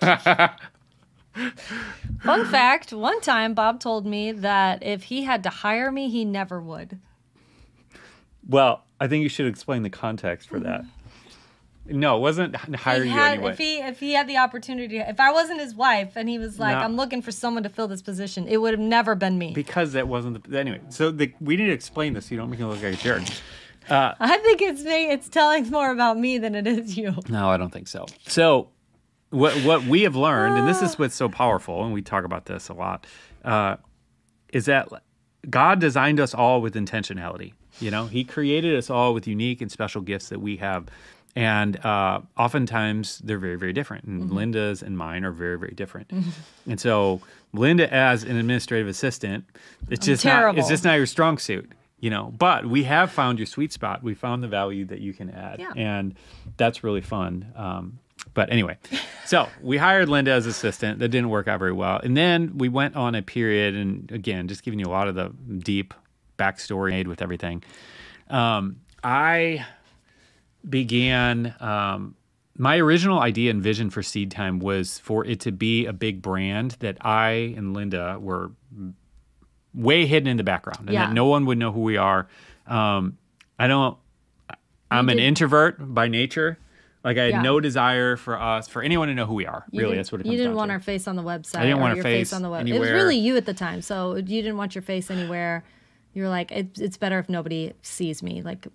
Fun 2.20 2.46
fact: 2.46 2.92
One 2.92 3.20
time, 3.20 3.54
Bob 3.54 3.78
told 3.80 4.04
me 4.04 4.32
that 4.32 4.82
if 4.82 5.04
he 5.04 5.22
had 5.22 5.42
to 5.44 5.50
hire 5.50 5.92
me, 5.92 6.08
he 6.10 6.24
never 6.24 6.60
would. 6.60 6.98
well, 8.48 8.84
I 9.00 9.06
think 9.06 9.22
you 9.22 9.28
should 9.28 9.46
explain 9.46 9.82
the 9.84 9.90
context 9.90 10.48
for 10.48 10.58
that. 10.60 10.84
No, 11.90 12.16
it 12.16 12.20
wasn't 12.20 12.54
hire 12.56 13.02
He 13.02 13.08
you 13.10 13.14
had- 13.16 13.32
anyway. 13.34 13.52
If 13.52 13.58
he 13.58 13.78
if 13.78 13.98
he 14.00 14.12
had 14.12 14.28
the 14.28 14.36
opportunity, 14.36 14.98
if 14.98 15.18
I 15.18 15.32
wasn't 15.32 15.60
his 15.60 15.74
wife 15.74 16.16
and 16.16 16.28
he 16.28 16.38
was 16.38 16.58
like, 16.58 16.76
No. 16.76 16.82
"I'm 16.84 16.96
looking 16.96 17.22
for 17.22 17.32
someone 17.32 17.62
to 17.62 17.68
fill 17.68 17.88
this 17.88 18.02
position," 18.02 18.46
it 18.46 18.58
would 18.58 18.72
have 18.74 18.80
never 18.80 19.14
been 19.14 19.38
me. 19.38 19.52
because 19.54 19.92
that 19.94 20.06
wasn't 20.08 20.48
the 20.50 20.58
anyway. 20.58 20.80
So 20.90 21.10
the, 21.10 21.32
we 21.40 21.56
need 21.56 21.66
to 21.66 21.72
explain 21.72 22.12
this. 22.12 22.26
So 22.26 22.34
you 22.34 22.36
don't 22.40 22.50
make 22.50 22.60
me 22.60 22.66
look 22.66 22.82
like 22.82 22.94
a 22.94 22.96
jerk. 22.96 23.22
I 23.90 24.38
think 24.38 24.60
it's 24.60 24.82
me. 24.82 25.10
It's 25.10 25.28
telling 25.28 25.70
more 25.70 25.90
about 25.90 26.18
me 26.18 26.36
than 26.38 26.54
it 26.54 26.66
is 26.66 26.96
you. 26.98 27.14
No, 27.28 27.48
I 27.48 27.56
don't 27.56 27.72
think 27.72 27.88
so. 27.88 28.04
So, 28.26 28.68
what 29.30 29.54
what 29.64 29.84
we 29.84 30.02
have 30.02 30.14
learned, 30.16 30.58
and 30.58 30.68
this 30.68 30.82
is 30.82 30.98
what's 30.98 31.14
so 31.14 31.28
powerful, 31.28 31.84
and 31.84 31.92
we 31.94 32.02
talk 32.02 32.24
about 32.24 32.44
this 32.46 32.68
a 32.68 32.74
lot, 32.74 33.06
uh, 33.44 33.76
is 34.52 34.66
that 34.66 34.88
God 35.48 35.78
designed 35.80 36.20
us 36.20 36.34
all 36.34 36.60
with 36.60 36.74
intentionality. 36.74 37.54
You 37.80 37.90
know, 37.90 38.06
He 38.06 38.24
created 38.24 38.76
us 38.76 38.90
all 38.90 39.14
with 39.14 39.26
unique 39.26 39.62
and 39.62 39.70
special 39.70 40.02
gifts 40.02 40.28
that 40.30 40.40
we 40.40 40.56
have, 40.58 40.88
and 41.36 41.84
uh, 41.84 42.20
oftentimes 42.36 43.18
they're 43.18 43.38
very 43.38 43.56
very 43.56 43.72
different. 43.72 44.04
And 44.04 44.30
Linda's 44.32 44.82
and 44.82 44.96
mine 44.96 45.24
are 45.24 45.32
very 45.32 45.58
very 45.58 45.72
different. 45.74 46.10
And 46.66 46.80
so, 46.80 47.20
Linda 47.52 47.92
as 47.92 48.24
an 48.24 48.36
administrative 48.36 48.88
assistant, 48.88 49.44
it's 49.90 50.06
just 50.06 50.24
not 50.24 50.58
it's 50.58 50.68
just 50.68 50.84
not 50.84 50.94
your 50.96 51.06
strong 51.06 51.38
suit. 51.38 51.72
You 52.00 52.10
know, 52.10 52.32
but 52.38 52.64
we 52.64 52.84
have 52.84 53.10
found 53.10 53.40
your 53.40 53.46
sweet 53.46 53.72
spot. 53.72 54.04
We 54.04 54.14
found 54.14 54.40
the 54.42 54.46
value 54.48 54.84
that 54.84 55.00
you 55.00 55.12
can 55.12 55.30
add, 55.30 55.58
Yeah. 55.58 55.72
and 55.76 56.14
that's 56.56 56.84
really 56.84 57.00
fun. 57.00 57.52
Um, 57.56 57.98
but 58.34 58.52
anyway, 58.52 58.78
so 59.26 59.48
we 59.60 59.78
hired 59.78 60.08
Linda 60.08 60.30
as 60.30 60.46
assistant. 60.46 61.00
That 61.00 61.08
didn't 61.08 61.28
work 61.30 61.48
out 61.48 61.58
very 61.58 61.72
well. 61.72 61.98
And 62.00 62.16
then 62.16 62.56
we 62.56 62.68
went 62.68 62.94
on 62.94 63.16
a 63.16 63.22
period, 63.22 63.74
and 63.74 64.12
again, 64.12 64.46
just 64.46 64.62
giving 64.62 64.78
you 64.78 64.86
a 64.86 64.90
lot 64.94 65.08
of 65.08 65.16
the 65.16 65.30
deep 65.58 65.92
backstory 66.38 66.90
made 66.90 67.08
with 67.08 67.20
everything. 67.20 67.64
Um, 68.30 68.76
I 69.02 69.66
began. 70.68 71.54
Um, 71.60 72.14
my 72.60 72.78
original 72.78 73.20
idea 73.20 73.50
and 73.52 73.62
vision 73.62 73.88
for 73.88 74.02
SeedTime 74.02 74.60
was 74.60 74.98
for 74.98 75.24
it 75.24 75.38
to 75.40 75.52
be 75.52 75.86
a 75.86 75.92
big 75.92 76.20
brand 76.20 76.72
that 76.80 76.96
I 77.04 77.54
and 77.56 77.72
Linda 77.72 78.18
were 78.20 78.50
way 79.74 80.06
hidden 80.06 80.28
in 80.28 80.36
the 80.36 80.44
background, 80.44 80.80
and 80.80 80.90
Yeah. 80.90 81.06
that 81.06 81.12
no 81.12 81.26
one 81.26 81.46
would 81.46 81.58
know 81.58 81.70
who 81.72 81.80
we 81.82 81.96
are. 81.96 82.26
Um, 82.66 83.16
I 83.58 83.66
don't. 83.68 83.96
I'm 84.90 85.08
an 85.08 85.18
introvert 85.18 85.76
by 85.94 86.08
nature. 86.08 86.58
Like 87.04 87.16
I 87.16 87.24
had 87.24 87.30
Yeah. 87.30 87.42
no 87.42 87.60
desire 87.60 88.16
for 88.16 88.40
us, 88.40 88.66
for 88.68 88.82
anyone 88.82 89.08
to 89.08 89.14
know 89.14 89.26
who 89.26 89.34
we 89.34 89.46
are. 89.46 89.64
You 89.70 89.82
really, 89.82 89.96
that's 89.96 90.10
what 90.10 90.20
it 90.22 90.26
You 90.26 90.36
didn't 90.36 90.54
want 90.56 90.70
to. 90.70 90.72
our 90.74 90.80
face 90.80 91.06
on 91.06 91.14
the 91.14 91.22
website. 91.22 91.58
I 91.58 91.62
didn't 91.62 91.78
want 91.80 91.90
our 91.90 91.96
your 91.96 92.02
face 92.02 92.32
on 92.32 92.42
the 92.42 92.50
web. 92.50 92.66
It 92.66 92.78
was 92.78 92.90
really 92.90 93.16
you 93.16 93.36
at 93.36 93.44
the 93.46 93.54
time, 93.54 93.82
so 93.82 94.16
you 94.16 94.22
didn't 94.42 94.56
want 94.56 94.74
your 94.74 94.82
face 94.82 95.10
anywhere. 95.10 95.62
You 96.14 96.22
were 96.24 96.28
like, 96.28 96.50
it, 96.50 96.78
it's 96.80 96.96
better 96.96 97.18
if 97.18 97.28
nobody 97.28 97.72
sees 97.82 98.22
me. 98.22 98.42
Like, 98.42 98.66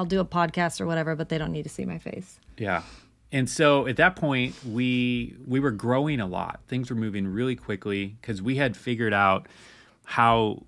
I'll 0.00 0.06
do 0.06 0.18
a 0.20 0.24
podcast 0.24 0.80
or 0.80 0.86
whatever, 0.86 1.14
but 1.14 1.28
they 1.28 1.36
don't 1.36 1.52
need 1.52 1.64
to 1.64 1.68
see 1.68 1.84
my 1.84 1.98
face. 1.98 2.40
Yeah. 2.56 2.82
And 3.32 3.48
so 3.50 3.86
at 3.86 3.96
that 3.96 4.16
point, 4.16 4.54
we 4.64 5.36
we 5.46 5.60
were 5.60 5.70
growing 5.70 6.20
a 6.20 6.26
lot. 6.26 6.60
Things 6.68 6.88
were 6.88 6.96
moving 6.96 7.28
really 7.28 7.54
quickly 7.54 8.16
because 8.20 8.40
we 8.40 8.56
had 8.56 8.76
figured 8.78 9.12
out 9.12 9.46
how, 10.04 10.62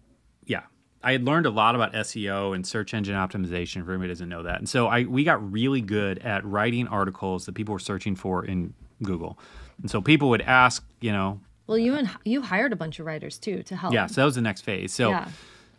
yeah, 0.45 0.65
I 1.03 1.13
had 1.13 1.25
learned 1.25 1.47
a 1.47 1.51
lot 1.51 1.75
about 1.75 1.95
SEO 1.95 2.55
and 2.55 2.67
search 2.67 2.93
engine 2.95 3.17
optimization. 3.17 3.89
Anybody 3.89 4.09
doesn't 4.09 4.29
know 4.29 4.43
that, 4.43 4.59
and 4.59 4.69
so 4.69 4.87
I 4.87 5.05
we 5.05 5.25
got 5.25 5.51
really 5.51 5.81
good 5.81 6.19
at 6.19 6.45
writing 6.45 6.87
articles 6.89 7.47
that 7.47 7.55
people 7.55 7.73
were 7.73 7.79
searching 7.81 8.15
for 8.15 8.45
in 8.45 8.75
Google. 9.03 9.39
And 9.81 9.91
so 9.91 10.01
people 10.03 10.29
would 10.29 10.43
ask, 10.43 10.85
you 11.01 11.11
know, 11.11 11.41
Well, 11.67 11.79
you 11.79 11.95
and 11.95 12.09
you 12.25 12.43
hired 12.43 12.73
a 12.73 12.77
bunch 12.77 13.01
of 13.01 13.07
writers 13.07 13.39
too 13.39 13.63
to 13.65 13.75
help. 13.77 13.95
yeah, 13.95 14.07
so 14.07 14.21
that 14.21 14.27
was 14.27 14.37
the 14.37 14.43
next 14.43 14.61
phase. 14.61 14.93
So 14.93 15.09
Yeah. 15.09 15.29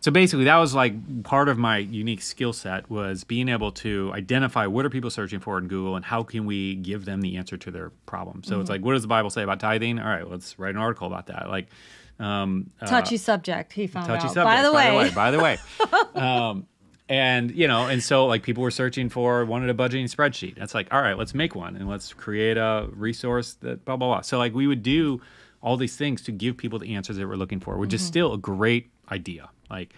So 0.04 0.12
basically 0.12 0.44
that 0.46 0.58
was 0.58 0.76
like 0.76 1.24
part 1.24 1.48
of 1.48 1.58
my 1.58 1.78
unique 1.78 2.22
skill 2.22 2.52
set 2.52 2.90
was 2.90 3.24
being 3.24 3.48
able 3.48 3.72
to 3.72 4.12
identify 4.14 4.68
what 4.68 4.84
are 4.86 4.90
people 4.90 5.10
searching 5.10 5.40
for 5.40 5.58
in 5.58 5.68
Google 5.70 5.96
and 5.96 6.04
how 6.04 6.24
can 6.24 6.46
we 6.46 6.76
give 6.76 7.06
them 7.06 7.22
the 7.22 7.38
answer 7.38 7.56
to 7.58 7.72
their 7.72 7.90
problem. 8.06 8.44
So 8.44 8.60
it's 8.60 8.66
Mm-hmm. 8.66 8.74
like 8.74 8.82
what 8.86 8.94
does 8.94 9.02
the 9.04 9.08
Bible 9.08 9.30
say 9.30 9.44
about 9.44 9.60
tithing? 9.62 10.00
All 10.00 10.06
right, 10.16 10.30
let's 10.30 10.60
write 10.60 10.76
an 10.76 10.82
article 10.82 11.08
about 11.08 11.28
that. 11.28 11.50
Like 11.50 11.68
um 12.20 12.70
uh, 12.82 12.86
Touchy 12.88 13.18
subject. 13.18 13.72
He 13.74 13.88
found 13.88 14.08
touchy 14.08 14.28
out. 14.28 14.34
subject. 14.34 14.46
By 14.46 14.62
the 14.62 14.74
way, 14.74 15.10
by 15.16 15.32
the 15.32 15.40
way. 15.40 15.58
um, 16.16 16.68
and 17.10 17.52
you 17.52 17.68
know, 17.68 17.88
and 17.88 18.02
so 18.04 18.26
like 18.28 18.44
people 18.44 18.62
were 18.64 18.72
searching 18.72 19.10
for 19.10 19.46
wanted 19.46 19.70
a 19.70 19.74
budgeting 19.74 20.06
spreadsheet. 20.14 20.56
That's 20.56 20.74
like, 20.74 20.88
all 20.94 21.02
right, 21.02 21.18
let's 21.18 21.34
make 21.34 21.56
one 21.56 21.76
and 21.76 21.88
let's 21.90 22.14
create 22.14 22.58
a 22.58 22.88
resource 22.94 23.54
that 23.62 23.84
blah 23.86 23.96
blah 23.98 24.08
blah. 24.08 24.22
So 24.22 24.38
like 24.38 24.54
we 24.54 24.68
would 24.68 24.84
do 24.84 25.22
all 25.62 25.78
these 25.78 25.96
things 25.96 26.22
to 26.24 26.32
give 26.32 26.58
people 26.58 26.78
the 26.80 26.94
answers 26.96 27.16
that 27.18 27.28
we're 27.28 27.36
looking 27.36 27.60
for, 27.62 27.78
which 27.78 27.94
is 27.94 28.02
Mm-hmm. 28.02 28.08
still 28.08 28.34
a 28.34 28.38
great 28.38 28.90
idea. 29.12 29.50
Like, 29.74 29.94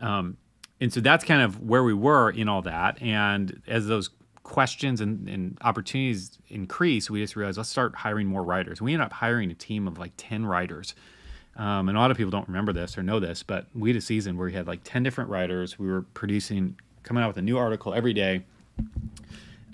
um, 0.00 0.36
and 0.80 0.92
so 0.92 1.00
that's 1.00 1.24
kind 1.24 1.42
of 1.42 1.62
where 1.62 1.84
we 1.84 1.92
were 1.92 2.30
in 2.30 2.48
all 2.48 2.62
that. 2.62 3.00
And 3.02 3.62
as 3.66 3.86
those 3.86 4.10
questions 4.42 5.00
and, 5.00 5.28
and 5.28 5.58
opportunities 5.60 6.38
increase, 6.48 7.10
we 7.10 7.20
just 7.20 7.36
realized 7.36 7.58
let's 7.58 7.68
start 7.68 7.94
hiring 7.94 8.26
more 8.26 8.42
writers. 8.42 8.80
We 8.80 8.94
ended 8.94 9.06
up 9.06 9.12
hiring 9.12 9.50
a 9.50 9.54
team 9.54 9.86
of 9.86 9.98
like 9.98 10.12
ten 10.16 10.46
writers. 10.46 10.94
Um, 11.58 11.88
and 11.88 11.98
a 11.98 12.00
lot 12.00 12.12
of 12.12 12.16
people 12.16 12.30
don't 12.30 12.46
remember 12.46 12.72
this 12.72 12.96
or 12.96 13.02
know 13.02 13.18
this, 13.18 13.42
but 13.42 13.66
we 13.74 13.90
had 13.90 13.96
a 13.96 14.00
season 14.00 14.36
where 14.36 14.46
we 14.46 14.52
had 14.52 14.68
like 14.68 14.80
10 14.84 15.02
different 15.02 15.28
writers. 15.28 15.76
We 15.76 15.88
were 15.88 16.02
producing, 16.02 16.78
coming 17.02 17.22
out 17.24 17.26
with 17.26 17.36
a 17.36 17.42
new 17.42 17.58
article 17.58 17.92
every 17.92 18.14
day. 18.14 18.44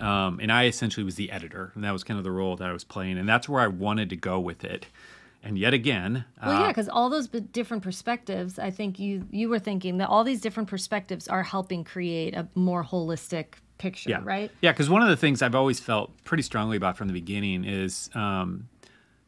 Um, 0.01 0.39
and 0.41 0.51
I 0.51 0.65
essentially 0.65 1.03
was 1.03 1.15
the 1.15 1.31
editor, 1.31 1.71
and 1.75 1.83
that 1.83 1.91
was 1.91 2.03
kind 2.03 2.17
of 2.17 2.23
the 2.23 2.31
role 2.31 2.55
that 2.55 2.67
I 2.67 2.73
was 2.73 2.83
playing. 2.83 3.19
And 3.19 3.29
that's 3.29 3.47
where 3.47 3.61
I 3.61 3.67
wanted 3.67 4.09
to 4.09 4.15
go 4.15 4.39
with 4.39 4.63
it. 4.65 4.87
And 5.45 5.59
yet 5.59 5.75
again, 5.75 6.25
well, 6.43 6.59
yeah, 6.59 6.65
uh, 6.65 6.67
because 6.69 6.89
all 6.89 7.09
those 7.11 7.27
b- 7.27 7.39
different 7.39 7.83
perspectives, 7.83 8.57
I 8.57 8.71
think 8.71 8.97
you 8.97 9.27
you 9.29 9.47
were 9.47 9.59
thinking 9.59 9.99
that 9.99 10.09
all 10.09 10.23
these 10.23 10.41
different 10.41 10.67
perspectives 10.67 11.27
are 11.27 11.43
helping 11.43 11.83
create 11.83 12.33
a 12.33 12.47
more 12.55 12.83
holistic 12.83 13.53
picture, 13.77 14.09
yeah, 14.09 14.21
right? 14.23 14.51
Yeah, 14.61 14.71
because 14.71 14.89
one 14.89 15.03
of 15.03 15.09
the 15.09 15.15
things 15.15 15.43
I've 15.43 15.53
always 15.53 15.79
felt 15.79 16.11
pretty 16.23 16.41
strongly 16.41 16.77
about 16.77 16.97
from 16.97 17.07
the 17.07 17.13
beginning 17.13 17.63
is 17.63 18.09
um, 18.15 18.69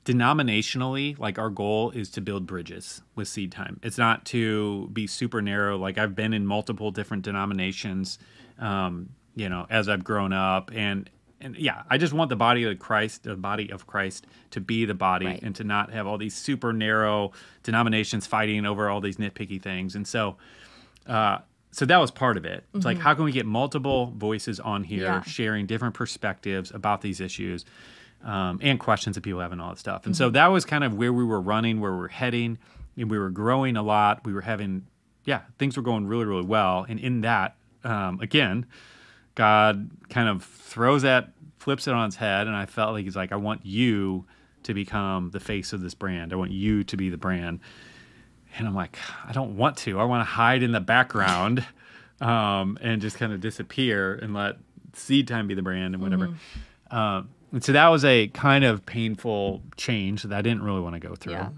denominationally, 0.06 1.20
like 1.20 1.38
our 1.38 1.52
goal 1.52 1.92
is 1.92 2.10
to 2.12 2.22
build 2.22 2.48
bridges 2.48 3.04
with 3.14 3.28
SeedTime. 3.28 3.78
It's 3.84 4.00
not 4.00 4.26
to 4.26 4.90
be 4.92 5.06
super 5.06 5.42
narrow. 5.42 5.78
Like 5.78 6.00
I've 6.00 6.16
been 6.16 6.34
in 6.34 6.48
multiple 6.48 6.90
different 6.90 7.24
denominations, 7.24 8.18
um, 8.58 9.10
you 9.36 9.50
know, 9.50 9.68
as 9.70 9.88
I've 9.88 10.04
grown 10.04 10.34
up, 10.34 10.72
and 10.74 11.10
and 11.40 11.56
yeah, 11.56 11.84
I 11.90 11.98
just 11.98 12.14
want 12.14 12.30
the 12.30 12.36
body 12.36 12.64
of 12.64 12.80
Christ, 12.80 13.24
the 13.24 13.36
body 13.36 13.70
of 13.72 13.86
Christ, 13.88 14.26
to 14.52 14.60
be 14.62 14.86
the 14.86 14.94
body, 14.96 15.26
Right. 15.28 15.42
and 15.42 15.56
to 15.56 15.64
not 15.64 15.92
have 15.92 16.08
all 16.08 16.18
these 16.18 16.36
super 16.36 16.74
narrow 16.74 17.32
denominations 17.64 18.26
fighting 18.26 18.66
over 18.66 18.90
all 18.90 19.02
these 19.02 19.18
nitpicky 19.18 19.62
things. 19.62 19.96
And 19.96 20.08
so, 20.08 20.38
uh, 21.06 21.40
so 21.72 21.86
that 21.86 21.98
was 21.98 22.10
part 22.12 22.38
of 22.38 22.46
it. 22.46 22.64
It's 22.74 22.86
like, 22.86 22.98
how 22.98 23.14
can 23.14 23.24
we 23.24 23.32
get 23.32 23.46
multiple 23.46 24.14
voices 24.18 24.60
on 24.60 24.84
here 24.84 25.04
Yeah. 25.04 25.22
sharing 25.24 25.68
different 25.68 25.94
perspectives 25.94 26.72
about 26.72 27.02
these 27.02 27.22
issues 27.22 27.66
um, 28.24 28.58
and 28.64 28.80
questions 28.80 29.16
that 29.16 29.22
people 29.22 29.40
have 29.42 29.52
and 29.52 29.62
all 29.62 29.70
that 29.70 29.78
stuff. 29.78 30.08
And 30.08 30.16
so 30.18 30.32
that 30.32 30.48
was 30.48 30.66
kind 30.66 30.84
of 30.84 30.96
where 30.96 31.14
we 31.14 31.24
were 31.24 31.40
running, 31.40 31.80
where 31.80 31.96
we're 31.96 32.08
heading, 32.08 32.58
and 32.98 33.12
we 33.12 33.20
were 33.20 33.30
growing 33.30 33.78
a 33.78 33.84
lot. 33.84 34.26
We 34.26 34.34
were 34.34 34.42
having, 34.42 34.88
yeah, 35.24 35.42
things 35.60 35.78
were 35.78 35.84
going 35.84 36.08
really, 36.08 36.26
really 36.26 36.46
well. 36.46 36.84
And 36.90 37.00
in 37.00 37.22
that, 37.22 37.56
um, 37.84 38.20
again, 38.20 38.66
God 39.38 39.92
kind 40.10 40.28
of 40.28 40.44
throws 40.44 41.04
that, 41.04 41.30
flips 41.60 41.88
it 41.88 41.94
on 41.94 42.08
its 42.08 42.16
head, 42.16 42.48
and 42.48 42.56
I 42.56 42.66
felt 42.66 42.94
like 42.94 43.06
He's 43.06 43.16
like, 43.16 43.32
I 43.32 43.36
want 43.36 43.64
you 43.64 44.26
to 44.64 44.74
become 44.74 45.30
the 45.30 45.40
face 45.40 45.74
of 45.74 45.82
this 45.82 45.94
brand. 45.94 46.34
I 46.34 46.38
want 46.38 46.52
you 46.52 46.84
to 46.84 46.98
be 46.98 47.10
the 47.10 47.18
brand. 47.18 47.60
And 48.58 48.68
I'm 48.68 48.74
like, 48.74 48.98
I 49.24 49.32
don't 49.34 49.56
want 49.56 49.78
to. 49.78 50.00
I 50.00 50.06
want 50.06 50.22
to 50.22 50.26
hide 50.26 50.64
in 50.64 50.72
the 50.72 50.80
background 50.80 51.64
um, 52.22 52.80
and 52.82 53.00
just 53.00 53.18
kind 53.18 53.32
of 53.32 53.40
disappear 53.40 54.16
and 54.16 54.34
let 54.34 54.56
SeedTime 54.94 55.48
be 55.48 55.54
the 55.54 55.62
brand 55.62 55.94
and 55.94 56.02
whatever. 56.02 56.34
Um, 56.90 57.30
and 57.52 57.64
so 57.64 57.74
that 57.74 57.90
was 57.90 58.04
a 58.04 58.30
kind 58.30 58.66
of 58.66 58.88
painful 58.88 59.62
change 59.76 60.24
that 60.24 60.36
I 60.36 60.42
didn't 60.42 60.64
really 60.64 60.82
want 60.82 60.96
to 60.96 61.08
go 61.08 61.14
through. 61.14 61.34
Yeah. 61.34 61.50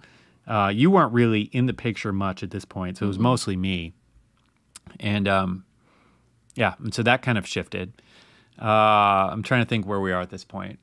Uh, 0.45 0.67
you 0.67 0.91
weren't 0.91 1.13
really 1.13 1.43
in 1.43 1.65
the 1.65 1.73
picture 1.73 2.11
much 2.11 2.43
at 2.43 2.51
this 2.51 2.65
point, 2.65 2.97
so 2.97 3.05
it 3.05 3.07
was 3.07 3.19
mostly 3.19 3.55
me. 3.55 3.93
And 4.99 5.29
um, 5.29 5.63
yeah, 6.59 6.73
and 6.79 6.93
so 6.93 7.01
that 7.03 7.21
kind 7.21 7.37
of 7.37 7.47
shifted. 7.47 7.93
Uh, 8.61 9.29
I'm 9.31 9.43
trying 9.43 9.63
to 9.63 9.69
think 9.69 9.87
where 9.87 10.01
we 10.01 10.11
are 10.11 10.19
at 10.19 10.29
this 10.29 10.43
point. 10.43 10.77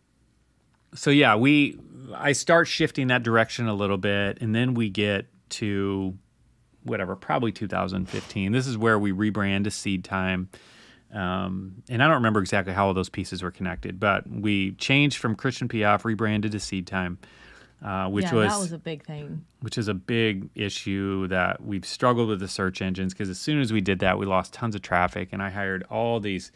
So 0.94 1.10
yeah, 1.10 1.36
we 1.36 1.78
I 2.14 2.32
start 2.32 2.66
shifting 2.66 3.08
that 3.08 3.22
direction 3.22 3.68
a 3.68 3.74
little 3.74 3.98
bit, 3.98 4.38
and 4.40 4.54
then 4.54 4.72
we 4.72 4.88
get 4.88 5.26
to 5.50 6.16
whatever, 6.82 7.14
probably 7.14 7.52
2015. 7.52 8.52
This 8.52 8.66
is 8.66 8.78
where 8.78 8.98
we 8.98 9.12
rebrand 9.12 9.64
to 9.64 9.70
SeedTime. 9.70 10.46
Um, 11.12 11.82
and 11.90 12.02
I 12.02 12.06
don't 12.06 12.16
remember 12.16 12.40
exactly 12.40 12.72
how 12.72 12.86
all 12.86 12.94
those 12.94 13.10
pieces 13.10 13.42
were 13.42 13.50
connected, 13.50 14.00
but 14.00 14.26
we 14.26 14.72
changed 14.72 15.18
from 15.18 15.34
Christian 15.34 15.68
PF, 15.68 16.04
rebranded 16.04 16.52
to 16.52 16.58
SeedTime, 16.58 17.18
uh, 17.84 18.08
which 18.08 18.24
yeah, 18.26 18.34
was, 18.34 18.52
that 18.52 18.58
was 18.58 18.72
a 18.72 18.78
big 18.78 19.04
thing. 19.04 19.44
which 19.60 19.76
is 19.78 19.88
a 19.88 19.94
big 19.94 20.48
issue 20.54 21.26
that 21.28 21.62
we've 21.62 21.84
struggled 21.86 22.28
with 22.28 22.40
the 22.40 22.48
search 22.48 22.80
engines 22.82 23.12
because 23.12 23.28
as 23.28 23.38
soon 23.38 23.60
as 23.60 23.72
we 23.72 23.80
did 23.80 23.98
that, 24.00 24.18
we 24.18 24.26
lost 24.26 24.52
tons 24.52 24.74
of 24.74 24.82
traffic, 24.82 25.28
and 25.32 25.42
I 25.42 25.50
hired 25.50 25.84
all 25.90 26.20
these 26.20 26.50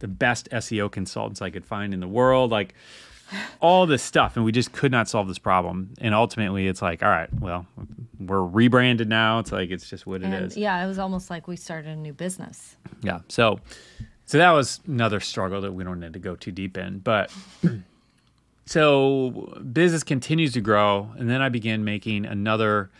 the 0.00 0.08
best 0.08 0.48
SEO 0.50 0.90
consultants 0.90 1.40
I 1.40 1.50
could 1.50 1.64
find 1.64 1.94
in 1.94 2.00
the 2.00 2.08
world, 2.08 2.50
like 2.50 2.74
all 3.60 3.86
this 3.86 4.02
stuff, 4.02 4.36
and 4.36 4.44
we 4.44 4.52
just 4.52 4.72
could 4.72 4.90
not 4.92 5.08
solve 5.08 5.28
this 5.28 5.38
problem. 5.38 5.94
And 6.00 6.14
ultimately, 6.14 6.66
it's 6.66 6.82
like, 6.82 7.02
all 7.02 7.08
right, 7.08 7.28
well, 7.40 7.66
we're 8.18 8.42
rebranded 8.42 9.08
now. 9.08 9.38
It's 9.38 9.52
like 9.52 9.70
it's 9.70 9.88
just 9.88 10.06
what 10.06 10.22
it 10.22 10.26
And 10.26 10.46
is. 10.46 10.56
yeah, 10.56 10.82
it 10.84 10.86
was 10.88 10.98
almost 10.98 11.30
like 11.30 11.46
we 11.48 11.56
started 11.56 11.90
a 11.90 11.96
new 11.96 12.12
business. 12.12 12.76
Yeah. 13.02 13.20
So 13.28 13.60
So 14.26 14.38
that 14.38 14.50
was 14.50 14.80
another 14.86 15.20
struggle 15.20 15.60
that 15.62 15.72
we 15.72 15.84
don't 15.84 16.00
need 16.00 16.12
to 16.14 16.18
go 16.18 16.34
too 16.36 16.52
deep 16.52 16.76
in. 16.76 16.98
But 16.98 17.30
so 18.66 19.60
business 19.72 20.02
continues 20.02 20.52
to 20.54 20.60
grow, 20.60 21.10
and 21.18 21.28
then 21.28 21.42
I 21.42 21.48
began 21.48 21.84
making 21.84 22.24
another 22.24 22.90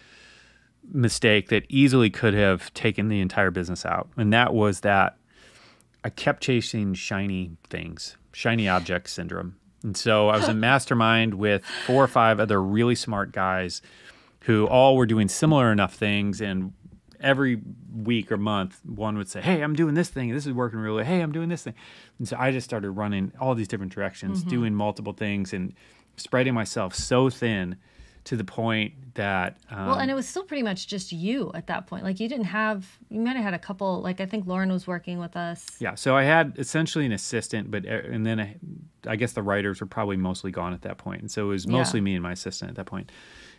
mistake 0.92 1.48
that 1.48 1.64
easily 1.68 2.10
could 2.10 2.34
have 2.34 2.72
taken 2.74 3.08
the 3.08 3.20
entire 3.20 3.50
business 3.50 3.86
out, 3.86 4.08
and 4.16 4.32
that 4.32 4.52
was 4.52 4.80
that 4.80 5.16
I 6.04 6.10
kept 6.10 6.42
chasing 6.42 6.92
shiny 6.94 7.52
things, 7.70 8.16
shiny 8.32 8.68
object 8.68 9.08
syndrome. 9.08 9.56
And 9.82 9.96
so 9.96 10.28
I 10.28 10.36
was 10.36 10.48
a 10.48 10.54
mastermind 10.54 11.34
with 11.34 11.64
four 11.64 12.04
or 12.04 12.08
five 12.08 12.40
other 12.40 12.62
really 12.62 12.94
smart 12.94 13.32
guys 13.32 13.80
who 14.40 14.66
all 14.66 14.96
were 14.96 15.06
doing 15.06 15.28
similar 15.28 15.72
enough 15.72 15.94
things 15.94 16.42
and 16.42 16.74
every 17.24 17.60
week 17.92 18.30
or 18.30 18.36
month 18.36 18.80
one 18.84 19.16
would 19.16 19.28
say 19.28 19.40
hey 19.40 19.62
i'm 19.62 19.74
doing 19.74 19.94
this 19.94 20.08
thing 20.08 20.30
this 20.32 20.46
is 20.46 20.52
working 20.52 20.78
really 20.78 21.04
hey 21.04 21.20
i'm 21.20 21.32
doing 21.32 21.48
this 21.48 21.62
thing 21.64 21.74
and 22.18 22.28
so 22.28 22.36
i 22.38 22.50
just 22.52 22.64
started 22.64 22.90
running 22.90 23.32
all 23.40 23.54
these 23.54 23.68
different 23.68 23.92
directions 23.92 24.42
doing 24.44 24.74
multiple 24.74 25.12
things 25.12 25.52
and 25.52 25.72
spreading 26.16 26.54
myself 26.54 26.94
so 26.94 27.30
thin 27.30 27.76
to 28.24 28.36
the 28.36 28.44
point 28.44 28.94
that 29.14 29.58
um, 29.70 29.86
Well, 29.86 29.98
and 29.98 30.10
it 30.10 30.14
was 30.14 30.26
still 30.26 30.44
pretty 30.44 30.62
much 30.62 30.86
just 30.86 31.12
you 31.12 31.50
at 31.54 31.66
that 31.66 31.86
point. 31.86 32.04
Like 32.04 32.20
you 32.20 32.26
didn't 32.26 32.46
have, 32.46 32.98
you 33.10 33.20
might 33.20 33.36
have 33.36 33.44
had 33.44 33.52
a 33.52 33.58
couple. 33.58 34.00
Like 34.00 34.18
I 34.18 34.24
think 34.24 34.46
Lauren 34.46 34.72
was 34.72 34.86
working 34.86 35.18
with 35.18 35.36
us. 35.36 35.66
Yeah, 35.78 35.94
so 35.94 36.16
I 36.16 36.22
had 36.22 36.54
essentially 36.56 37.04
an 37.04 37.12
assistant, 37.12 37.70
but 37.70 37.84
uh, 37.84 37.90
and 37.90 38.24
then 38.24 38.40
I, 38.40 38.56
I 39.06 39.16
guess 39.16 39.32
the 39.32 39.42
writers 39.42 39.82
were 39.82 39.86
probably 39.86 40.16
mostly 40.16 40.50
gone 40.50 40.72
at 40.72 40.80
that 40.82 40.96
point. 40.96 41.04
point, 41.04 41.20
and 41.20 41.30
so 41.30 41.44
it 41.44 41.48
was 41.48 41.66
mostly 41.68 42.00
Yeah. 42.00 42.04
me 42.04 42.14
and 42.14 42.22
my 42.22 42.32
assistant 42.32 42.70
at 42.70 42.76
that 42.76 42.86
point. 42.86 43.12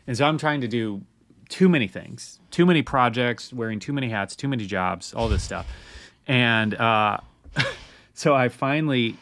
And 0.08 0.18
so 0.18 0.26
I'm 0.26 0.40
trying 0.40 0.62
to 0.62 0.68
do 0.68 1.04
too 1.50 1.70
many 1.70 1.88
things, 1.88 2.40
too 2.52 2.66
many 2.66 2.82
projects, 2.82 3.54
wearing 3.54 3.80
too 3.80 3.94
many 3.94 4.10
hats, 4.10 4.36
too 4.36 4.48
many 4.48 4.66
jobs, 4.66 5.14
all 5.14 5.28
this 5.30 5.44
stuff, 5.44 5.68
and 6.28 6.74
uh, 6.76 7.18
so 8.14 8.34
I 8.36 8.50
finally 8.50 9.16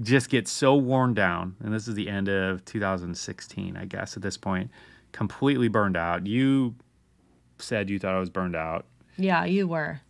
just 0.00 0.30
get 0.30 0.48
so 0.48 0.74
worn 0.76 1.14
down, 1.14 1.56
and 1.62 1.72
this 1.74 1.86
is 1.88 1.94
the 1.94 2.08
end 2.08 2.28
of 2.28 2.64
2016, 2.64 3.76
I 3.76 3.84
guess 3.84 4.16
at 4.16 4.22
this 4.22 4.36
point, 4.36 4.70
completely 5.12 5.68
burned 5.68 5.96
out. 5.96 6.26
You 6.26 6.74
said 7.58 7.90
you 7.90 7.98
thought 7.98 8.14
I 8.14 8.20
was 8.20 8.30
burned 8.30 8.56
out, 8.56 8.86
Yeah, 9.18 9.44
you 9.44 9.68
were. 9.68 10.00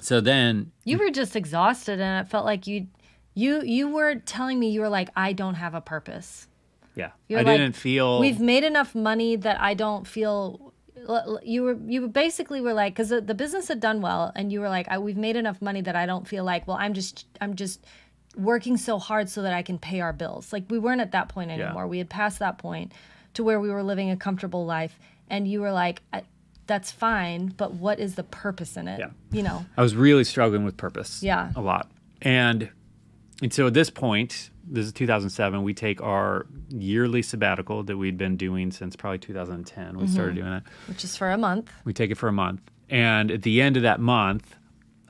so 0.00 0.20
then 0.20 0.70
You 0.84 0.98
were 0.98 1.10
just 1.10 1.34
exhausted, 1.36 2.00
and 2.00 2.26
it 2.26 2.30
felt 2.30 2.44
like 2.44 2.66
you, 2.66 2.86
you, 3.34 3.62
you 3.62 3.88
were 3.88 4.16
telling 4.16 4.58
me 4.58 4.68
you 4.70 4.80
were 4.80 4.90
like, 4.90 5.08
I 5.16 5.32
don't 5.32 5.54
have 5.54 5.74
a 5.74 5.80
purpose. 5.80 6.46
Yeah, 6.94 7.10
You're 7.28 7.40
I 7.40 7.42
like, 7.42 7.58
didn't 7.58 7.76
feel 7.76 8.20
We've 8.20 8.40
made 8.40 8.64
enough 8.64 8.94
money 8.94 9.36
that 9.36 9.60
I 9.60 9.74
don't 9.74 10.06
feel. 10.06 10.72
l- 11.08 11.14
l- 11.26 11.40
You 11.42 11.62
were 11.62 11.78
you 11.86 12.08
basically 12.08 12.60
were 12.60 12.74
like 12.74 12.92
because 12.94 13.08
the, 13.10 13.20
the 13.20 13.34
business 13.34 13.68
had 13.68 13.80
done 13.80 14.00
well, 14.00 14.32
and 14.36 14.52
you 14.52 14.60
were 14.60 14.68
like, 14.68 14.88
I, 14.88 14.98
we've 14.98 15.16
made 15.16 15.36
enough 15.36 15.60
money 15.62 15.80
that 15.82 15.96
I 15.96 16.06
don't 16.06 16.26
feel 16.28 16.44
like. 16.44 16.66
Well, 16.68 16.76
I'm 16.78 16.94
just 16.94 17.26
I'm 17.40 17.54
just 17.56 17.84
working 18.36 18.76
so 18.76 18.98
hard 18.98 19.28
so 19.28 19.42
that 19.42 19.52
I 19.52 19.62
can 19.62 19.78
pay 19.78 20.00
our 20.00 20.12
bills. 20.12 20.52
Like 20.52 20.64
we 20.70 20.78
weren't 20.78 21.00
at 21.00 21.12
that 21.12 21.28
point 21.28 21.50
anymore. 21.50 21.86
We 21.86 21.98
had 21.98 22.08
passed 22.08 22.38
that 22.38 22.58
point 22.58 22.92
to 23.34 23.42
where 23.44 23.58
we 23.60 23.70
were 23.70 23.82
living 23.82 24.10
a 24.10 24.16
comfortable 24.16 24.64
life, 24.66 24.98
and 25.28 25.48
you 25.48 25.60
were 25.60 25.72
like, 25.72 26.02
I, 26.12 26.22
that's 26.66 26.90
fine, 26.92 27.46
but 27.56 27.74
what 27.74 27.98
is 27.98 28.14
the 28.14 28.22
purpose 28.22 28.76
in 28.76 28.86
it? 28.88 29.00
Yeah. 29.00 29.10
You 29.32 29.42
know. 29.42 29.64
I 29.76 29.82
was 29.82 29.96
really 29.96 30.24
struggling 30.24 30.64
with 30.64 30.76
purpose. 30.76 31.22
Yeah. 31.22 31.50
A 31.56 31.60
lot. 31.60 31.90
And 32.22 32.70
and 33.42 33.52
so 33.52 33.66
at 33.66 33.74
this 33.74 33.90
point, 33.90 34.50
this 34.66 34.86
is 34.86 34.92
2007, 34.92 35.62
we 35.62 35.74
take 35.74 36.00
our 36.02 36.46
yearly 36.70 37.20
sabbatical 37.22 37.82
that 37.82 37.96
we'd 37.96 38.16
been 38.16 38.36
doing 38.36 38.70
since 38.70 38.96
probably 38.96 39.18
2010. 39.18 39.96
We 39.98 40.04
Mm-hmm. 40.04 40.12
started 40.12 40.34
doing 40.36 40.50
that. 40.50 40.62
Which 40.86 41.04
is 41.04 41.16
for 41.16 41.30
a 41.30 41.36
month. 41.36 41.70
We 41.84 41.92
take 41.92 42.10
it 42.10 42.14
for 42.16 42.28
a 42.28 42.32
month. 42.32 42.60
And 42.88 43.30
at 43.30 43.42
the 43.42 43.60
end 43.60 43.76
of 43.76 43.82
that 43.82 44.00
month, 44.00 44.54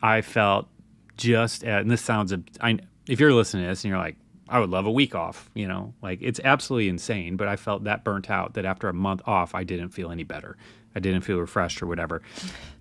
I 0.02 0.22
felt 0.22 0.68
just 1.16 1.62
at, 1.64 1.82
and 1.82 1.90
this 1.90 2.00
sounds, 2.02 2.32
a- 2.32 2.42
I, 2.60 2.78
if 3.06 3.20
you're 3.20 3.32
listening 3.34 3.64
to 3.64 3.68
this 3.68 3.84
and 3.84 3.90
you're 3.90 3.98
like, 3.98 4.16
I 4.48 4.58
would 4.58 4.70
love 4.70 4.86
a 4.86 4.90
week 4.90 5.14
off, 5.14 5.50
you 5.54 5.66
know, 5.68 5.94
like 6.02 6.18
it's 6.22 6.40
absolutely 6.44 6.88
insane. 6.88 7.36
But 7.36 7.48
I 7.48 7.56
felt 7.56 7.84
that 7.84 8.04
burnt 8.04 8.30
out 8.30 8.54
that 8.54 8.64
after 8.64 8.88
a 8.88 8.92
month 8.92 9.22
off, 9.26 9.54
I 9.54 9.64
didn't 9.64 9.90
feel 9.90 10.10
any 10.10 10.24
better. 10.24 10.56
I 10.94 11.00
didn't 11.00 11.22
feel 11.22 11.38
refreshed 11.38 11.82
or 11.82 11.86
whatever. 11.86 12.20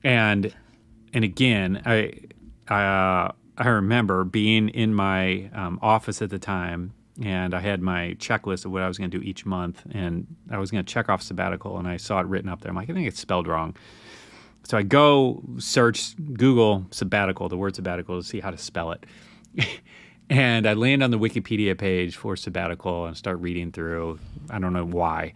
And, 0.04 0.54
and 1.14 1.24
again, 1.24 1.82
I, 1.86 2.14
I, 2.68 2.84
uh, 2.84 3.32
I 3.62 3.68
remember 3.68 4.24
being 4.24 4.70
in 4.70 4.93
my 4.93 5.51
um, 5.53 5.78
office 5.84 6.22
at 6.24 6.32
the 6.32 6.39
time 6.39 6.93
and 7.24 7.53
I 7.53 7.59
had 7.59 7.80
my 7.80 8.16
checklist 8.18 8.66
of 8.66 8.72
what 8.72 8.82
I 8.82 8.88
was 8.88 8.97
going 8.97 9.12
to 9.12 9.20
do 9.20 9.24
each 9.24 9.45
month. 9.45 9.84
And 9.91 10.26
I 10.49 10.57
was 10.57 10.72
going 10.72 10.84
to 10.84 10.91
check 10.91 11.09
off 11.09 11.22
sabbatical 11.22 11.78
and 11.78 11.88
I 11.88 11.97
saw 11.97 12.20
it 12.22 12.26
written 12.26 12.49
up 12.49 12.62
there. 12.62 12.72
I'm 12.72 12.76
like, 12.76 12.89
I 12.89 12.93
think 12.93 13.07
it's 13.07 13.20
spelled 13.20 13.47
wrong. 13.47 13.76
So 14.64 14.80
I 14.80 14.82
go 14.82 15.43
search 15.59 16.16
Google 16.34 16.88
sabbatical, 16.89 17.49
the 17.49 17.57
word 17.57 17.76
sabbatical, 17.76 18.20
to 18.20 18.28
see 18.28 18.39
how 18.39 18.49
to 18.49 18.57
spell 18.57 18.91
it. 18.93 19.05
and 20.32 20.68
I 20.68 20.74
land 20.74 21.03
on 21.03 21.12
the 21.12 21.20
Wikipedia 21.20 21.78
page 21.78 22.16
for 22.16 22.36
sabbatical 22.36 23.05
and 23.05 23.16
start 23.16 23.39
reading 23.41 23.72
through. 23.72 24.18
I 24.49 24.57
don't 24.57 24.74
know 24.74 24.86
why. 24.86 25.34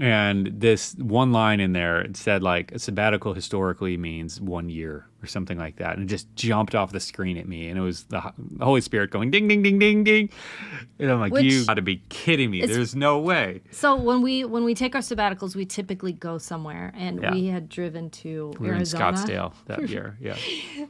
And 0.00 0.46
this 0.60 0.94
one 0.94 1.30
line 1.30 1.60
in 1.60 1.72
there 1.72 2.00
it 2.00 2.16
said 2.16 2.42
like 2.42 2.72
a 2.72 2.78
sabbatical 2.78 3.34
historically 3.34 3.96
means 3.98 4.40
one 4.40 4.70
year 4.70 5.06
or 5.22 5.26
something 5.26 5.58
like 5.58 5.76
that, 5.76 5.96
and 5.96 6.04
it 6.04 6.06
just 6.06 6.34
jumped 6.34 6.74
off 6.74 6.92
the 6.92 7.00
screen 7.00 7.36
at 7.36 7.46
me, 7.46 7.68
and 7.68 7.76
it 7.78 7.82
was 7.82 8.04
the, 8.04 8.22
Holy 8.62 8.80
Spirit 8.80 9.10
going 9.10 9.30
ding 9.30 9.46
ding 9.48 9.62
ding 9.62 9.78
ding 9.78 10.02
ding, 10.02 10.30
and 10.98 11.10
I'm 11.10 11.20
like, 11.20 11.32
Which- 11.34 11.44
you 11.44 11.66
got 11.66 11.74
to 11.74 11.82
be 11.82 12.02
kidding 12.08 12.50
me! 12.50 12.62
It's- 12.62 12.74
There's 12.74 12.94
no 12.96 13.18
way. 13.18 13.60
So 13.70 13.94
when 13.94 14.22
we 14.22 14.44
when 14.46 14.64
we 14.64 14.74
take 14.74 14.94
our 14.94 15.02
sabbaticals, 15.02 15.54
we 15.54 15.66
typically 15.66 16.14
go 16.14 16.38
somewhere, 16.38 16.94
and 16.96 17.20
Yeah. 17.20 17.32
we 17.32 17.48
had 17.48 17.68
driven 17.68 18.08
to 18.22 18.54
We 18.58 18.68
were 18.68 18.72
in 18.72 18.78
Arizona. 18.78 19.04
Scottsdale 19.12 19.52
that 19.66 19.86
year, 19.94 20.16
yeah. 20.18 20.36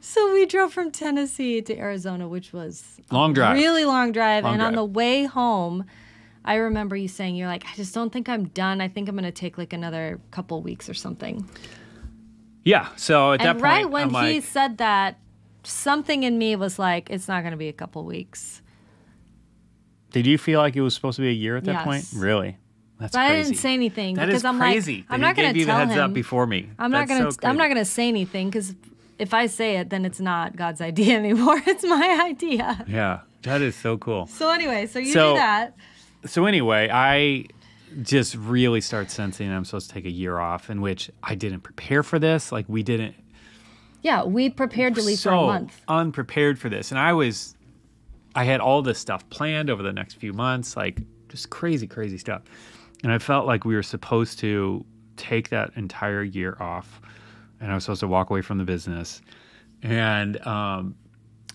So 0.01 0.33
we 0.33 0.47
drove 0.47 0.73
from 0.73 0.93
Tennessee 0.93 1.61
to 1.63 1.77
Arizona, 1.77 2.29
which 2.29 2.53
was 2.53 3.01
Long 3.11 3.33
drive. 3.33 3.57
really 3.57 3.85
long 3.85 4.13
drive. 4.13 4.45
Long 4.45 4.53
and 4.55 4.63
on 4.63 4.75
the 4.77 4.85
way 4.85 5.25
home, 5.25 5.85
I 6.45 6.55
remember 6.55 6.97
you 6.97 7.09
saying, 7.09 7.37
"You're 7.37 7.49
like, 7.49 7.65
I 7.67 7.75
just 7.77 7.95
don't 7.95 8.11
think 8.13 8.29
I'm 8.29 8.45
done. 8.49 8.81
I 8.81 8.89
think 8.89 9.09
I'm 9.09 9.15
going 9.15 9.25
to 9.25 9.31
take 9.33 9.59
like 9.59 9.73
another 9.73 10.21
couple 10.31 10.63
weeks 10.63 10.89
or 10.89 10.95
something." 10.95 11.49
Yeah. 12.65 12.89
So 12.97 13.33
at 13.33 13.41
that 13.41 13.53
point, 13.55 13.63
right 13.63 13.91
when 13.91 14.15
I'm 14.15 14.27
he 14.27 14.35
like, 14.37 14.45
said 14.45 14.79
that, 14.79 15.19
something 15.65 16.23
in 16.23 16.39
me 16.39 16.57
was 16.57 16.79
like, 16.79 17.11
"It's 17.11 17.29
not 17.29 17.43
going 17.43 17.53
to 17.53 17.57
be 17.59 17.69
a 17.69 17.73
couple 17.73 18.05
weeks." 18.05 18.63
did 20.13 20.27
you 20.27 20.37
feel 20.39 20.59
like 20.59 20.75
it 20.75 20.81
was 20.81 20.93
supposed 20.93 21.15
to 21.17 21.23
be 21.23 21.29
a 21.29 21.33
year 21.33 21.57
at 21.57 21.63
that 21.65 21.85
point? 21.85 22.05
Really? 22.17 22.57
That's 22.99 23.13
But 23.13 23.21
I 23.21 23.37
didn't 23.43 23.55
say 23.55 23.73
anything 23.75 24.17
That 24.17 24.27
because 24.27 24.41
is 24.41 24.45
I'm 24.45 24.59
crazy. 24.59 24.97
like, 24.99 25.05
I'm 25.09 25.21
not 25.21 25.37
going 25.37 25.55
to 25.55 25.65
tell 25.65 25.79
the 25.79 25.87
heads 25.87 25.93
him. 25.93 26.01
up 26.03 26.13
before 26.13 26.47
me. 26.49 26.69
I'm 26.81 26.91
not 26.91 27.07
gonna. 27.07 27.31
so 27.31 27.39
I'm 27.45 27.57
not 27.57 27.69
gonna 27.69 27.85
say 27.85 28.09
anything 28.09 28.51
because 28.51 28.75
if 29.21 29.33
I 29.33 29.47
say 29.47 29.77
it, 29.77 29.89
then 29.91 30.05
it's 30.05 30.19
not 30.21 30.57
God's 30.57 30.81
idea 30.91 31.17
anymore. 31.17 31.63
It's 31.67 31.85
my 31.85 32.21
idea. 32.29 32.85
Yeah, 32.89 33.21
that 33.43 33.63
is 33.63 33.77
so 33.77 33.99
cool. 33.99 34.27
So 34.27 34.51
anyway, 34.51 34.87
so 34.87 34.99
you 34.99 35.13
So- 35.13 35.35
do 35.35 35.39
that. 35.39 35.77
So 36.27 36.47
anyway, 36.47 36.89
I 36.93 37.47
just 38.03 38.35
really 38.37 38.81
start 38.81 39.11
sensing 39.11 39.51
I'm 39.51 39.65
supposed 39.65 39.89
to 39.89 39.95
take 39.95 40.05
a 40.05 40.11
year 40.11 40.39
off, 40.39 40.71
in 40.71 40.81
which 40.81 41.11
I 41.23 41.35
didn't 41.35 41.61
prepare 41.61 42.03
for 42.03 42.19
this. 42.19 42.53
Like 42.53 42.67
we 42.69 42.83
didn't 42.83 43.15
Yeah, 44.03 44.23
we 44.25 44.51
prepared 44.51 44.95
to 44.95 45.03
leave 45.03 45.19
so 45.19 45.31
for 45.31 45.35
a 45.35 45.41
month. 45.41 45.81
unprepared 45.89 46.59
for 46.59 46.69
this, 46.69 46.91
and 46.91 47.01
I 47.01 47.13
was, 47.13 47.57
I 48.35 48.45
had 48.45 48.61
all 48.61 48.81
this 48.83 48.99
stuff 48.99 49.29
planned 49.31 49.71
over 49.71 49.83
the 49.83 49.93
next 49.93 50.15
few 50.15 50.33
months, 50.33 50.77
like 50.77 51.01
just 51.29 51.51
crazy, 51.51 51.87
crazy 51.87 52.19
stuff, 52.19 52.43
and 53.03 53.13
I 53.13 53.19
felt 53.19 53.47
like 53.47 53.65
we 53.65 53.75
were 53.75 53.83
supposed 53.83 54.39
to 54.41 54.85
take 55.17 55.49
that 55.51 55.73
entire 55.77 56.23
year 56.23 56.57
off, 56.61 57.01
and 57.61 57.73
I 57.73 57.75
was 57.75 57.85
supposed 57.85 58.01
to 58.01 58.09
walk 58.09 58.31
away 58.31 58.43
from 58.43 58.59
the 58.59 58.65
business, 58.65 59.21
and 59.83 60.41
um, 60.47 60.95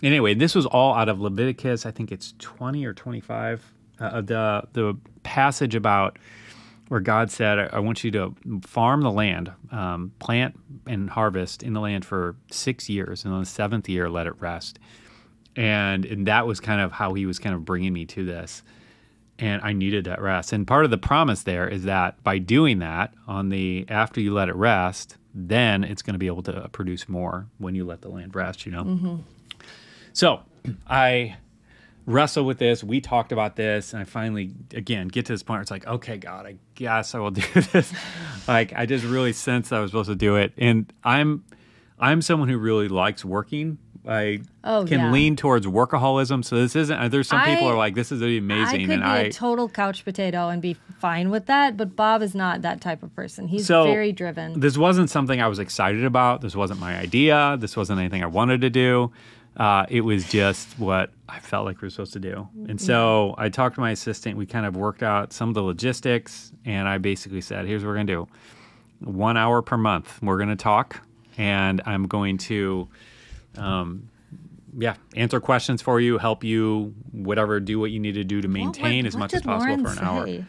anyway, 0.02 0.34
this 0.34 0.54
was 0.54 0.66
all 0.66 0.94
out 0.94 1.08
of 1.08 1.20
Leviticus. 1.20 1.86
I 1.86 1.92
think 1.92 2.12
it's 2.12 2.34
twenty 2.38 2.84
or 2.84 2.92
twenty-five. 2.92 3.64
Uh, 3.98 4.20
the 4.20 4.62
the 4.72 4.96
passage 5.22 5.74
about 5.74 6.18
where 6.88 7.00
God 7.00 7.30
said, 7.30 7.58
I, 7.58 7.64
I 7.72 7.78
want 7.80 8.04
you 8.04 8.10
to 8.12 8.34
farm 8.62 9.02
the 9.02 9.10
land, 9.10 9.50
um, 9.72 10.12
plant 10.18 10.58
and 10.86 11.10
harvest 11.10 11.62
in 11.62 11.72
the 11.72 11.80
land 11.80 12.04
for 12.04 12.36
six 12.50 12.88
years, 12.88 13.24
and 13.24 13.34
on 13.34 13.40
the 13.40 13.46
seventh 13.46 13.88
year, 13.88 14.08
let 14.08 14.26
it 14.26 14.34
rest. 14.40 14.78
And, 15.56 16.04
and 16.04 16.26
that 16.26 16.46
was 16.46 16.60
kind 16.60 16.80
of 16.80 16.92
how 16.92 17.14
he 17.14 17.26
was 17.26 17.38
kind 17.38 17.54
of 17.54 17.64
bringing 17.64 17.92
me 17.92 18.04
to 18.06 18.24
this. 18.24 18.62
And 19.38 19.60
I 19.62 19.72
needed 19.72 20.04
that 20.04 20.20
rest. 20.20 20.52
And 20.52 20.66
part 20.66 20.84
of 20.84 20.90
the 20.90 20.98
promise 20.98 21.42
there 21.42 21.68
is 21.68 21.84
that 21.84 22.22
by 22.22 22.38
doing 22.38 22.78
that, 22.78 23.12
on 23.26 23.48
the 23.48 23.84
after 23.88 24.20
you 24.20 24.32
let 24.32 24.48
it 24.48 24.54
rest, 24.54 25.16
then 25.34 25.82
it's 25.82 26.02
going 26.02 26.14
to 26.14 26.18
be 26.18 26.26
able 26.26 26.42
to 26.44 26.68
produce 26.72 27.08
more 27.08 27.46
when 27.58 27.74
you 27.74 27.84
let 27.84 28.00
the 28.00 28.08
land 28.08 28.34
rest, 28.34 28.64
you 28.64 28.72
know? 28.72 28.82
So 30.12 30.40
I 30.88 31.36
wrestle 32.06 32.44
with 32.44 32.58
this. 32.58 32.82
We 32.84 33.00
talked 33.00 33.32
about 33.32 33.56
this, 33.56 33.92
and 33.92 34.00
I 34.00 34.04
finally, 34.04 34.52
again, 34.72 35.08
get 35.08 35.26
to 35.26 35.32
this 35.32 35.42
point 35.42 35.56
where 35.56 35.62
it's 35.62 35.70
like, 35.70 35.86
okay, 35.86 36.16
God, 36.16 36.46
I 36.46 36.56
guess 36.74 37.14
I 37.14 37.18
will 37.18 37.30
do 37.32 37.42
this. 37.72 37.92
like, 38.48 38.72
I 38.74 38.86
just 38.86 39.04
really 39.04 39.32
sensed 39.32 39.72
I 39.72 39.80
was 39.80 39.90
supposed 39.90 40.08
to 40.08 40.14
do 40.16 40.36
it, 40.36 40.52
and 40.56 40.92
I'm, 41.04 41.44
I'm 41.98 42.22
someone 42.22 42.48
who 42.48 42.58
really 42.58 42.88
likes 42.88 43.24
working. 43.24 43.78
I 44.08 44.42
Oh, 44.62 44.84
can 44.86 45.00
yeah. 45.00 45.10
lean 45.10 45.34
towards 45.34 45.66
workaholism. 45.66 46.44
So 46.44 46.54
this 46.54 46.76
isn't. 46.76 47.10
There's 47.10 47.26
some 47.26 47.40
people 47.40 47.64
I- 47.66 47.70
who 47.70 47.74
are 47.74 47.76
like, 47.76 47.96
this 47.96 48.12
is 48.12 48.22
amazing, 48.22 48.82
I 48.82 48.84
could 48.84 48.90
and 48.90 49.02
be 49.02 49.08
I. 49.08 49.18
a 49.22 49.32
total 49.32 49.68
couch 49.68 50.04
potato 50.04 50.48
and 50.48 50.62
be 50.62 50.74
fine 51.00 51.28
with 51.30 51.46
that, 51.46 51.76
but 51.76 51.96
Bob 51.96 52.22
is 52.22 52.32
not 52.32 52.62
that 52.62 52.80
type 52.80 53.02
of 53.02 53.12
person. 53.16 53.48
He's 53.48 53.66
So, 53.66 53.82
very 53.82 54.12
driven. 54.12 54.60
this 54.60 54.78
wasn't 54.78 55.10
something 55.10 55.40
I 55.42 55.48
was 55.48 55.58
excited 55.58 56.04
about. 56.04 56.40
This 56.40 56.54
wasn't 56.54 56.78
my 56.78 56.96
idea. 56.96 57.56
This 57.58 57.76
wasn't 57.76 57.98
anything 57.98 58.22
I 58.22 58.26
wanted 58.28 58.60
to 58.60 58.70
do. 58.70 59.10
Uh, 59.56 59.86
it 59.88 60.02
was 60.02 60.28
just 60.28 60.68
what 60.78 61.10
I 61.28 61.38
felt 61.40 61.64
like 61.64 61.80
we 61.80 61.86
were 61.86 61.90
supposed 61.90 62.12
to 62.12 62.20
do. 62.20 62.46
And 62.68 62.78
so 62.80 63.34
I 63.38 63.48
talked 63.48 63.76
to 63.76 63.80
my 63.80 63.90
assistant. 63.90 64.36
We 64.36 64.44
kind 64.44 64.66
of 64.66 64.76
worked 64.76 65.02
out 65.02 65.32
some 65.32 65.48
of 65.48 65.54
the 65.54 65.62
logistics, 65.62 66.52
and 66.66 66.86
I 66.86 66.98
basically 66.98 67.40
said, 67.40 67.64
here's 67.66 67.82
what 67.82 67.88
we're 67.88 67.94
going 67.94 68.06
to 68.08 68.12
do 68.12 68.28
one 69.00 69.36
hour 69.36 69.62
per 69.62 69.76
month. 69.78 70.18
We're 70.22 70.36
going 70.36 70.50
to 70.50 70.56
talk, 70.56 71.00
and 71.38 71.80
I'm 71.86 72.06
going 72.06 72.36
to, 72.38 72.88
um, 73.56 74.08
yeah, 74.76 74.96
answer 75.14 75.40
questions 75.40 75.80
for 75.80 76.00
you, 76.00 76.18
help 76.18 76.44
you, 76.44 76.94
whatever, 77.12 77.58
do 77.58 77.78
what 77.80 77.90
you 77.90 77.98
need 77.98 78.12
to 78.16 78.24
do 78.24 78.42
to 78.42 78.48
maintain 78.48 79.04
What- 79.04 79.08
as 79.08 79.14
what 79.14 79.20
much 79.20 79.34
as 79.34 79.42
possible 79.42 79.76
Lauren 79.76 79.84
for 79.86 79.92
an 80.02 80.06
hour. 80.06 80.26
say? 80.26 80.44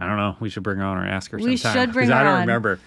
I 0.00 0.06
don't 0.06 0.16
know. 0.18 0.36
We 0.40 0.50
should 0.50 0.62
bring 0.64 0.78
her 0.78 0.84
on 0.84 0.98
or 0.98 1.06
ask 1.06 1.30
her 1.30 1.38
We 1.38 1.56
sometime. 1.56 1.80
should 1.86 1.92
bring 1.94 2.08
'cause 2.08 2.14
I 2.16 2.24
don't 2.24 2.32
on. 2.34 2.40
remember. 2.40 2.78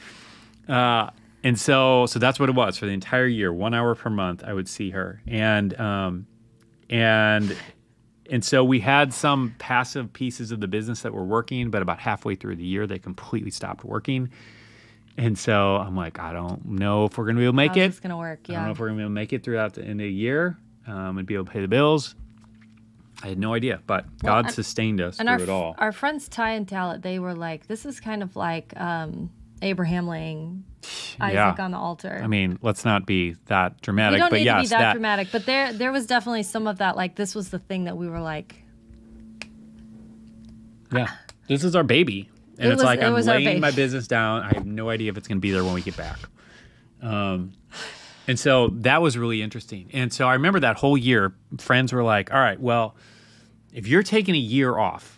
Uh, 0.67 1.09
and 1.47 1.57
so, 1.57 2.05
so 2.07 2.19
that's 2.19 2.41
what 2.41 2.49
it 2.49 2.55
was 2.55 2.77
for 2.77 2.85
the 2.87 2.91
entire 2.91 3.25
year. 3.25 3.53
One 3.53 3.73
hour 3.73 3.95
per 3.95 4.09
month, 4.09 4.43
I 4.45 4.51
would 4.51 4.67
see 4.67 4.89
her, 4.89 5.21
and 5.25 5.79
um, 5.79 6.27
and 6.89 7.55
and 8.29 8.43
so 8.43 8.65
we 8.65 8.81
had 8.81 9.13
some 9.13 9.55
passive 9.57 10.11
pieces 10.11 10.51
of 10.51 10.59
the 10.59 10.67
business 10.67 11.03
that 11.03 11.13
were 11.13 11.23
working, 11.23 11.71
but 11.71 11.81
about 11.81 11.99
halfway 11.99 12.35
through 12.35 12.57
the 12.57 12.65
year, 12.65 12.85
they 12.85 12.99
completely 12.99 13.51
stopped 13.51 13.85
working. 13.85 14.29
And 15.15 15.39
so 15.39 15.77
I'm 15.77 15.95
like, 15.95 16.19
I 16.19 16.33
don't 16.33 16.65
know 16.65 17.05
if 17.05 17.17
we're 17.17 17.25
gonna 17.25 17.39
be 17.39 17.45
able 17.45 17.53
to 17.53 17.55
make 17.55 17.69
How's 17.71 17.77
it. 17.77 17.85
it's 17.85 17.99
gonna 18.01 18.17
work? 18.17 18.49
yeah 18.49 18.55
I 18.55 18.57
don't 18.57 18.65
know 18.65 18.71
if 18.73 18.79
we're 18.79 18.87
gonna 18.87 18.97
be 18.97 19.03
able 19.03 19.11
to 19.11 19.15
make 19.15 19.31
it 19.31 19.43
throughout 19.43 19.73
the 19.73 19.83
end 19.83 20.01
of 20.01 20.05
the 20.05 20.11
year 20.11 20.57
um, 20.85 21.17
and 21.17 21.25
be 21.25 21.35
able 21.35 21.45
to 21.45 21.51
pay 21.51 21.61
the 21.61 21.67
bills. 21.69 22.13
I 23.23 23.29
had 23.29 23.39
no 23.39 23.53
idea, 23.53 23.79
but 23.87 24.05
God 24.19 24.45
and- 24.47 24.53
sustained 24.53 24.99
us 24.99 25.15
through 25.17 25.27
our, 25.29 25.39
it 25.39 25.49
all. 25.49 25.75
our 25.77 25.93
friends 25.93 26.27
Ty 26.27 26.51
and 26.51 26.67
Talit, 26.67 27.03
they 27.03 27.19
were 27.19 27.33
like, 27.33 27.67
this 27.67 27.85
is 27.85 28.01
kind 28.01 28.21
of 28.21 28.35
like 28.35 28.77
um, 28.79 29.31
Abraham 29.61 30.07
laying 30.07 30.63
Isaac 31.19 31.33
Yeah. 31.35 31.55
on 31.59 31.71
the 31.71 31.77
altar. 31.77 32.19
I 32.23 32.27
mean, 32.27 32.59
let's 32.61 32.85
not 32.85 33.05
be 33.05 33.35
that 33.47 33.73
we 33.73 33.77
dramatic, 33.81 34.19
don't 34.19 34.29
but 34.29 34.37
need 34.37 34.45
yes, 34.45 34.57
to 34.57 34.61
be 34.63 34.67
that, 34.69 34.79
that 34.79 34.93
dramatic, 34.93 35.29
but 35.31 35.45
there 35.45 35.73
there 35.73 35.91
was 35.91 36.05
definitely 36.05 36.43
some 36.43 36.67
of 36.67 36.77
that. 36.79 36.95
Like 36.95 37.15
this 37.15 37.33
was 37.35 37.49
the 37.49 37.59
thing 37.59 37.85
that 37.85 37.97
we 37.97 38.07
were 38.07 38.19
like, 38.21 38.63
yeah, 40.91 41.07
this 41.47 41.63
is 41.63 41.75
our 41.75 41.83
baby, 41.83 42.29
and 42.57 42.67
It 42.67 42.73
it's 42.73 42.75
was- 42.77 42.83
like 42.85 42.99
it 42.99 43.05
I'm 43.05 43.13
laying 43.15 43.59
my 43.59 43.71
business 43.71 44.07
down. 44.07 44.41
I 44.43 44.53
have 44.53 44.65
no 44.65 44.89
idea 44.89 45.11
if 45.11 45.17
it's 45.17 45.27
going 45.27 45.37
to 45.37 45.41
be 45.41 45.51
there 45.51 45.63
when 45.63 45.73
we 45.73 45.81
get 45.81 45.97
back. 45.97 46.17
Um, 47.01 47.53
and 48.27 48.39
so 48.39 48.69
that 48.69 49.01
was 49.01 49.17
really 49.17 49.41
interesting. 49.41 49.89
And 49.93 50.11
so 50.11 50.27
I 50.27 50.33
remember 50.33 50.59
that 50.61 50.77
whole 50.77 50.97
year, 50.97 51.33
friends 51.57 51.93
were 51.93 52.03
like, 52.03 52.33
"All 52.33 52.39
right, 52.39 52.59
well, 52.59 52.95
if 53.73 53.87
you're 53.87 54.03
taking 54.03 54.35
a 54.35 54.39
year 54.39 54.77
off." 54.77 55.16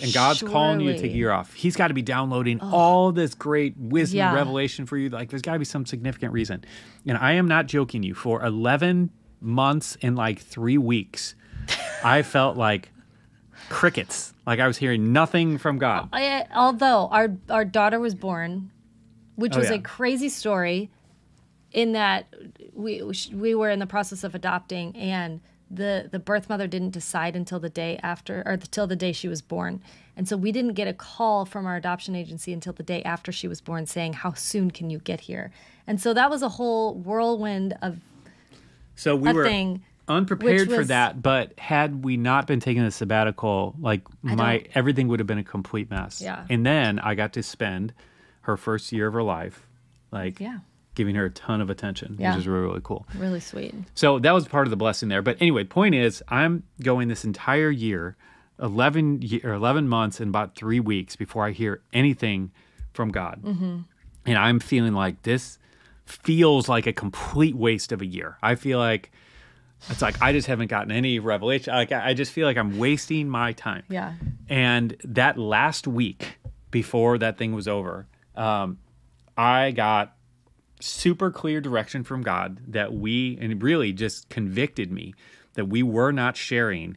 And 0.00 0.12
God's 0.12 0.42
calling 0.42 0.80
you 0.80 0.92
to 0.92 0.98
take 1.00 1.12
a 1.12 1.14
year 1.14 1.30
off. 1.32 1.52
He's 1.54 1.74
got 1.76 1.88
to 1.88 1.94
be 1.94 2.02
downloading 2.02 2.60
all 2.60 3.10
this 3.10 3.34
great 3.34 3.76
wisdom, 3.76 4.18
Yeah. 4.18 4.34
revelation 4.34 4.86
for 4.86 4.96
you. 4.96 5.08
Like, 5.08 5.30
there's 5.30 5.42
got 5.42 5.54
to 5.54 5.58
be 5.58 5.64
some 5.64 5.84
significant 5.86 6.32
reason. 6.32 6.64
And 7.06 7.18
I 7.18 7.32
am 7.32 7.48
not 7.48 7.66
joking 7.66 8.02
you. 8.04 8.14
For 8.14 8.42
11 8.44 9.10
months 9.40 9.96
and 10.02 10.14
like 10.16 10.38
three 10.40 10.78
weeks, 10.78 11.34
I 12.04 12.22
felt 12.34 12.56
like 12.56 12.90
crickets. 13.68 14.32
Like 14.46 14.60
I 14.60 14.66
was 14.66 14.76
hearing 14.76 15.12
nothing 15.12 15.58
from 15.58 15.78
God. 15.78 16.08
I, 16.12 16.46
although 16.54 17.08
our 17.10 17.36
our 17.50 17.64
daughter 17.64 17.98
was 18.00 18.14
born, 18.14 18.70
which 19.36 19.54
Oh, 19.56 19.58
was 19.58 19.68
yeah. 19.68 19.76
a 19.76 19.80
crazy 19.80 20.28
story, 20.28 20.90
in 21.72 21.92
that 21.92 22.26
we 22.72 23.02
we 23.32 23.54
were 23.54 23.70
in 23.70 23.78
the 23.78 23.86
process 23.86 24.24
of 24.24 24.34
adopting, 24.34 24.96
and 24.96 25.40
the 25.70 26.08
the 26.10 26.18
birth 26.18 26.48
mother 26.48 26.66
didn't 26.66 26.90
decide 26.90 27.36
until 27.36 27.60
the 27.60 27.68
day 27.68 27.98
after, 28.02 28.42
or 28.46 28.52
until 28.52 28.86
the 28.86 28.96
day 28.96 29.12
she 29.12 29.28
was 29.28 29.42
born, 29.42 29.82
and 30.16 30.28
so 30.28 30.36
we 30.36 30.50
didn't 30.52 30.74
get 30.74 30.88
a 30.88 30.94
call 30.94 31.44
from 31.44 31.66
our 31.66 31.76
adoption 31.76 32.14
agency 32.14 32.52
until 32.52 32.72
the 32.72 32.82
day 32.82 33.02
after 33.02 33.32
she 33.32 33.46
was 33.48 33.60
born, 33.60 33.86
saying 33.86 34.14
how 34.14 34.32
soon 34.32 34.70
can 34.70 34.88
you 34.90 34.98
get 34.98 35.20
here, 35.20 35.50
and 35.86 36.00
so 36.00 36.14
that 36.14 36.30
was 36.30 36.42
a 36.42 36.48
whole 36.48 36.94
whirlwind 36.94 37.76
of 37.82 37.98
So 38.96 39.14
we 39.14 39.32
were 39.32 39.44
thing. 39.44 39.82
unprepared 40.08 40.68
which 40.68 40.76
for 40.76 40.84
that. 40.86 41.22
But 41.22 41.58
had 41.58 42.04
we 42.04 42.16
not 42.16 42.46
been 42.46 42.60
taking 42.60 42.82
a 42.82 42.90
sabbatical, 42.90 43.74
like 43.78 44.02
my 44.22 44.64
everything 44.74 45.08
would 45.08 45.20
have 45.20 45.26
been 45.26 45.38
a 45.38 45.44
complete 45.44 45.90
mess. 45.90 46.20
Yeah. 46.22 46.46
And 46.48 46.64
then 46.64 46.98
I 46.98 47.14
got 47.14 47.32
to 47.34 47.42
spend 47.42 47.92
her 48.42 48.56
first 48.56 48.90
year 48.92 49.08
of 49.08 49.12
her 49.12 49.22
life, 49.22 49.66
like 50.10 50.40
Yeah. 50.40 50.60
Giving 50.98 51.14
her 51.14 51.24
a 51.24 51.30
ton 51.30 51.62
of 51.62 51.70
attention, 51.70 52.16
Yeah. 52.18 52.32
which 52.32 52.40
is 52.40 52.46
really 52.46 52.66
really 52.66 52.80
cool. 52.84 53.06
Really 53.16 53.40
sweet. 53.40 53.74
So 53.94 54.18
that 54.18 54.32
was 54.32 54.46
part 54.46 54.66
of 54.66 54.70
the 54.70 54.76
blessing 54.76 55.08
there. 55.08 55.22
But 55.22 55.38
anyway, 55.40 55.64
point 55.64 55.94
is, 55.94 56.22
I'm 56.28 56.64
going 56.82 57.08
this 57.08 57.24
entire 57.24 57.70
year, 57.70 58.16
eleven 58.60 59.22
ye- 59.22 59.40
or 59.42 59.52
eleven 59.54 59.88
months 59.88 60.20
and 60.20 60.28
about 60.28 60.54
three 60.56 60.80
weeks 60.80 61.16
before 61.16 61.46
I 61.46 61.52
hear 61.52 61.80
anything 61.94 62.50
from 62.92 63.10
God, 63.10 63.40
Mm-hmm. 63.42 63.78
and 64.26 64.36
I'm 64.38 64.60
feeling 64.60 64.92
like 64.92 65.22
this 65.22 65.58
feels 66.04 66.68
like 66.68 66.86
a 66.86 66.92
complete 66.92 67.54
waste 67.54 67.92
of 67.92 68.00
a 68.02 68.06
year. 68.06 68.36
I 68.42 68.54
feel 68.56 68.78
like 68.78 69.10
it's 69.90 70.02
like 70.02 70.20
I 70.20 70.32
just 70.32 70.48
haven't 70.48 70.66
gotten 70.68 70.90
any 70.90 71.18
revelation. 71.20 71.72
Like 71.72 71.92
I 71.92 72.10
I 72.10 72.14
just 72.14 72.32
feel 72.32 72.46
like 72.46 72.56
I'm 72.56 72.78
wasting 72.78 73.28
my 73.28 73.52
time. 73.52 73.84
Yeah. 73.88 74.14
And 74.48 74.96
that 75.04 75.38
last 75.38 75.86
week 75.86 76.38
before 76.70 77.18
that 77.18 77.38
thing 77.38 77.52
was 77.54 77.68
over, 77.68 78.06
um, 78.34 78.78
I 79.36 79.70
got 79.70 80.16
super 80.80 81.30
clear 81.30 81.60
direction 81.60 82.04
from 82.04 82.22
God 82.22 82.60
that 82.68 82.92
we, 82.94 83.36
and 83.40 83.62
really 83.62 83.92
just 83.92 84.28
convicted 84.28 84.90
me 84.92 85.14
that 85.54 85.66
we 85.66 85.82
were 85.82 86.12
not 86.12 86.36
sharing 86.36 86.96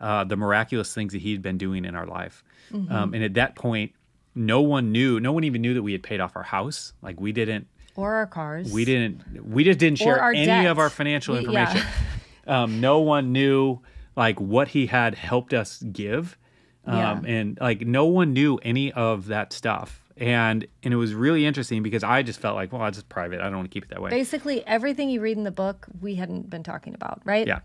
uh, 0.00 0.24
the 0.24 0.36
miraculous 0.36 0.92
things 0.94 1.12
that 1.12 1.20
He 1.22 1.32
had 1.32 1.42
been 1.42 1.58
doing 1.58 1.84
in 1.84 1.94
our 1.94 2.06
life. 2.06 2.42
Um, 2.72 3.14
and 3.14 3.24
at 3.24 3.34
that 3.34 3.56
point, 3.56 3.92
no 4.34 4.60
one 4.60 4.92
knew, 4.92 5.18
no 5.18 5.32
one 5.32 5.42
even 5.44 5.60
knew 5.60 5.74
that 5.74 5.82
we 5.82 5.90
had 5.92 6.02
paid 6.04 6.20
off 6.20 6.36
our 6.36 6.44
house. 6.44 6.92
Like 7.02 7.20
we 7.20 7.32
didn't, 7.32 7.66
Or 7.96 8.14
our 8.14 8.26
cars. 8.28 8.72
we 8.72 8.84
didn't, 8.84 9.44
we 9.44 9.64
just 9.64 9.80
didn't 9.80 9.98
share 9.98 10.22
any 10.22 10.46
debt. 10.46 10.66
of 10.66 10.78
our 10.78 10.88
financial 10.88 11.34
We- 11.34 11.40
yeah. 11.52 11.68
information. 11.68 11.88
um, 12.46 12.80
no 12.80 13.00
one 13.00 13.32
knew 13.32 13.80
like 14.16 14.40
what 14.40 14.68
he 14.68 14.86
had 14.86 15.14
helped 15.16 15.52
us 15.52 15.82
give 15.82 16.38
um, 16.86 16.96
Yeah. 16.96 17.20
and 17.26 17.58
like 17.60 17.80
no 17.82 18.06
one 18.06 18.32
knew 18.32 18.56
any 18.62 18.92
of 18.92 19.26
that 19.26 19.52
stuff 19.52 19.99
and 20.16 20.66
and 20.82 20.92
it 20.94 20.96
was 20.96 21.14
really 21.14 21.46
interesting 21.46 21.82
because 21.82 22.02
i 22.04 22.22
just 22.22 22.40
felt 22.40 22.54
like 22.56 22.72
well 22.72 22.84
it's 22.86 22.96
just 22.98 23.08
private 23.08 23.40
i 23.40 23.44
don't 23.44 23.56
want 23.56 23.70
to 23.70 23.72
keep 23.72 23.84
it 23.84 23.90
that 23.90 24.02
way 24.02 24.10
Basically, 24.10 24.66
everything 24.66 25.08
you 25.10 25.20
read 25.20 25.36
in 25.36 25.44
the 25.44 25.50
book, 25.50 25.86
we 26.00 26.16
hadn't 26.16 26.50
been 26.50 26.62
talking 26.62 26.94
about, 26.94 27.20
right? 27.24 27.46
yeah 27.46 27.60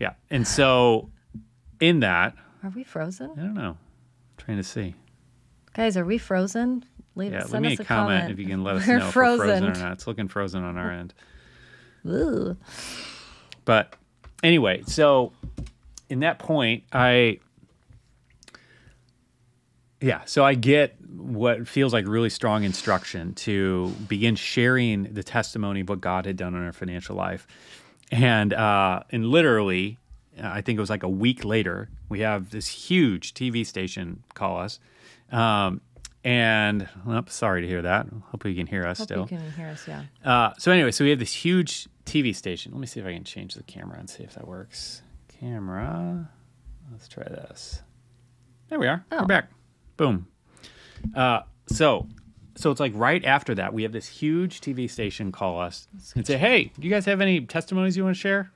yeah 0.00 0.14
and 0.30 0.46
so 0.46 1.10
in 1.80 2.00
that 2.00 2.34
Are 2.62 2.70
we 2.70 2.82
frozen? 2.84 3.30
i 3.32 3.40
don't 3.40 3.54
know 3.54 3.70
I'm 3.78 4.36
trying 4.36 4.56
to 4.58 4.64
see 4.64 4.94
Guys, 5.74 5.96
are 5.98 6.04
we 6.06 6.16
frozen? 6.18 6.84
Leave 7.14 7.32
yeah 7.32 7.44
leave 7.44 7.62
me 7.62 7.72
us 7.74 7.80
a 7.80 7.84
comment, 7.84 8.20
comment 8.20 8.30
if 8.32 8.38
you 8.38 8.46
can 8.46 8.62
let 8.64 8.76
us 8.76 8.86
We're 8.86 8.98
know 8.98 9.08
if 9.08 9.14
we're 9.16 9.36
frozen 9.36 9.46
frozen. 9.64 9.64
or 9.82 9.84
not 9.84 9.92
it's 9.92 10.06
looking 10.06 10.28
frozen 10.28 10.64
on 10.64 10.76
our 10.78 10.90
end 10.90 11.14
Ooh. 12.06 12.56
But 13.64 13.94
anyway, 14.44 14.82
so 14.86 15.32
in 16.08 16.20
that 16.20 16.38
point, 16.38 16.84
I 16.92 17.40
yeah, 20.00 20.22
so 20.26 20.44
I 20.44 20.54
get 20.54 20.96
what 21.00 21.66
feels 21.66 21.92
like 21.92 22.06
really 22.06 22.30
strong 22.30 22.64
instruction 22.64 23.34
to 23.34 23.88
begin 24.08 24.36
sharing 24.36 25.14
the 25.14 25.22
testimony 25.22 25.80
of 25.80 25.88
what 25.88 26.00
God 26.00 26.26
had 26.26 26.36
done 26.36 26.54
in 26.54 26.62
our 26.62 26.72
financial 26.72 27.16
life, 27.16 27.46
and 28.10 28.52
uh, 28.52 29.00
and 29.10 29.26
literally, 29.26 29.98
I 30.42 30.60
think 30.60 30.76
it 30.76 30.80
was 30.80 30.90
like 30.90 31.02
a 31.02 31.08
week 31.08 31.44
later, 31.44 31.88
we 32.08 32.20
have 32.20 32.50
this 32.50 32.68
huge 32.68 33.34
TV 33.34 33.64
station 33.64 34.22
call 34.34 34.58
us, 34.58 34.80
um, 35.32 35.80
and 36.22 36.88
oh, 37.06 37.24
sorry 37.28 37.62
to 37.62 37.68
hear 37.68 37.82
that. 37.82 38.06
Hopefully, 38.30 38.52
you 38.52 38.60
can 38.60 38.66
hear 38.66 38.86
us 38.86 38.98
Hope 38.98 39.06
still. 39.06 39.20
you 39.22 39.38
can 39.38 39.52
hear 39.52 39.68
us, 39.68 39.88
yeah. 39.88 40.04
Uh, 40.24 40.52
so 40.58 40.72
anyway, 40.72 40.90
so 40.90 41.04
we 41.04 41.10
have 41.10 41.18
this 41.18 41.32
huge 41.32 41.88
TV 42.04 42.34
station. 42.36 42.72
Let 42.72 42.80
me 42.80 42.86
see 42.86 43.00
if 43.00 43.06
I 43.06 43.14
can 43.14 43.24
change 43.24 43.54
the 43.54 43.62
camera 43.62 43.98
and 43.98 44.10
see 44.10 44.24
if 44.24 44.34
that 44.34 44.46
works. 44.46 45.02
Camera. 45.40 46.30
Let's 46.92 47.08
try 47.08 47.24
this. 47.24 47.82
There 48.68 48.78
we 48.78 48.86
are. 48.86 49.04
Oh. 49.10 49.20
We're 49.20 49.26
back. 49.26 49.50
Boom. 49.96 50.26
Uh, 51.14 51.40
so, 51.66 52.08
so 52.54 52.70
it's 52.70 52.80
like 52.80 52.92
right 52.94 53.24
after 53.24 53.54
that, 53.54 53.72
we 53.72 53.82
have 53.82 53.92
this 53.92 54.08
huge 54.08 54.60
TV 54.60 54.90
station 54.90 55.32
call 55.32 55.60
us 55.60 55.88
and 56.14 56.26
say, 56.26 56.36
"Hey, 56.36 56.72
do 56.78 56.86
you 56.86 56.90
guys 56.90 57.04
have 57.06 57.20
any 57.20 57.40
testimonies 57.40 57.96
you 57.96 58.04
want 58.04 58.16
to 58.16 58.20
share?" 58.20 58.50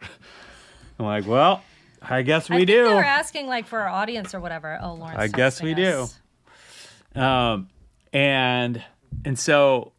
I'm 0.98 1.06
like, 1.06 1.26
"Well, 1.26 1.62
I 2.02 2.22
guess 2.22 2.48
we 2.50 2.56
I 2.56 2.64
do." 2.64 2.84
they 2.84 2.94
were 2.94 3.04
asking 3.04 3.46
like 3.46 3.66
for 3.66 3.80
our 3.80 3.88
audience 3.88 4.34
or 4.34 4.40
whatever. 4.40 4.78
Oh, 4.82 4.94
Lauren. 4.94 5.16
I 5.16 5.28
guess 5.28 5.62
we 5.62 5.74
do. 5.74 6.06
Um, 7.14 7.68
and 8.12 8.82
and 9.24 9.38
so 9.38 9.92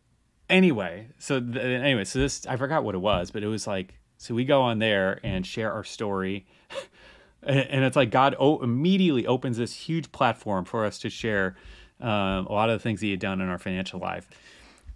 anyway, 0.50 1.08
so 1.18 1.40
th- 1.40 1.58
anyway, 1.58 2.06
so 2.06 2.20
this 2.20 2.46
I 2.46 2.58
forgot 2.58 2.84
what 2.84 2.96
it 2.96 3.00
was, 3.00 3.32
but 3.32 3.44
it 3.44 3.48
was 3.48 3.68
like 3.68 3.96
so 4.18 4.36
we 4.36 4.46
go 4.46 4.62
on 4.62 4.78
there 4.80 5.20
and 5.24 5.46
share 5.46 5.74
our 5.74 5.84
story, 5.84 6.46
and, 7.44 7.60
and 7.60 7.84
it's 7.84 7.96
like 7.96 8.12
God 8.12 8.36
o- 8.40 8.62
immediately 8.62 9.26
opens 9.28 9.58
this 9.58 9.74
huge 9.74 10.12
platform 10.12 10.66
for 10.66 10.86
us 10.86 11.00
to 11.00 11.10
share 11.10 11.56
um, 12.00 12.48
a 12.48 12.52
lot 12.52 12.70
of 12.70 12.80
the 12.80 12.84
things 12.84 13.02
He 13.02 13.12
had 13.12 13.20
done 13.20 13.42
in 13.42 13.50
our 13.50 13.60
financial 13.60 14.00
life, 14.00 14.28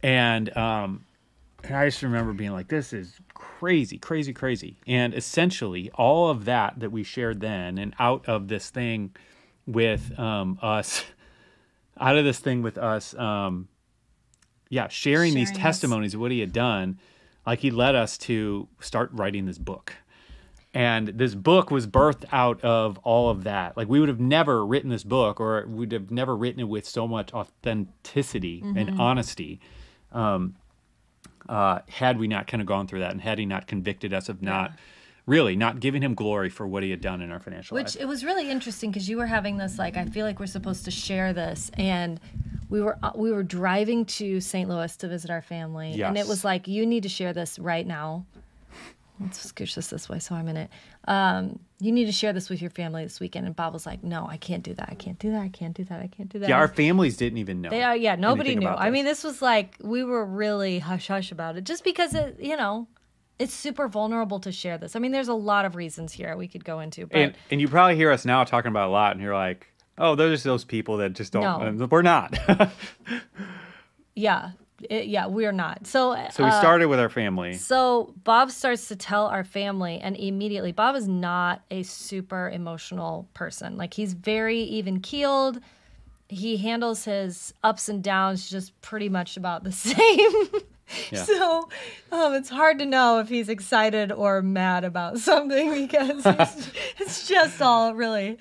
and 0.03 0.55
um, 0.57 1.05
and 1.63 1.75
I 1.75 1.85
just 1.87 2.03
remember 2.03 2.33
being 2.33 2.51
like, 2.51 2.67
this 2.67 2.93
is 2.93 3.19
crazy, 3.33 3.97
crazy, 3.97 4.33
crazy. 4.33 4.77
And 4.87 5.13
essentially, 5.13 5.89
all 5.95 6.29
of 6.29 6.45
that 6.45 6.79
that 6.79 6.91
we 6.91 7.03
shared 7.03 7.39
then, 7.41 7.77
and 7.77 7.93
out 7.99 8.27
of 8.27 8.47
this 8.47 8.69
thing 8.69 9.15
with 9.65 10.17
um, 10.19 10.59
us, 10.61 11.03
out 11.99 12.17
of 12.17 12.25
this 12.25 12.39
thing 12.39 12.61
with 12.61 12.77
us, 12.77 13.15
um, 13.15 13.67
yeah, 14.69 14.87
sharing, 14.89 15.33
these 15.33 15.47
Sharing 15.49 15.57
us. 15.57 15.63
testimonies 15.63 16.13
of 16.13 16.19
what 16.19 16.31
he 16.31 16.39
had 16.39 16.53
done, 16.53 16.99
like 17.47 17.59
he 17.59 17.71
led 17.71 17.95
us 17.95 18.17
to 18.19 18.67
start 18.79 19.09
writing 19.13 19.45
this 19.45 19.57
book. 19.57 19.93
And 20.76 21.07
this 21.07 21.34
book 21.34 21.71
was 21.71 21.88
birthed 21.88 22.26
out 22.34 22.61
of 22.61 22.97
all 22.99 23.30
of 23.30 23.45
that. 23.45 23.78
Like 23.78 23.88
we 23.88 24.01
would 24.01 24.09
have 24.09 24.19
never 24.19 24.65
written 24.65 24.89
this 24.89 25.05
book, 25.05 25.39
or 25.39 25.65
we'd 25.67 25.93
have 25.93 26.11
never 26.11 26.36
written 26.36 26.59
it 26.59 26.67
with 26.67 26.86
so 26.86 27.07
much 27.07 27.34
authenticity 27.34 28.61
and 28.76 28.99
honesty, 28.99 29.61
um, 30.11 30.55
uh, 31.47 31.80
had 31.88 32.19
we 32.19 32.28
not 32.28 32.47
kind 32.47 32.59
of 32.59 32.67
gone 32.67 32.88
through 32.88 32.99
that, 32.99 33.11
and 33.11 33.21
had 33.21 33.39
he 33.39 33.45
not 33.45 33.67
convicted 33.67 34.13
us 34.13 34.28
of 34.28 34.41
not 34.41 34.73
really 35.26 35.55
not 35.55 35.80
giving 35.80 36.01
him 36.01 36.13
glory 36.13 36.49
for 36.49 36.67
what 36.67 36.84
he 36.84 36.91
had 36.91 37.01
done 37.01 37.21
in 37.21 37.32
our 37.32 37.39
financial 37.39 37.76
life. 37.76 37.86
Which 37.86 37.95
life. 37.95 38.03
it 38.03 38.07
was 38.07 38.23
really 38.23 38.51
interesting 38.51 38.91
because 38.91 39.09
you 39.09 39.17
were 39.17 39.26
having 39.26 39.57
this 39.57 39.80
like 39.80 39.95
I 39.95 40.05
feel 40.05 40.26
like 40.26 40.39
we're 40.39 40.45
supposed 40.45 40.86
to 40.86 40.91
share 40.91 41.32
this 41.32 41.71
and 41.76 42.19
we 42.69 42.82
were 42.82 42.97
uh, 43.01 43.11
we 43.15 43.32
were 43.32 43.43
driving 43.43 44.05
to 44.05 44.41
St. 44.41 44.69
Louis 44.69 44.95
to 44.97 45.07
visit 45.07 45.32
our 45.32 45.41
family 45.41 46.01
and 46.03 46.17
it 46.17 46.28
was 46.28 46.43
like 46.43 46.67
you 46.67 46.86
need 46.86 47.03
to 47.03 47.09
share 47.09 47.34
this 47.34 47.57
right 47.59 47.88
now. 47.88 48.26
Let's 49.20 49.51
scooch 49.51 49.76
this 49.76 49.88
this 49.88 50.09
way 50.09 50.20
so 50.20 50.36
I'm 50.36 50.47
in 50.47 50.57
it. 50.57 50.70
Um, 51.07 51.59
you 51.80 51.91
need 51.91 52.05
to 52.05 52.11
share 52.11 52.34
this 52.34 52.49
with 52.49 52.61
your 52.61 52.70
family 52.72 53.03
this 53.03 53.20
weekend 53.20 53.45
and 53.45 53.55
Bob 53.55 53.74
was 53.74 53.86
like, 53.86 54.03
"No, 54.03 54.28
I 54.28 54.38
can't 54.38 54.63
do 54.63 54.74
that. 54.74 54.89
I 54.89 54.95
can't 54.95 55.18
do 55.20 55.32
that. 55.32 55.41
I 55.41 55.49
can't 55.49 55.74
do 55.74 55.84
that. 55.86 56.01
I 56.01 56.07
can't 56.07 56.30
do 56.30 56.39
that." 56.39 56.49
yeah, 56.49 56.57
our 56.57 56.68
families 56.68 57.16
didn't 57.18 57.38
even 57.38 57.61
know. 57.61 57.70
They 57.70 57.84
are, 57.84 57.95
yeah, 57.95 58.16
nobody 58.16 58.55
knew. 58.55 58.68
I 58.68 58.89
mean, 58.89 59.05
this 59.05 59.24
was 59.24 59.41
like 59.41 59.78
we 59.82 60.03
were 60.03 60.26
really 60.26 60.80
hush 60.80 61.07
hush 61.07 61.32
about 61.32 61.55
it, 61.57 61.63
just 61.63 61.84
because 61.84 62.13
it, 62.13 62.38
you 62.39 62.57
know, 62.57 62.88
it's 63.39 63.53
super 63.53 63.88
vulnerable 63.88 64.39
to 64.39 64.51
share 64.51 64.78
this. 64.78 64.95
I 64.95 64.99
mean, 64.99 65.11
there's 65.11 65.28
a 65.28 65.34
lot 65.34 65.66
of 65.66 65.76
reasons 65.76 66.13
here 66.13 66.36
we 66.38 66.47
could 66.47 66.63
go 66.63 66.80
into, 66.80 67.05
but 67.07 67.18
and 67.18 67.34
and 67.51 67.61
you 67.61 67.68
probably 67.68 67.95
hear 67.95 68.11
us 68.11 68.26
now 68.26 68.43
talking 68.43 68.70
about 68.70 68.89
a 68.89 68.91
lot, 68.91 69.13
and 69.13 69.22
you're 69.22 69.36
like, 69.36 69.68
"Oh, 69.97 70.16
those 70.16 70.45
are 70.45 70.49
those 70.49 70.63
people 70.63 70.97
that 70.97 71.13
just 71.13 71.34
don't." 71.34 71.78
No. 71.78 71.86
We're 71.86 72.01
not. 72.01 72.38
yeah, 74.16 74.51
it, 74.89 75.07
yeah, 75.07 75.28
we're 75.28 75.51
not. 75.51 75.88
So, 75.88 76.15
so 76.32 76.43
we 76.43 76.49
uh, 76.49 76.59
started 76.59 76.88
with 76.88 76.99
our 76.99 77.09
family. 77.09 77.53
So 77.53 78.13
Bob 78.23 78.51
starts 78.51 78.88
to 78.89 78.95
tell 78.95 79.28
our 79.28 79.43
family, 79.43 79.99
and 79.99 80.15
immediately, 80.17 80.71
Bob 80.71 80.95
is 80.95 81.07
not 81.07 81.61
a 81.71 81.84
super 81.84 82.49
emotional 82.49 83.28
person. 83.34 83.78
Like 83.78 83.93
he's 83.93 84.13
very 84.13 84.59
even 84.59 84.99
keeled. 84.99 85.59
He 86.28 86.57
handles 86.57 87.05
his 87.05 87.53
ups 87.63 87.88
and 87.88 88.03
downs 88.03 88.49
just 88.49 88.80
pretty 88.82 89.09
much 89.09 89.38
about 89.38 89.63
the 89.63 89.71
same. 89.71 90.61
Yeah. 91.11 91.23
So 91.23 91.69
um, 92.11 92.34
it's 92.34 92.49
hard 92.49 92.80
to 92.80 92.86
know 92.86 93.19
if 93.19 93.30
he's 93.30 93.49
excited 93.49 94.11
or 94.11 94.41
mad 94.41 94.84
about 94.84 95.17
something 95.19 95.88
because 95.88 96.26
it's, 96.26 96.69
it's 96.99 97.28
just 97.28 97.61
all 97.61 97.95
really 97.95 98.38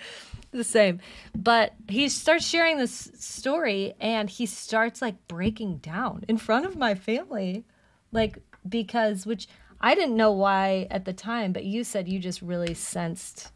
the 0.54 0.64
same. 0.64 1.00
But 1.36 1.74
he 1.88 2.08
starts 2.08 2.46
sharing 2.46 2.78
this 2.78 3.10
story 3.18 3.94
and 4.00 4.30
he 4.30 4.46
starts 4.46 5.02
like 5.02 5.28
breaking 5.28 5.78
down 5.78 6.24
in 6.28 6.36
front 6.38 6.66
of 6.66 6.76
my 6.76 6.94
family. 6.94 7.64
Like, 8.12 8.38
because, 8.68 9.26
which 9.26 9.48
I 9.80 9.94
didn't 9.94 10.16
know 10.16 10.32
why 10.32 10.86
at 10.90 11.04
the 11.04 11.12
time, 11.12 11.52
but 11.52 11.64
you 11.64 11.84
said 11.84 12.08
you 12.08 12.18
just 12.18 12.40
really 12.40 12.74
sensed 12.74 13.50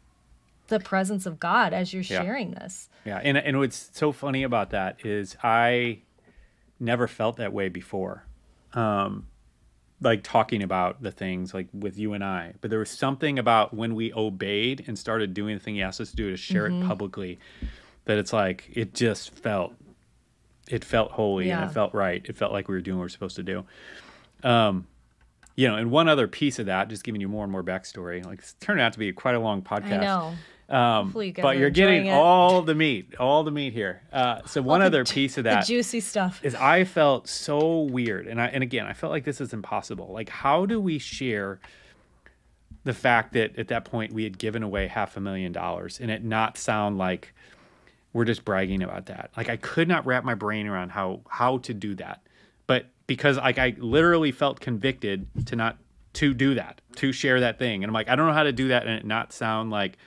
the 0.67 0.79
presence 0.79 1.25
of 1.25 1.39
God 1.39 1.73
as 1.73 1.93
you're 1.93 2.03
Yeah. 2.03 2.21
sharing 2.21 2.51
this. 2.51 2.89
Yeah, 3.05 3.19
and 3.23 3.37
and 3.37 3.57
what's 3.57 3.89
so 3.93 4.11
funny 4.11 4.43
about 4.43 4.69
that 4.69 5.03
is 5.03 5.35
I 5.41 5.99
never 6.79 7.07
felt 7.07 7.37
that 7.37 7.51
way 7.53 7.69
before. 7.69 8.25
Um 8.73 9.27
like 10.01 10.23
talking 10.23 10.63
about 10.63 11.01
the 11.01 11.11
things 11.11 11.53
like 11.53 11.67
with 11.73 11.97
you 11.97 12.13
and 12.13 12.23
I. 12.23 12.53
But 12.61 12.69
there 12.69 12.79
was 12.79 12.89
something 12.89 13.37
about 13.37 13.73
when 13.73 13.95
we 13.95 14.13
obeyed 14.13 14.85
and 14.87 14.97
started 14.97 15.33
doing 15.33 15.55
the 15.57 15.63
thing 15.63 15.75
he 15.75 15.81
asked 15.81 15.99
us 15.99 16.11
to 16.11 16.15
do 16.15 16.31
to 16.31 16.37
share 16.37 16.67
it 16.67 16.87
publicly 16.87 17.39
that 18.05 18.17
it's 18.17 18.31
like 18.33 18.69
it 18.73 18.93
just 18.93 19.31
felt 19.35 19.73
it 20.69 20.85
felt 20.85 21.11
holy 21.11 21.49
and 21.61 21.69
it 21.69 21.73
felt 21.73 21.93
right. 21.93 22.25
It 22.29 22.37
felt 22.37 22.51
like 22.51 22.67
we 22.67 22.75
were 22.75 22.81
doing 22.81 22.97
what 22.97 23.03
we 23.03 23.05
were 23.05 23.09
supposed 23.09 23.35
to 23.37 23.43
do. 23.43 23.65
Um 24.43 24.87
you 25.55 25.67
know, 25.67 25.75
and 25.75 25.91
one 25.91 26.07
other 26.07 26.25
piece 26.25 26.57
of 26.57 26.67
that, 26.67 26.87
just 26.87 27.03
giving 27.03 27.19
you 27.19 27.27
more 27.27 27.43
and 27.43 27.51
more 27.51 27.63
backstory, 27.63 28.25
like 28.25 28.39
it's 28.39 28.53
turned 28.61 28.79
out 28.79 28.93
to 28.93 28.99
be 28.99 29.11
quite 29.11 29.35
a 29.35 29.39
long 29.39 29.61
podcast. 29.61 30.01
Um, 30.69 31.11
you 31.19 31.33
but 31.33 31.57
you're 31.57 31.71
getting 31.71 32.05
it. 32.05 32.11
all 32.11 32.61
the 32.61 32.75
meat, 32.75 33.15
all 33.19 33.43
the 33.43 33.51
meat 33.51 33.73
here. 33.73 34.03
Uh, 34.13 34.41
so 34.45 34.61
one 34.61 34.81
the 34.81 34.85
other 34.85 35.03
ju- 35.03 35.13
piece 35.13 35.37
of 35.39 35.45
that 35.45 35.65
juicy 35.65 35.99
stuff. 35.99 36.39
is 36.43 36.53
I 36.53 36.83
felt 36.83 37.27
so 37.27 37.81
weird, 37.81 38.27
and 38.27 38.39
I 38.39 38.47
and 38.47 38.61
again 38.61 38.85
I 38.85 38.93
felt 38.93 39.11
like 39.11 39.23
this 39.23 39.41
is 39.41 39.51
impossible. 39.51 40.11
Like, 40.13 40.29
how 40.29 40.67
do 40.67 40.79
we 40.79 40.99
share 40.99 41.59
the 42.83 42.93
fact 42.93 43.33
that 43.33 43.57
at 43.57 43.69
that 43.69 43.85
point 43.85 44.13
we 44.13 44.23
had 44.23 44.37
given 44.37 44.61
away 44.61 44.87
half 44.87 45.17
a 45.17 45.19
million 45.19 45.51
dollars 45.51 45.99
and 45.99 46.09
it 46.11 46.23
not 46.23 46.57
sound 46.57 46.97
like 46.97 47.33
we're 48.13 48.25
just 48.25 48.45
bragging 48.45 48.83
about 48.83 49.07
that? 49.07 49.31
Like, 49.35 49.49
I 49.49 49.57
could 49.57 49.87
not 49.87 50.05
wrap 50.05 50.23
my 50.23 50.35
brain 50.35 50.67
around 50.67 50.89
how 50.89 51.21
how 51.27 51.57
to 51.59 51.73
do 51.73 51.95
that, 51.95 52.21
but 52.67 52.85
because 53.07 53.37
like 53.37 53.57
I 53.57 53.73
literally 53.79 54.31
felt 54.31 54.59
convicted 54.59 55.25
to 55.47 55.55
not 55.55 55.77
to 56.13 56.35
do 56.35 56.53
that, 56.53 56.81
to 56.97 57.11
share 57.11 57.39
that 57.39 57.57
thing, 57.57 57.83
and 57.83 57.89
I'm 57.89 57.93
like, 57.95 58.07
I 58.07 58.15
don't 58.15 58.27
know 58.27 58.33
how 58.33 58.43
to 58.43 58.51
do 58.51 58.67
that 58.67 58.85
and 58.85 58.93
it 58.93 59.05
not 59.05 59.33
sound 59.33 59.71
like 59.71 59.97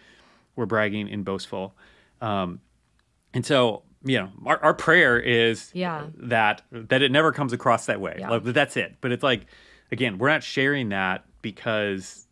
we're 0.57 0.67
bragging 0.67 1.11
and 1.11 1.25
boastful. 1.25 1.75
Um, 2.21 2.61
and 3.35 3.45
so, 3.45 3.83
you 4.05 4.19
know, 4.19 4.31
our, 4.47 4.59
our 4.63 4.75
prayer 4.75 5.19
is 5.19 5.71
Yeah. 5.75 6.07
that 6.17 6.63
that 6.73 7.03
it 7.03 7.11
never 7.13 7.33
comes 7.33 7.53
across 7.53 7.87
that 7.87 8.01
way. 8.01 8.17
Yeah. 8.19 8.31
Like 8.31 8.45
that's 8.45 8.77
it. 8.77 8.97
But 9.01 9.13
it's 9.13 9.23
like, 9.23 9.47
again, 9.91 10.19
we're 10.19 10.29
not 10.29 10.43
sharing 10.43 10.91
that 10.91 11.25
because 11.41 12.27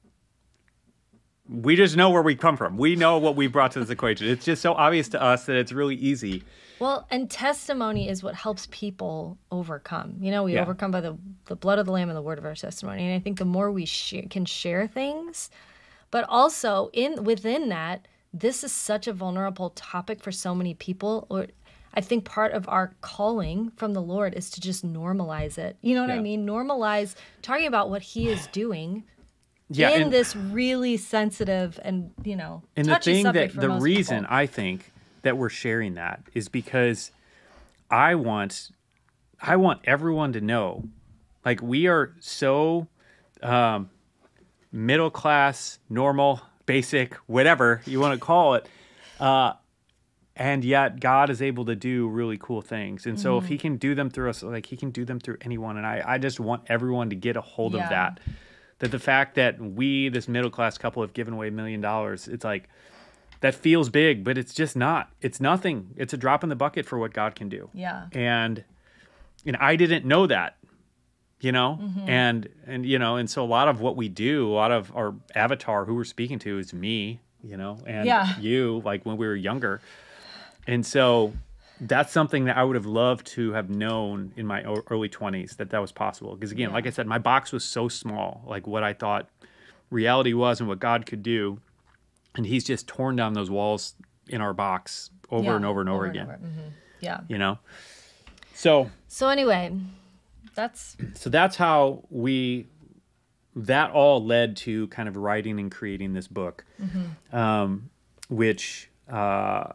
we 1.49 1.75
just 1.75 1.97
know 1.97 2.11
where 2.11 2.23
we 2.23 2.37
come 2.37 2.57
from. 2.57 2.77
We 2.77 2.95
know 2.95 3.19
what 3.19 3.35
we 3.35 3.49
brought 3.49 3.73
to 3.73 3.81
this 3.81 3.91
equation. 3.91 4.29
It's 4.29 4.45
just 4.45 4.63
so 4.63 4.73
obvious 4.75 5.09
to 5.11 5.23
us 5.23 5.47
that 5.47 5.57
it's 5.57 5.73
really 5.73 5.97
easy. 5.97 6.45
Well, 6.79 7.07
and 7.11 7.29
testimony 7.31 8.09
is 8.09 8.23
what 8.23 8.35
helps 8.37 8.69
people 8.71 9.37
overcome. 9.51 10.17
You 10.21 10.31
know, 10.31 10.45
we 10.45 10.55
Yeah. 10.55 10.63
overcome 10.63 10.93
by 10.93 11.01
the, 11.01 11.19
the 11.47 11.57
blood 11.57 11.79
of 11.79 11.87
the 11.87 11.93
Lamb 11.93 12.09
and 12.09 12.17
the 12.17 12.23
word 12.23 12.39
of 12.39 12.45
our 12.45 12.55
testimony. 12.55 13.05
And 13.05 13.15
I 13.15 13.19
think 13.19 13.39
the 13.39 13.45
more 13.45 13.71
we 13.73 13.85
share, 13.85 14.23
can 14.31 14.45
share 14.45 14.87
things, 14.87 15.51
but 16.11 16.25
also 16.29 16.91
in 16.93 17.25
within 17.25 17.69
that, 17.69 18.07
this 18.33 18.63
is 18.65 18.73
such 18.73 19.07
a 19.07 19.13
vulnerable 19.13 19.71
topic 19.71 20.23
for 20.23 20.33
so 20.33 20.55
many 20.55 20.75
people. 20.75 21.27
Or 21.29 21.47
I 21.95 22.01
think 22.01 22.25
part 22.25 22.53
of 22.53 22.69
our 22.69 22.95
calling 23.01 23.73
from 23.77 23.95
the 23.95 24.03
Lord 24.03 24.35
is 24.35 24.51
to 24.51 24.61
just 24.61 24.87
normalize 24.87 25.59
it. 25.59 25.77
You 25.81 25.95
know 25.95 26.03
what 26.03 26.11
I 26.11 26.21
mean? 26.21 26.47
Normalize 26.47 27.15
talking 27.43 27.67
about 27.67 27.91
what 27.91 28.03
He 28.03 28.29
is 28.29 28.47
doing 28.49 29.05
Yeah, 29.69 29.91
in 29.91 30.03
and, 30.03 30.13
this 30.13 30.35
really 30.37 30.97
sensitive 30.97 31.79
and 31.83 32.13
you 32.25 32.37
know 32.37 32.63
and 32.77 32.89
the 32.89 32.97
thing 32.97 33.25
that 33.25 33.55
the 33.55 33.71
reason 33.71 34.21
people. 34.21 34.37
I 34.37 34.47
think 34.47 34.93
that 35.23 35.37
we're 35.37 35.49
sharing 35.49 35.95
that 35.95 36.23
is 36.35 36.49
because 36.49 37.11
I 37.91 38.15
want 38.15 38.71
I 39.41 39.57
want 39.57 39.81
everyone 39.85 40.33
to 40.35 40.41
know 40.41 40.85
like 41.45 41.63
we 41.63 41.87
are 41.87 42.15
so 42.21 42.89
um, 43.43 43.91
middle 44.73 45.11
class, 45.11 45.79
normal, 45.89 46.41
basic, 46.67 47.15
whatever 47.27 47.83
you 47.87 47.99
want 48.01 48.19
to 48.19 48.25
call 48.25 48.55
it. 48.55 48.69
Uh, 49.19 49.53
and 50.37 50.65
yet 50.65 51.01
God 51.01 51.29
is 51.29 51.43
able 51.43 51.67
to 51.67 51.77
do 51.77 52.09
really 52.09 52.39
cool 52.39 52.63
things. 52.63 53.05
And 53.07 53.19
so 53.21 53.37
if 53.39 53.45
Mm-hmm. 53.45 53.53
he 53.53 53.59
can 53.59 53.77
do 53.77 53.95
them 53.95 54.09
through 54.11 54.31
us, 54.31 54.43
like 54.43 54.67
he 54.67 54.77
can 54.77 54.91
do 54.91 55.05
them 55.05 55.21
through 55.21 55.37
anyone. 55.43 55.77
And 55.77 55.87
I, 55.87 56.03
I 56.07 56.19
just 56.19 56.41
want 56.41 56.63
everyone 56.69 57.11
to 57.11 57.17
get 57.17 57.37
a 57.37 57.41
hold 57.41 57.75
Yeah. 57.75 57.83
of 57.85 57.89
that. 57.91 58.21
That 58.79 58.91
the 58.93 58.99
fact 58.99 59.35
that 59.35 59.61
we, 59.61 60.09
this 60.09 60.27
middle 60.29 60.49
class 60.51 60.79
couple, 60.79 61.03
have 61.03 61.13
given 61.13 61.35
away 61.35 61.49
a 61.49 61.51
million 61.51 61.83
dollars, 61.83 62.27
it's 62.29 62.45
like 62.45 62.69
that 63.41 63.55
feels 63.55 63.91
big, 63.91 64.25
but 64.25 64.39
it's 64.39 64.55
just 64.55 64.75
not. 64.77 65.11
It's 65.21 65.39
nothing. 65.41 65.91
It's 65.97 66.15
a 66.15 66.17
drop 66.17 66.43
in 66.43 66.49
the 66.49 66.57
bucket 66.57 66.87
for 66.87 66.99
what 66.99 67.13
God 67.13 67.35
can 67.35 67.49
do 67.51 67.69
yeah 67.75 68.07
and 68.13 68.65
and 69.47 69.57
I 69.57 69.77
didn't 69.77 70.05
know 70.07 70.27
that 70.27 70.57
you 71.41 71.53
know? 71.53 71.79
Mm-hmm. 71.81 72.09
and 72.09 72.49
and 72.67 72.85
you 72.87 72.99
know 72.99 73.17
and 73.17 73.29
so 73.31 73.43
a 73.45 73.47
lot 73.47 73.69
of 73.69 73.81
what 73.81 73.97
we 73.97 74.09
do 74.09 74.49
a 74.51 74.55
lot 74.55 74.71
of 74.73 74.95
our 74.95 75.15
avatar 75.35 75.85
who 75.87 75.95
we're 75.95 76.05
speaking 76.05 76.39
to 76.41 76.59
is 76.59 76.73
me 76.75 77.21
you 77.43 77.57
know 77.57 77.79
and 77.87 78.07
Yeah. 78.07 78.39
you 78.39 78.83
like 78.85 79.05
when 79.07 79.17
we 79.17 79.27
were 79.27 79.37
younger. 79.37 79.81
And 80.67 80.85
so 80.85 81.33
that's 81.81 82.13
something 82.13 82.45
that 82.45 82.59
I 82.59 82.63
would 82.65 82.77
have 82.77 82.85
loved 82.85 83.27
to 83.29 83.53
have 83.53 83.71
known 83.71 84.33
in 84.37 84.47
my 84.47 84.63
early 84.91 85.09
20s 85.09 85.57
that 85.57 85.71
that 85.71 85.81
was 85.81 85.91
possible. 85.93 86.35
Because 86.35 86.53
again 86.53 86.69
Yeah. 86.69 86.75
like 86.75 86.87
I 86.87 86.91
said 86.91 87.07
my 87.07 87.19
box 87.19 87.51
was 87.53 87.65
so 87.65 87.89
small 87.89 88.43
like 88.47 88.67
what 88.67 88.83
I 88.83 88.93
thought 88.93 89.29
reality 89.91 90.35
was 90.35 90.61
and 90.61 90.69
what 90.69 90.79
God 90.79 91.07
could 91.07 91.23
do. 91.23 91.59
And 92.37 92.45
he's 92.47 92.65
just 92.65 92.87
torn 92.87 93.17
down 93.17 93.33
those 93.33 93.51
walls 93.51 93.95
in 94.29 94.41
our 94.43 94.53
box 94.53 95.11
over 95.31 95.45
Yeah, 95.45 95.57
and 95.57 95.65
over 95.65 95.81
and 95.81 95.89
over, 95.89 96.05
again. 96.07 96.27
Mhm. 96.29 96.73
yeah. 97.01 97.21
You 97.29 97.39
know? 97.39 97.59
So 98.55 98.91
So 99.09 99.29
anyway, 99.29 99.75
that's 100.61 100.97
so 101.15 101.31
that's 101.31 101.57
how 101.57 102.05
we 102.11 102.67
that 103.57 103.91
all 103.91 104.25
led 104.25 104.57
to 104.57 104.87
kind 104.89 105.09
of 105.09 105.17
writing 105.17 105.59
and 105.59 105.71
creating 105.73 106.13
this 106.13 106.29
book 106.29 106.65
um, 107.33 107.91
which 108.29 108.91
uh, 109.09 109.73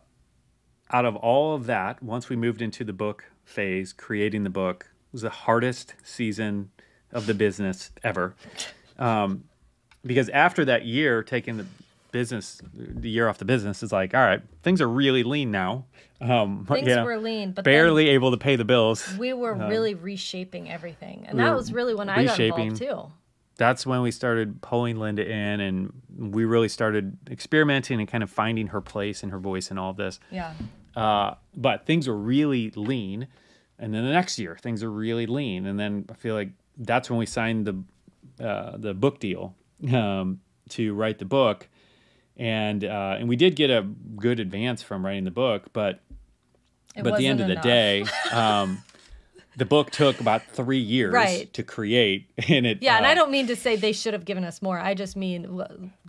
out 0.92 1.06
of 1.06 1.16
all 1.16 1.56
of 1.56 1.66
that 1.66 2.02
once 2.02 2.30
we 2.30 2.36
moved 2.36 2.62
into 2.62 2.84
the 2.84 2.94
book 2.94 3.26
phase 3.44 3.94
creating 3.94 4.44
the 4.44 4.50
book 4.50 4.90
was 5.12 5.22
the 5.22 5.30
hardest 5.30 5.96
season 6.04 6.70
of 7.12 7.26
the 7.26 7.34
business 7.34 7.92
ever. 8.04 8.36
Um, 9.00 9.46
because 10.06 10.30
after 10.30 10.66
that 10.66 10.86
year 10.86 11.24
taking 11.24 11.58
the 11.58 11.66
business 12.16 12.62
the 12.74 13.10
year 13.10 13.28
off 13.28 13.40
the 13.40 13.44
business 13.44 13.84
is 13.84 13.92
like 13.92 14.14
all 14.14 14.22
right 14.22 14.42
things 14.64 14.80
are 14.80 14.88
really 14.88 15.22
lean 15.22 15.52
now 15.52 15.84
um, 16.22 16.66
things 16.70 16.88
you 16.88 16.96
know, 16.96 17.04
were 17.04 17.18
lean, 17.18 17.52
but 17.52 17.66
barely 17.66 18.08
able 18.08 18.32
to 18.32 18.38
pay 18.38 18.56
the 18.56 18.64
bills 18.64 19.18
we 19.18 19.34
were 19.34 19.54
really 19.54 19.96
reshaping 19.96 20.72
everything, 20.72 21.26
and 21.28 21.38
that 21.40 21.54
was 21.54 21.74
really 21.74 21.94
when 21.94 22.08
I 22.08 22.24
got 22.24 22.40
involved 22.40 22.78
too. 22.78 23.12
that's 23.58 23.86
when 23.86 24.02
we 24.02 24.12
started 24.12 24.62
pulling 24.62 24.98
Linda 24.98 25.30
in, 25.30 25.60
and 25.60 25.92
we 26.18 26.46
really 26.46 26.70
started 26.70 27.18
experimenting 27.30 28.00
and 28.00 28.08
kind 28.08 28.24
of 28.24 28.30
finding 28.30 28.68
her 28.68 28.80
place 28.80 29.24
and 29.24 29.32
her 29.34 29.40
voice 29.40 29.70
in 29.72 29.78
all 29.78 29.90
of 29.90 29.98
this. 29.98 30.22
Yeah. 30.32 30.54
Uh, 30.96 31.36
but 31.54 31.86
things 31.86 32.08
were 32.08 32.16
really 32.16 32.72
lean, 32.78 33.28
and 33.78 33.94
then 33.94 34.06
the 34.06 34.14
next 34.14 34.40
year 34.40 34.58
things 34.62 34.84
are 34.84 34.92
really 34.92 35.26
lean, 35.26 35.66
and 35.66 35.78
then 35.78 36.06
I 36.10 36.14
feel 36.14 36.34
like 36.34 36.52
that's 36.78 37.10
when 37.10 37.20
we 37.20 37.26
signed 37.26 37.68
the 37.68 37.76
uh, 38.42 38.78
the 38.78 38.94
book 38.94 39.20
deal 39.20 39.54
um, 39.94 40.40
to 40.70 40.94
write 40.94 41.20
the 41.20 41.26
book, 41.26 41.68
and 42.38 42.84
uh, 42.84 43.16
and 43.20 43.30
we 43.30 43.36
did 43.36 43.56
get 43.56 43.70
a 43.70 43.84
good 44.16 44.40
advance 44.40 44.82
from 44.82 45.06
writing 45.06 45.24
the 45.24 45.32
book, 45.32 45.72
but 45.74 46.02
It 46.96 47.04
but 47.04 47.14
at 47.14 47.18
the 47.20 47.28
end 47.28 47.40
of 47.40 47.48
wasn't 47.48 47.62
the 47.64 47.68
day, 47.68 48.06
um, 48.32 48.84
the 49.58 49.66
book 49.66 49.92
took 49.92 50.20
about 50.20 50.42
three 50.52 50.80
years 50.80 51.14
Right. 51.14 51.52
to 51.54 51.64
create, 51.64 52.28
and 52.50 52.66
it 52.66 52.80
Yeah, 52.82 52.98
and 52.98 53.06
uh, 53.06 53.10
I 53.10 53.14
don't 53.14 53.32
mean 53.32 53.48
to 53.48 53.56
say 53.56 53.76
they 53.76 53.94
should 53.94 54.14
have 54.14 54.26
given 54.26 54.44
us 54.44 54.62
more. 54.62 54.80
I 54.80 54.94
just 54.94 55.16
mean 55.16 55.44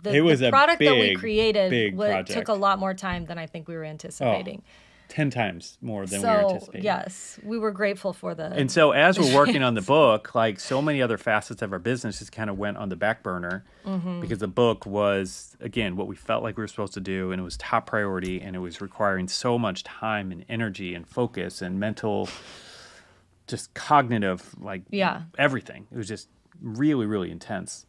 the, 0.01 0.15
It 0.15 0.21
was 0.21 0.41
the 0.41 0.49
a 0.49 0.51
product 0.51 0.79
that 0.79 0.95
we 0.95 1.15
created 1.15 1.69
big 1.69 1.97
took 2.27 2.47
a 2.49 2.53
lot 2.53 2.79
more 2.79 2.93
time 2.93 3.25
than 3.25 3.37
I 3.37 3.45
think 3.47 3.67
we 3.67 3.75
were 3.75 3.85
anticipating. 3.85 4.63
Ten 5.07 5.29
times 5.29 5.77
more 5.81 6.05
than 6.05 6.21
we 6.21 6.27
were 6.27 6.41
so 6.41 6.47
anticipating. 6.49 6.83
yes, 6.83 7.39
we 7.43 7.57
were 7.57 7.71
grateful 7.71 8.13
for 8.13 8.35
the. 8.35 8.45
And 8.51 8.71
so 8.71 8.91
as 8.91 9.19
we're 9.19 9.33
working 9.41 9.63
on 9.63 9.73
the 9.73 9.81
book, 9.81 10.33
like 10.35 10.59
so 10.59 10.81
many 10.81 11.01
other 11.01 11.17
facets 11.17 11.61
of 11.61 11.71
our 11.73 11.79
business 11.79 12.19
just 12.19 12.31
kind 12.31 12.49
of 12.49 12.57
went 12.57 12.77
on 12.77 12.89
the 12.89 12.95
back 12.95 13.23
burner 13.23 13.63
Mm-hmm. 13.85 14.19
because 14.19 14.39
the 14.39 14.49
book 14.49 14.85
was 14.85 15.55
again 15.61 15.95
what 15.95 16.07
we 16.07 16.15
felt 16.17 16.43
like 16.43 16.57
we 16.57 16.61
were 16.63 16.67
supposed 16.67 16.93
to 16.95 16.99
do 16.99 17.31
and 17.31 17.39
it 17.39 17.43
was 17.43 17.55
top 17.55 17.85
priority 17.87 18.41
and 18.41 18.53
it 18.53 18.59
was 18.59 18.81
requiring 18.81 19.29
so 19.29 19.57
much 19.57 19.85
time 19.85 20.29
and 20.33 20.43
energy 20.49 20.93
and 20.93 21.07
focus 21.07 21.61
and 21.61 21.79
mental 21.79 22.27
just 23.47 23.73
cognitive 23.73 24.53
like 24.59 24.81
Yeah. 24.89 25.21
everything. 25.37 25.87
It 25.91 25.97
was 25.97 26.07
just 26.07 26.27
really 26.61 27.05
really 27.05 27.31
intense. 27.31 27.85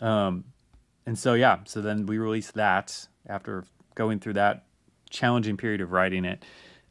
Um 0.00 0.44
and 1.04 1.18
so 1.18 1.34
yeah, 1.34 1.58
so 1.64 1.82
then 1.82 2.06
we 2.06 2.16
released 2.18 2.54
that 2.54 3.08
after 3.26 3.64
going 3.94 4.20
through 4.20 4.34
that 4.34 4.64
challenging 5.12 5.56
period 5.56 5.80
of 5.80 5.92
writing 5.92 6.24
it. 6.24 6.44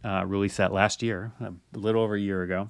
Uh, 0.03 0.23
released 0.25 0.57
that 0.57 0.73
last 0.73 1.03
year, 1.03 1.31
a 1.39 1.53
little 1.77 2.01
over 2.01 2.15
a 2.15 2.19
year 2.19 2.41
ago. 2.41 2.67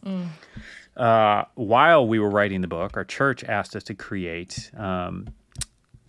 Uh, 0.97 1.45
while 1.55 2.05
we 2.05 2.19
were 2.19 2.29
writing 2.29 2.59
the 2.59 2.67
book, 2.67 2.97
our 2.97 3.05
church 3.05 3.41
asked 3.45 3.73
us 3.73 3.83
to 3.85 3.93
create 3.93 4.69
um, 4.75 5.29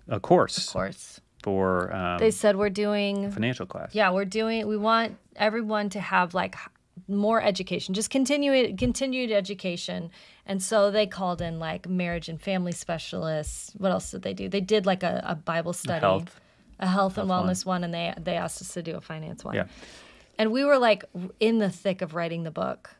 a 0.09 0.18
course 0.18 0.59
of 0.59 0.72
course, 0.72 1.20
for 1.45 1.95
um, 1.95 2.18
they 2.18 2.32
said 2.32 2.57
we're 2.57 2.70
doing. 2.70 3.30
financial 3.30 3.66
class. 3.66 3.95
Yeah, 3.95 4.11
we're 4.11 4.24
doing. 4.24 4.66
We 4.66 4.76
want 4.76 5.16
everyone 5.36 5.90
to 5.90 6.01
have 6.01 6.34
like 6.34 6.57
more 7.07 7.40
education, 7.40 7.95
just 7.95 8.11
continue 8.11 8.76
continued 8.76 9.30
education. 9.30 10.11
And 10.45 10.61
so 10.61 10.90
they 10.90 11.07
called 11.07 11.40
in 11.40 11.61
like 11.61 11.88
marriage 11.88 12.28
and 12.28 12.40
family 12.40 12.72
specialists. 12.72 13.72
What 13.78 13.93
else 13.93 14.11
did 14.11 14.22
they 14.22 14.34
do? 14.34 14.49
They 14.49 14.61
did 14.61 14.86
like 14.86 15.03
a, 15.05 15.22
a 15.24 15.34
Bible 15.36 15.72
study, 15.72 16.01
health. 16.01 16.40
A 16.82 16.86
health, 16.86 17.16
and 17.16 17.28
one. 17.28 17.46
wellness 17.46 17.64
one, 17.64 17.84
and 17.84 17.94
they 17.94 18.12
they 18.18 18.34
asked 18.34 18.60
us 18.60 18.74
to 18.74 18.82
do 18.82 18.96
a 18.96 19.00
finance 19.00 19.44
one. 19.44 19.54
Yeah. 19.54 19.66
And 20.38 20.52
we 20.52 20.64
were 20.64 20.78
like 20.78 21.04
in 21.40 21.58
the 21.58 21.70
thick 21.70 22.02
of 22.02 22.14
writing 22.14 22.42
the 22.42 22.50
book, 22.50 22.90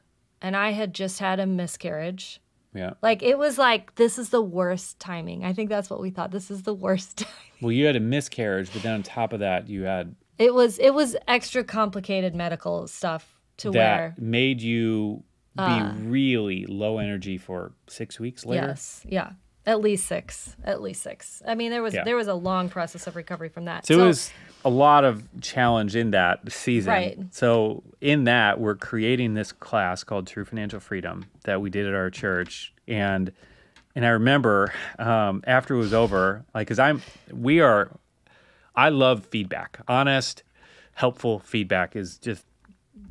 and 0.41 0.57
I 0.57 0.71
had 0.71 0.95
just 0.95 1.19
had 1.19 1.41
a 1.41 1.47
miscarriage. 1.47 2.41
Yeah. 2.75 2.95
Like 3.03 3.23
it 3.23 3.37
was 3.37 3.59
like 3.59 3.97
this 3.97 4.19
is 4.19 4.31
the 4.31 4.41
worst 4.41 4.99
timing. 4.99 5.45
I 5.45 5.53
think 5.53 5.69
that's 5.69 5.91
what 5.91 6.01
we 6.01 6.11
thought. 6.11 6.31
This 6.31 6.51
is 6.51 6.63
the 6.63 6.73
worst 6.73 7.17
time. 7.19 7.29
Well, 7.61 7.73
you 7.73 7.85
had 7.85 7.97
a 7.97 8.01
miscarriage, 8.01 8.73
but 8.73 8.83
then 8.83 8.95
on 8.95 9.03
top 9.03 9.33
of 9.33 9.41
that, 9.41 9.69
you 9.69 9.83
had 9.83 10.15
It 10.39 10.55
was 10.55 10.79
it 10.79 10.95
was 10.95 11.17
extra 11.29 11.65
complicated 11.65 12.35
medical 12.35 12.87
stuff 12.87 13.39
to 13.59 13.71
that 13.73 13.75
where 13.75 14.15
made 14.19 14.63
you 14.63 15.23
be 15.55 15.63
uh, 15.63 15.93
really 15.99 16.65
low 16.65 16.97
energy 16.99 17.37
for 17.37 17.73
six 17.89 18.19
weeks 18.19 18.47
later. 18.47 18.69
yes, 18.69 19.05
yeah. 19.07 19.33
At 19.65 19.81
least 19.81 20.07
six. 20.07 20.57
At 20.65 20.83
least 20.83 21.03
six. 21.03 21.43
I 21.47 21.55
mean 21.55 21.71
there 21.71 21.83
was 21.83 21.95
Yeah. 21.95 22.05
there 22.05 22.17
was 22.17 22.27
a 22.29 22.35
long 22.35 22.69
process 22.69 23.07
of 23.07 23.15
recovery 23.17 23.49
from 23.49 23.65
that. 23.67 23.87
So, 23.87 23.95
it 23.95 24.05
was 24.07 24.33
a 24.65 24.71
lot 24.71 25.05
of 25.05 25.27
challenge 25.41 25.95
in 25.97 26.11
that 26.13 26.51
season. 26.53 26.91
Right. 26.93 27.19
So 27.31 27.83
in 28.01 28.25
that, 28.25 28.61
we're 28.61 28.75
creating 28.77 29.35
this 29.35 29.53
class 29.53 30.03
called 30.05 30.27
True 30.27 30.45
Financial 30.45 30.81
Freedom 30.81 31.25
that 31.45 31.61
we 31.61 31.71
did 31.71 31.87
at 31.87 31.95
our 31.95 32.11
church, 32.11 32.73
and 32.89 33.33
and 33.95 34.05
I 34.07 34.11
remember 34.11 34.73
um, 34.99 35.43
after 35.47 35.75
it 35.75 35.79
was 35.79 35.93
over, 35.93 36.45
like, 36.55 36.67
cause 36.69 36.79
I'm 36.79 37.03
we 37.33 37.61
are, 37.61 37.91
I 38.75 38.89
love 38.89 39.27
feedback. 39.27 39.81
Honest, 39.87 40.43
helpful 40.95 41.41
feedback 41.41 41.95
is 41.95 42.17
just 42.19 42.45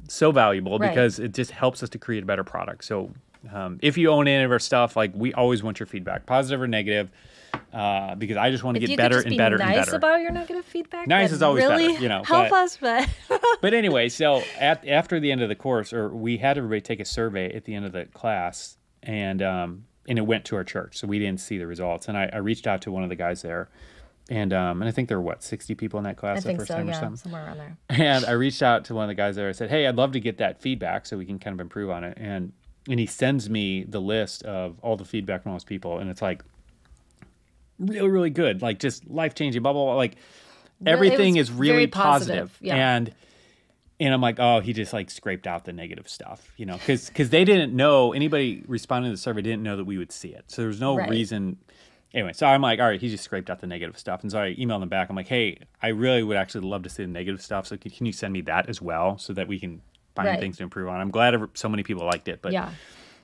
so 0.07 0.31
valuable 0.31 0.79
Right. 0.79 0.89
because 0.89 1.19
it 1.19 1.33
just 1.33 1.51
helps 1.51 1.83
us 1.83 1.89
to 1.89 1.97
create 1.97 2.23
a 2.23 2.25
better 2.25 2.43
product. 2.43 2.83
So. 2.85 3.11
Um, 3.51 3.79
if 3.81 3.97
you 3.97 4.09
own 4.09 4.27
any 4.27 4.43
of 4.43 4.51
our 4.51 4.59
stuff, 4.59 4.95
like 4.95 5.11
we 5.15 5.33
always 5.33 5.63
want 5.63 5.79
your 5.79 5.87
feedback, 5.87 6.25
positive 6.25 6.61
or 6.61 6.67
negative, 6.67 7.11
uh, 7.73 8.15
because 8.15 8.37
I 8.37 8.51
just 8.51 8.63
want 8.63 8.75
to 8.75 8.85
get 8.85 8.97
better 8.97 9.19
and 9.19 9.29
be 9.29 9.37
better 9.37 9.57
nice 9.57 9.75
and 9.75 9.85
better. 9.85 9.95
about 9.97 10.21
your 10.21 10.31
negative 10.31 10.65
feedback. 10.65 11.07
Nice 11.07 11.31
is 11.31 11.41
always 11.41 11.63
better, 11.63 11.75
really 11.77 11.95
you 11.97 12.09
know, 12.09 12.23
Help 12.23 12.49
but- 12.49 12.63
us, 12.63 12.77
but 12.77 13.09
but 13.61 13.73
anyway, 13.73 14.09
so 14.09 14.43
at 14.59 14.87
after 14.87 15.19
the 15.19 15.31
end 15.31 15.41
of 15.41 15.49
the 15.49 15.55
course, 15.55 15.93
or 15.93 16.09
we 16.09 16.37
had 16.37 16.57
everybody 16.57 16.81
take 16.81 16.99
a 16.99 17.05
survey 17.05 17.53
at 17.53 17.65
the 17.65 17.73
end 17.73 17.85
of 17.85 17.91
the 17.93 18.05
class, 18.05 18.77
and 19.03 19.41
um, 19.41 19.85
and 20.07 20.17
it 20.19 20.23
went 20.23 20.45
to 20.45 20.55
our 20.55 20.63
church, 20.63 20.97
so 20.97 21.07
we 21.07 21.19
didn't 21.19 21.39
see 21.39 21.57
the 21.57 21.67
results. 21.67 22.07
And 22.07 22.17
I, 22.17 22.29
I 22.31 22.37
reached 22.37 22.67
out 22.67 22.81
to 22.83 22.91
one 22.91 23.03
of 23.03 23.09
the 23.09 23.15
guys 23.15 23.41
there, 23.41 23.69
and 24.29 24.53
um, 24.53 24.81
and 24.81 24.89
I 24.89 24.91
think 24.91 25.07
there 25.07 25.17
were 25.17 25.25
what 25.25 25.43
sixty 25.43 25.75
people 25.75 25.97
in 25.97 26.03
that 26.03 26.17
class 26.17 26.45
I 26.45 26.51
the 26.51 26.57
first 26.59 26.67
so, 26.67 26.75
time 26.75 26.89
or 26.89 26.93
something. 26.93 27.17
Somewhere 27.17 27.45
around 27.45 27.57
there. 27.57 27.77
And 27.89 28.25
I 28.25 28.31
reached 28.31 28.61
out 28.61 28.85
to 28.85 28.95
one 28.95 29.03
of 29.03 29.09
the 29.09 29.15
guys 29.15 29.35
there. 29.35 29.49
I 29.49 29.53
said, 29.53 29.69
"Hey, 29.69 29.87
I'd 29.87 29.95
love 29.95 30.11
to 30.13 30.19
get 30.19 30.37
that 30.37 30.61
feedback 30.61 31.05
so 31.05 31.17
we 31.17 31.25
can 31.25 31.39
kind 31.39 31.53
of 31.53 31.59
improve 31.59 31.89
on 31.89 32.03
it." 32.03 32.17
And 32.19 32.53
and 32.89 32.99
he 32.99 33.05
sends 33.05 33.49
me 33.49 33.83
the 33.83 34.01
list 34.01 34.43
of 34.43 34.77
all 34.81 34.97
the 34.97 35.05
feedback 35.05 35.43
from 35.43 35.51
all 35.51 35.55
those 35.55 35.63
people, 35.63 35.99
and 35.99 36.09
it's 36.09 36.21
like 36.21 36.43
really, 37.79 38.09
really 38.09 38.29
good, 38.29 38.61
like 38.61 38.79
just 38.79 39.09
life 39.09 39.35
changing, 39.35 39.61
blah 39.61 39.73
blah 39.73 39.85
blah. 39.85 39.95
Like 39.95 40.15
everything 40.85 41.35
is 41.37 41.51
really 41.51 41.87
positive, 41.87 42.49
positive. 42.49 42.57
yeah. 42.61 42.95
and 42.95 43.13
and 43.99 44.13
I'm 44.13 44.21
like, 44.21 44.39
oh, 44.39 44.61
he 44.61 44.73
just 44.73 44.93
like 44.93 45.11
scraped 45.11 45.45
out 45.45 45.65
the 45.65 45.73
negative 45.73 46.09
stuff, 46.09 46.51
you 46.57 46.65
know, 46.65 46.73
because 46.77 47.07
because 47.07 47.29
they 47.29 47.45
didn't 47.45 47.75
know 47.75 48.13
anybody 48.13 48.63
responding 48.67 49.11
to 49.11 49.15
the 49.15 49.21
survey 49.21 49.41
didn't 49.41 49.63
know 49.63 49.77
that 49.77 49.85
we 49.85 49.97
would 49.97 50.11
see 50.11 50.29
it, 50.29 50.45
so 50.47 50.61
there's 50.63 50.81
no 50.81 50.95
Right. 50.97 51.09
reason. 51.09 51.57
Anyway, 52.13 52.33
so 52.33 52.45
I'm 52.45 52.61
like, 52.61 52.77
all 52.81 52.87
right, 52.87 52.99
he 52.99 53.07
just 53.07 53.23
scraped 53.23 53.49
out 53.49 53.61
the 53.61 53.67
negative 53.67 53.97
stuff, 53.97 54.21
and 54.21 54.29
so 54.29 54.41
I 54.41 54.53
emailed 54.55 54.83
him 54.83 54.89
back. 54.89 55.09
I'm 55.09 55.15
like, 55.15 55.29
hey, 55.29 55.59
I 55.81 55.89
really 55.89 56.23
would 56.23 56.35
actually 56.35 56.67
love 56.67 56.83
to 56.83 56.89
see 56.89 57.03
the 57.03 57.09
negative 57.09 57.41
stuff, 57.41 57.67
so 57.67 57.77
can, 57.77 57.89
can 57.89 58.05
you 58.05 58.11
send 58.11 58.33
me 58.33 58.41
that 58.41 58.67
as 58.67 58.81
well, 58.81 59.17
so 59.17 59.31
that 59.31 59.47
we 59.47 59.59
can 59.61 59.81
find 60.15 60.27
Right. 60.27 60.39
things 60.39 60.57
to 60.57 60.63
improve 60.63 60.87
on. 60.89 60.99
I'm 60.99 61.11
glad 61.11 61.35
so 61.53 61.69
many 61.69 61.83
people 61.83 62.05
liked 62.05 62.27
it, 62.27 62.41
but 62.41 62.51
Yeah. 62.53 62.69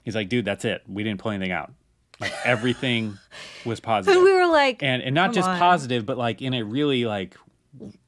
he's 0.03 0.15
like, 0.15 0.29
dude, 0.29 0.45
that's 0.45 0.65
it. 0.65 0.83
We 0.87 1.03
didn't 1.03 1.19
pull 1.19 1.31
anything 1.31 1.51
out. 1.51 1.71
Like 2.19 2.33
everything 2.45 3.17
was 3.65 3.79
positive, 3.79 4.21
we 4.21 4.33
were 4.33 4.47
like 4.47 4.81
and 4.81 5.01
and 5.03 5.13
not 5.13 5.33
just 5.33 5.47
on. 5.47 5.59
positive, 5.59 6.05
but 6.05 6.17
like 6.17 6.41
in 6.41 6.53
a 6.53 6.63
really 6.63 7.05
like, 7.05 7.37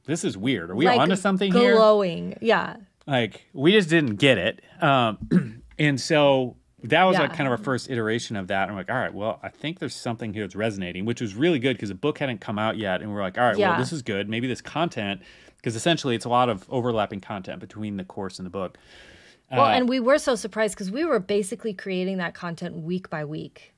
this 0.04 0.24
is 0.24 0.36
weird. 0.36 0.70
Are 0.70 0.74
we 0.74 0.86
like 0.86 0.98
onto 0.98 1.14
something 1.16 1.52
here? 1.52 1.76
glowing. 1.76 2.36
Yeah. 2.40 2.76
like 3.06 3.46
we 3.52 3.72
just 3.72 3.88
didn't 3.88 4.16
get 4.16 4.36
it 4.38 4.62
um 4.82 5.62
and 5.78 6.00
so 6.00 6.56
that 6.84 7.04
was 7.04 7.16
like 7.18 7.32
kind 7.34 7.46
of 7.46 7.50
our 7.52 7.58
first 7.58 7.90
iteration 7.90 8.36
of 8.36 8.48
that 8.48 8.68
i'm 8.68 8.74
like 8.76 8.90
all 8.90 8.96
right 8.96 9.12
well 9.14 9.38
i 9.42 9.48
think 9.48 9.78
there's 9.78 9.94
something 9.94 10.32
here 10.34 10.44
that's 10.44 10.54
resonating 10.56 11.04
which 11.06 11.20
was 11.20 11.34
really 11.34 11.58
good 11.58 11.76
because 11.76 11.88
the 11.88 11.94
book 11.94 12.18
hadn't 12.18 12.40
come 12.40 12.58
out 12.58 12.76
yet 12.78 13.00
and 13.02 13.12
we're 13.12 13.20
like 13.22 13.36
all 13.38 13.44
right 13.44 13.56
Yeah. 13.58 13.70
well 13.70 13.78
this 13.78 13.92
is 13.92 14.02
good 14.02 14.28
maybe 14.28 14.46
this 14.46 14.60
content 14.60 15.20
because 15.60 15.76
essentially 15.76 16.14
it's 16.14 16.24
a 16.24 16.28
lot 16.28 16.48
of 16.48 16.66
overlapping 16.70 17.20
content 17.20 17.60
between 17.60 17.96
the 17.96 18.04
course 18.04 18.38
and 18.38 18.46
the 18.46 18.50
book 18.50 18.78
Well, 19.50 19.62
Uh, 19.66 19.70
and 19.72 19.88
we 19.88 20.00
were 20.00 20.18
so 20.18 20.34
surprised 20.36 20.74
because 20.74 20.90
we 20.90 21.04
were 21.04 21.18
basically 21.20 21.74
creating 21.74 22.18
that 22.18 22.34
content 22.34 22.76
week 22.76 23.10
by 23.10 23.24
week 23.24 23.74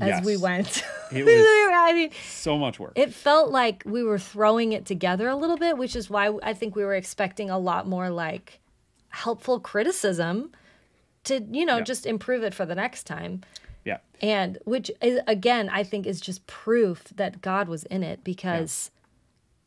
as 0.00 0.24
we 0.24 0.36
went. 0.36 0.84
It 1.12 1.24
was- 1.26 1.72
I 1.88 1.92
mean, 1.92 2.10
so 2.28 2.58
much 2.58 2.78
work 2.80 2.92
it 2.96 3.12
felt 3.14 3.50
like 3.50 3.82
we 3.86 4.02
were 4.02 4.18
throwing 4.18 4.72
it 4.72 4.84
together 4.86 5.28
a 5.28 5.36
little 5.36 5.56
bit, 5.56 5.78
which 5.78 5.94
is 5.96 6.10
why 6.10 6.32
I 6.42 6.52
think 6.52 6.74
we 6.76 6.84
were 6.84 6.94
expecting 6.94 7.48
a 7.50 7.58
lot 7.58 7.86
more 7.86 8.10
like 8.10 8.60
helpful 9.10 9.60
criticism 9.60 10.50
to, 11.24 11.40
you 11.50 11.64
know, 11.64 11.78
Yeah. 11.78 11.84
just 11.84 12.06
improve 12.06 12.42
it 12.42 12.54
for 12.54 12.66
the 12.66 12.74
next 12.74 13.04
time. 13.04 13.42
yeah 13.84 13.98
And 14.20 14.58
which 14.64 14.90
is 15.00 15.20
again, 15.28 15.68
I 15.70 15.82
think 15.84 16.06
is 16.06 16.20
just 16.20 16.46
proof 16.46 17.04
that 17.16 17.40
God 17.40 17.68
was 17.68 17.84
in 17.84 18.02
it 18.02 18.22
because 18.24 18.90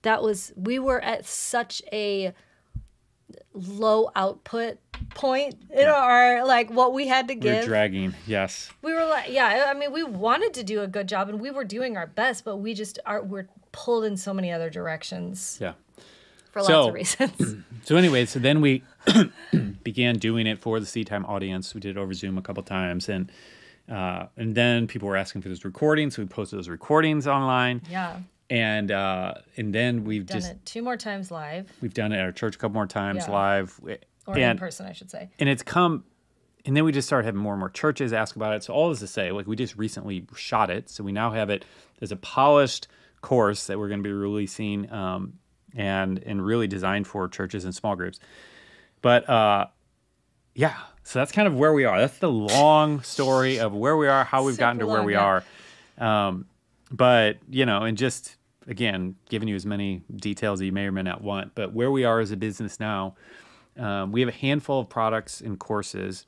that 0.03 0.21
was 0.23 0.51
we 0.55 0.79
were 0.79 1.01
at 1.01 1.25
such 1.25 1.81
a 1.91 2.33
low 3.53 4.09
output 4.15 4.77
point 5.15 5.55
in 5.71 5.87
our 5.87 6.45
like 6.45 6.69
what 6.69 6.93
we 6.93 7.07
had 7.07 7.27
to 7.27 7.35
give. 7.35 7.63
we're 7.63 7.65
dragging 7.67 8.13
yes 8.27 8.69
we 8.81 8.93
were 8.93 9.05
like, 9.05 9.29
yeah, 9.29 9.65
I 9.67 9.73
mean, 9.73 9.91
we 9.91 10.03
wanted 10.03 10.53
to 10.55 10.63
do 10.63 10.81
a 10.81 10.87
good 10.87 11.07
job 11.07 11.29
and 11.29 11.39
we 11.39 11.51
were 11.51 11.63
doing 11.63 11.97
our 11.97 12.07
best, 12.07 12.43
but 12.45 12.57
we 12.57 12.73
just 12.73 12.99
are 13.05 13.21
we're 13.21 13.47
pulled 13.71 14.03
in 14.05 14.17
so 14.17 14.33
many 14.33 14.51
other 14.51 14.69
directions 14.69 15.57
yeah 15.61 15.73
for 16.51 16.61
So- 16.63 16.85
lots 16.85 16.87
of 16.89 16.93
reasons. 17.29 17.63
So 17.85 17.95
anyway, 17.95 18.25
so 18.25 18.39
then 18.39 18.59
we 18.61 18.83
began 19.83 20.17
doing 20.19 20.45
it 20.47 20.59
for 20.59 20.79
the 20.81 20.85
SeedTime 20.85 21.27
audience. 21.27 21.73
We 21.73 21.79
did 21.79 21.95
it 21.95 21.97
over 21.99 22.13
Zoom 22.13 22.37
a 22.37 22.41
couple 22.41 22.61
times, 22.61 23.07
and 23.07 23.31
uh, 23.89 24.25
and 24.35 24.53
then 24.53 24.85
people 24.85 25.07
were 25.07 25.15
asking 25.15 25.41
for 25.41 25.47
those 25.49 25.63
recordings, 25.63 26.15
so 26.17 26.21
we 26.21 26.27
posted 26.27 26.59
those 26.59 26.67
recordings 26.67 27.25
online. 27.25 27.81
yeah, 27.89 28.19
And 28.49 28.91
uh, 28.91 29.35
and 29.57 29.73
then 29.73 30.05
we've 30.05 30.25
done 30.25 30.37
just 30.39 30.51
it 30.51 30.65
two 30.65 30.81
more 30.81 30.97
times 30.97 31.29
live 31.29 31.71
we've 31.81 31.93
done 31.93 32.11
it 32.11 32.17
at 32.17 32.25
our 32.25 32.31
church 32.31 32.55
a 32.55 32.57
couple 32.57 32.73
more 32.73 32.87
times 32.87 33.25
Yeah. 33.27 33.33
live, 33.33 33.79
or 34.25 34.37
in 34.37 34.57
person, 34.57 34.85
I 34.87 34.93
should 34.93 35.11
say. 35.11 35.29
and 35.39 35.47
it's 35.47 35.61
come 35.63 36.03
and 36.65 36.75
then 36.75 36.83
we 36.83 36.91
just 36.91 37.07
started 37.07 37.25
having 37.25 37.41
more 37.41 37.53
and 37.53 37.59
more 37.59 37.69
churches 37.69 38.11
ask 38.11 38.35
about 38.35 38.55
it. 38.55 38.63
So 38.63 38.73
all 38.73 38.89
this 38.89 38.99
to 38.99 39.07
say, 39.07 39.31
like 39.31 39.47
we 39.47 39.55
just 39.55 39.77
recently 39.77 40.25
shot 40.35 40.69
it, 40.69 40.89
so 40.89 41.03
we 41.03 41.11
now 41.11 41.31
have 41.31 41.49
it 41.49 41.63
as 42.01 42.11
a 42.11 42.15
polished 42.15 42.87
course 43.21 43.67
that 43.67 43.77
we're 43.79 43.87
going 43.87 44.01
to 44.01 44.07
be 44.07 44.13
releasing, 44.13 44.91
um, 44.91 45.33
and 45.75 46.21
and 46.25 46.43
really 46.45 46.67
designed 46.67 47.07
for 47.07 47.27
churches 47.27 47.65
and 47.65 47.73
small 47.75 47.95
groups. 47.95 48.19
But 49.01 49.29
uh, 49.29 49.67
yeah, 50.55 50.75
so 51.03 51.19
that's 51.19 51.31
kind 51.31 51.47
of 51.47 51.55
where 51.55 51.73
we 51.73 51.85
are. 51.85 51.99
That's 51.99 52.17
the 52.17 52.31
long 52.31 53.01
story 53.01 53.59
of 53.59 53.73
where 53.73 53.95
we 53.95 54.07
are, 54.07 54.23
how 54.23 54.43
we've 54.43 54.57
gotten 54.57 54.79
to 54.79 54.87
where 54.87 54.97
long, 54.97 55.05
we 55.05 55.13
yeah. 55.13 55.41
are. 55.99 56.27
Um, 56.27 56.45
but 56.91 57.37
you 57.49 57.65
know, 57.65 57.83
and 57.83 57.97
just 57.97 58.35
again, 58.69 59.15
giving 59.29 59.49
you 59.49 59.55
as 59.55 59.65
many 59.65 60.01
details 60.15 60.61
as 60.61 60.65
you 60.65 60.71
may 60.71 60.85
or 60.85 60.91
may 60.93 61.01
not 61.01 61.21
want. 61.21 61.55
But 61.55 61.73
where 61.73 61.91
we 61.91 62.05
are 62.05 62.19
as 62.21 62.31
a 62.31 62.37
business 62.37 62.79
now, 62.79 63.15
um, 63.77 64.11
we 64.13 64.21
have 64.21 64.29
a 64.29 64.33
handful 64.33 64.79
of 64.79 64.87
products 64.87 65.41
and 65.41 65.59
courses, 65.59 66.25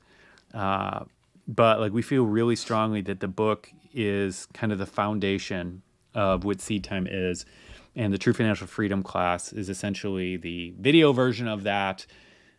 uh, 0.52 1.04
but 1.48 1.80
like 1.80 1.92
we 1.92 2.02
feel 2.02 2.24
really 2.24 2.56
strongly 2.56 3.00
that 3.02 3.20
the 3.20 3.28
book 3.28 3.70
is 3.94 4.46
kind 4.52 4.72
of 4.72 4.78
the 4.78 4.86
foundation 4.86 5.82
of 6.14 6.44
what 6.44 6.58
SeedTime 6.58 7.06
is, 7.10 7.46
and 7.94 8.12
the 8.12 8.18
True 8.18 8.32
Financial 8.32 8.66
Freedom 8.66 9.02
class 9.02 9.52
is 9.52 9.68
essentially 9.68 10.36
the 10.36 10.74
video 10.78 11.12
version 11.12 11.46
of 11.48 11.62
that, 11.62 12.06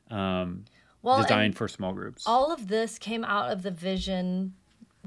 um, 0.10 0.66
Well, 1.02 1.22
designed 1.22 1.56
for 1.58 1.68
small 1.68 1.94
groups. 1.94 2.24
all 2.26 2.52
of 2.54 2.68
this 2.68 2.98
came 2.98 3.24
out 3.24 3.52
of 3.52 3.64
the 3.64 3.72
vision 3.72 4.54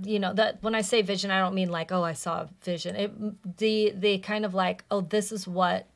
you 0.02 0.18
know 0.18 0.32
that 0.34 0.62
when 0.62 0.74
i 0.74 0.82
say 0.82 1.00
vision 1.00 1.30
i 1.30 1.38
don't 1.38 1.54
mean 1.54 1.70
like 1.70 1.90
oh 1.90 2.02
i 2.02 2.12
saw 2.12 2.42
a 2.42 2.48
vision. 2.62 2.96
It 2.96 3.56
the 3.58 3.92
the 3.96 4.18
kind 4.18 4.44
of 4.44 4.54
like 4.54 4.84
oh 4.90 5.00
this 5.00 5.32
is 5.32 5.48
what 5.48 5.86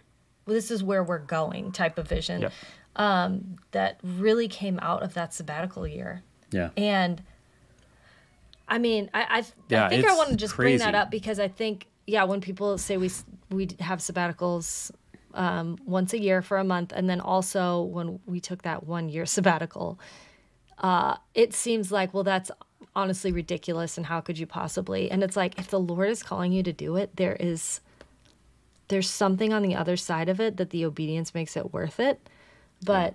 this 0.47 0.71
is 0.71 0.83
where 0.83 1.05
we're 1.05 1.19
going 1.19 1.71
type 1.73 1.99
of 1.99 2.09
vision 2.09 2.49
um 2.97 3.57
that 3.73 4.01
really 4.03 4.49
came 4.49 4.79
out 4.81 5.03
of 5.03 5.15
that 5.15 5.35
sabbatical 5.35 5.87
year. 5.87 6.23
Yeah. 6.51 6.71
and 6.77 7.23
I 8.71 8.79
mean, 8.79 9.11
I 9.13 9.21
I, 9.29 9.45
Yeah, 9.69 9.87
I 9.87 9.89
think 9.89 10.07
I 10.07 10.15
want 10.15 10.31
to 10.31 10.37
just 10.37 10.55
bring 10.55 10.79
that 10.79 10.95
up 10.95 11.11
because 11.11 11.41
I 11.41 11.49
think 11.49 11.89
yeah, 12.07 12.25
when 12.25 12.41
people 12.41 12.79
say 12.79 12.97
we 12.97 13.11
we 13.51 13.69
have 13.81 13.99
sabbaticals 13.99 14.93
um, 15.35 15.77
once 15.85 16.13
a 16.13 16.21
year 16.21 16.41
for 16.41 16.57
a 16.59 16.65
month, 16.65 16.93
and 16.95 17.11
then 17.11 17.21
also 17.21 17.83
when 17.83 18.21
we 18.27 18.41
took 18.41 18.63
that 18.63 18.87
one 18.87 19.09
year 19.09 19.27
sabbatical, 19.27 19.99
uh, 20.79 21.17
it 21.35 21.53
seems 21.53 21.91
like 21.91 22.15
well 22.15 22.23
that's 22.25 22.51
honestly 22.95 23.33
ridiculous, 23.33 23.97
and 23.97 24.07
how 24.07 24.21
could 24.21 24.39
you 24.39 24.47
possibly? 24.47 25.11
And 25.11 25.23
it's 25.23 25.37
like 25.37 25.59
if 25.59 25.69
the 25.69 25.81
Lord 25.81 26.11
is 26.11 26.23
calling 26.23 26.53
you 26.53 26.63
to 26.63 26.73
do 26.73 26.97
it, 26.97 27.17
there 27.17 27.37
is 27.39 27.81
there's 28.89 29.09
something 29.09 29.53
on 29.53 29.63
the 29.63 29.77
other 29.77 29.97
side 29.97 30.29
of 30.29 30.41
it 30.41 30.57
that 30.57 30.71
the 30.71 30.85
obedience 30.85 31.33
makes 31.33 31.57
it 31.57 31.73
worth 31.73 32.01
it, 32.01 32.29
but 32.85 33.15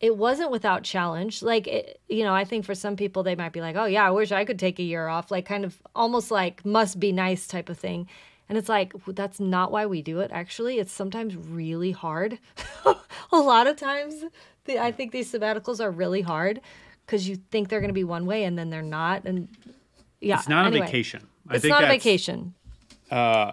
it 0.00 0.16
wasn't 0.16 0.50
without 0.50 0.84
challenge. 0.84 1.42
Like, 1.42 1.66
it, 1.66 2.00
you 2.08 2.22
know, 2.22 2.34
I 2.34 2.44
think 2.44 2.64
for 2.64 2.74
some 2.74 2.96
people, 2.96 3.22
they 3.22 3.34
might 3.34 3.52
be 3.52 3.60
like, 3.60 3.76
oh, 3.76 3.86
yeah, 3.86 4.06
I 4.06 4.10
wish 4.10 4.30
I 4.30 4.44
could 4.44 4.58
take 4.58 4.78
a 4.78 4.84
year 4.84 5.08
off, 5.08 5.30
like, 5.30 5.44
kind 5.46 5.64
of 5.64 5.80
almost 5.94 6.30
like 6.30 6.64
must 6.64 7.00
be 7.00 7.12
nice 7.12 7.46
type 7.46 7.68
of 7.68 7.78
thing. 7.78 8.08
And 8.48 8.56
it's 8.56 8.68
like, 8.68 8.92
that's 9.08 9.40
not 9.40 9.72
why 9.72 9.86
we 9.86 10.02
do 10.02 10.20
it, 10.20 10.30
actually. 10.32 10.78
It's 10.78 10.92
sometimes 10.92 11.34
really 11.34 11.90
hard. 11.90 12.38
a 13.32 13.38
lot 13.38 13.66
of 13.66 13.76
times, 13.76 14.24
the, 14.66 14.78
I 14.78 14.92
think 14.92 15.10
these 15.10 15.32
sabbaticals 15.32 15.80
are 15.80 15.90
really 15.90 16.22
hard 16.22 16.60
because 17.06 17.28
you 17.28 17.36
think 17.50 17.68
they're 17.68 17.80
going 17.80 17.88
to 17.88 17.94
be 17.94 18.04
one 18.04 18.26
way 18.26 18.44
and 18.44 18.58
then 18.58 18.68
they're 18.70 18.82
not. 18.82 19.24
And 19.24 19.48
yeah, 20.20 20.38
It's 20.38 20.48
not 20.48 20.66
anyway, 20.66 20.82
a 20.82 20.86
vacation. 20.86 21.26
I 21.48 21.54
It's 21.56 21.64
not 21.64 21.84
a 21.84 21.86
vacation. 21.86 22.54
Uh, 23.10 23.52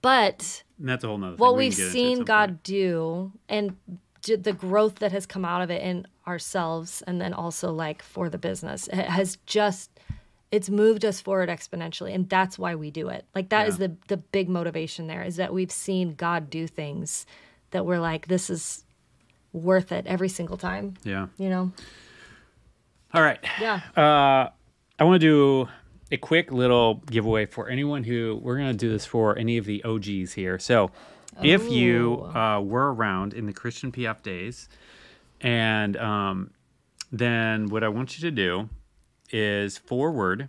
But 0.00 0.62
that's 0.78 1.04
a 1.04 1.08
whole 1.08 1.18
nother 1.18 1.36
thing. 1.36 1.40
what 1.40 1.56
we 1.56 1.64
we've 1.66 1.76
can 1.76 1.78
get 1.78 1.86
into 1.86 1.98
at 1.98 2.16
seen 2.16 2.24
God 2.24 2.48
point. 2.48 2.62
do 2.62 3.32
and 3.48 3.76
the 4.22 4.52
growth 4.52 4.96
that 4.96 5.12
has 5.12 5.26
come 5.26 5.44
out 5.44 5.62
of 5.62 5.70
it 5.70 5.82
in 5.82 6.06
ourselves 6.26 7.02
and 7.06 7.20
then 7.20 7.32
also 7.32 7.72
like 7.72 8.02
for 8.02 8.28
the 8.28 8.36
business 8.38 8.86
it 8.88 9.06
has 9.06 9.38
just 9.46 9.90
it's 10.50 10.68
moved 10.68 11.04
us 11.04 11.20
forward 11.20 11.48
exponentially 11.48 12.14
and 12.14 12.28
that's 12.28 12.58
why 12.58 12.74
we 12.74 12.90
do 12.90 13.08
it 13.08 13.24
like 13.34 13.48
that 13.50 13.66
is 13.68 13.78
Yeah. 13.78 13.86
the 13.88 13.96
the 14.08 14.16
big 14.16 14.48
motivation 14.48 15.06
there 15.06 15.22
is 15.22 15.36
that 15.36 15.52
we've 15.54 15.70
seen 15.72 16.14
God 16.14 16.50
do 16.50 16.66
things 16.66 17.26
that 17.70 17.86
we're 17.86 18.00
like 18.00 18.26
this 18.28 18.50
is 18.50 18.84
worth 19.52 19.92
it 19.92 20.06
every 20.06 20.28
single 20.28 20.56
time 20.56 20.94
Yeah. 21.04 21.28
you 21.38 21.48
know 21.48 21.72
All 23.14 23.22
right. 23.22 23.38
yeah 23.60 23.80
Uh, 23.96 24.50
I 24.98 25.04
want 25.04 25.20
to 25.20 25.26
do 25.26 25.68
a 26.10 26.16
quick 26.16 26.52
little 26.52 27.02
giveaway 27.10 27.46
for 27.46 27.68
anyone 27.68 28.04
who 28.04 28.38
we're 28.42 28.56
going 28.56 28.70
to 28.70 28.76
do 28.76 28.90
this 28.90 29.06
for 29.06 29.36
any 29.38 29.58
of 29.58 29.64
the 29.64 29.82
OGs 29.84 30.32
here. 30.32 30.58
So, 30.58 30.90
if 31.42 31.70
you 31.70 32.24
uh, 32.34 32.60
were 32.60 32.92
around 32.92 33.32
in 33.32 33.46
the 33.46 33.52
Christian 33.52 33.92
PF 33.92 34.22
days, 34.22 34.68
and 35.40 35.96
um, 35.96 36.50
then 37.12 37.68
what 37.68 37.84
I 37.84 37.88
want 37.88 38.18
you 38.18 38.28
to 38.28 38.34
do 38.34 38.68
is 39.30 39.78
forward 39.78 40.48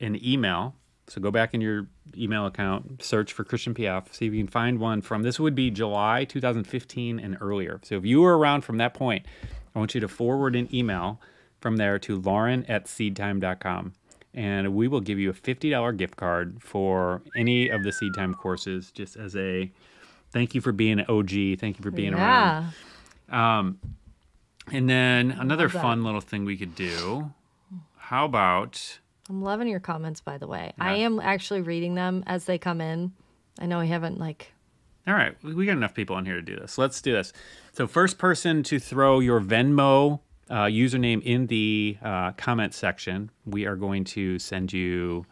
an 0.00 0.22
email. 0.24 0.74
So 1.06 1.20
go 1.20 1.30
back 1.30 1.54
in 1.54 1.60
your 1.60 1.86
email 2.16 2.46
account, 2.46 3.02
search 3.02 3.32
for 3.32 3.44
Christian 3.44 3.74
PF, 3.74 4.12
see 4.12 4.26
if 4.26 4.32
you 4.32 4.40
can 4.40 4.50
find 4.50 4.78
one 4.78 5.00
from 5.02 5.22
this 5.22 5.38
would 5.40 5.54
be 5.54 5.70
July 5.70 6.24
2015 6.24 7.18
and 7.18 7.36
earlier. 7.40 7.80
So 7.82 7.96
if 7.96 8.04
you 8.04 8.20
were 8.20 8.36
around 8.38 8.62
from 8.62 8.78
that 8.78 8.94
point, 8.94 9.26
I 9.74 9.78
want 9.78 9.94
you 9.94 10.00
to 10.00 10.08
forward 10.08 10.56
an 10.56 10.68
email 10.74 11.20
from 11.60 11.76
there 11.76 11.98
to 12.00 12.16
lauren 12.16 12.64
at 12.66 12.86
seedtime.com. 12.86 13.94
And 14.32 14.74
we 14.74 14.86
will 14.86 15.00
give 15.00 15.18
you 15.18 15.30
a 15.30 15.34
$50 15.34 15.96
gift 15.96 16.16
card 16.16 16.62
for 16.62 17.20
any 17.36 17.68
of 17.68 17.82
the 17.82 17.90
SeedTime 17.90 18.36
courses, 18.36 18.92
just 18.92 19.16
as 19.16 19.34
a 19.34 19.70
thank 20.30 20.54
you 20.54 20.60
for 20.60 20.70
being 20.70 21.00
an 21.00 21.06
OG. 21.08 21.58
Thank 21.58 21.78
you 21.78 21.82
for 21.82 21.90
being 21.90 22.14
around. 22.14 22.72
yeah 23.28 23.72
And 24.72 24.88
then 24.88 25.32
another 25.32 25.68
fun 25.68 26.04
little 26.04 26.20
thing 26.20 26.44
we 26.44 26.56
could 26.56 26.74
do. 26.76 27.32
How 27.96 28.24
about 28.24 28.98
I'm 29.28 29.42
loving 29.42 29.68
your 29.68 29.80
comments 29.80 30.20
by 30.20 30.38
the 30.38 30.46
way 30.46 30.72
I 30.78 30.94
am 30.96 31.20
actually 31.20 31.60
reading 31.60 31.94
them 31.94 32.22
as 32.26 32.44
they 32.44 32.58
come 32.58 32.80
in 32.80 33.12
I 33.60 33.66
know 33.66 33.80
we 33.80 33.88
haven't 33.88 34.18
like 34.18 34.52
All 35.06 35.14
right, 35.14 35.34
we 35.42 35.54
we 35.54 35.66
got 35.66 35.72
enough 35.72 35.94
people 35.94 36.14
on 36.16 36.24
here 36.24 36.36
to 36.36 36.42
do 36.42 36.56
this. 36.56 36.78
Let's 36.78 37.00
do 37.02 37.12
this. 37.12 37.32
So, 37.72 37.86
first 37.86 38.18
person 38.18 38.62
to 38.64 38.78
throw 38.78 39.18
your 39.20 39.40
Venmo 39.40 40.20
uh, 40.50 40.64
username 40.64 41.22
in 41.22 41.46
the 41.46 41.96
uh, 42.02 42.32
comment 42.32 42.74
section, 42.74 43.30
we 43.46 43.66
are 43.66 43.76
going 43.76 44.04
to 44.04 44.38
send 44.38 44.72
you 44.72 45.24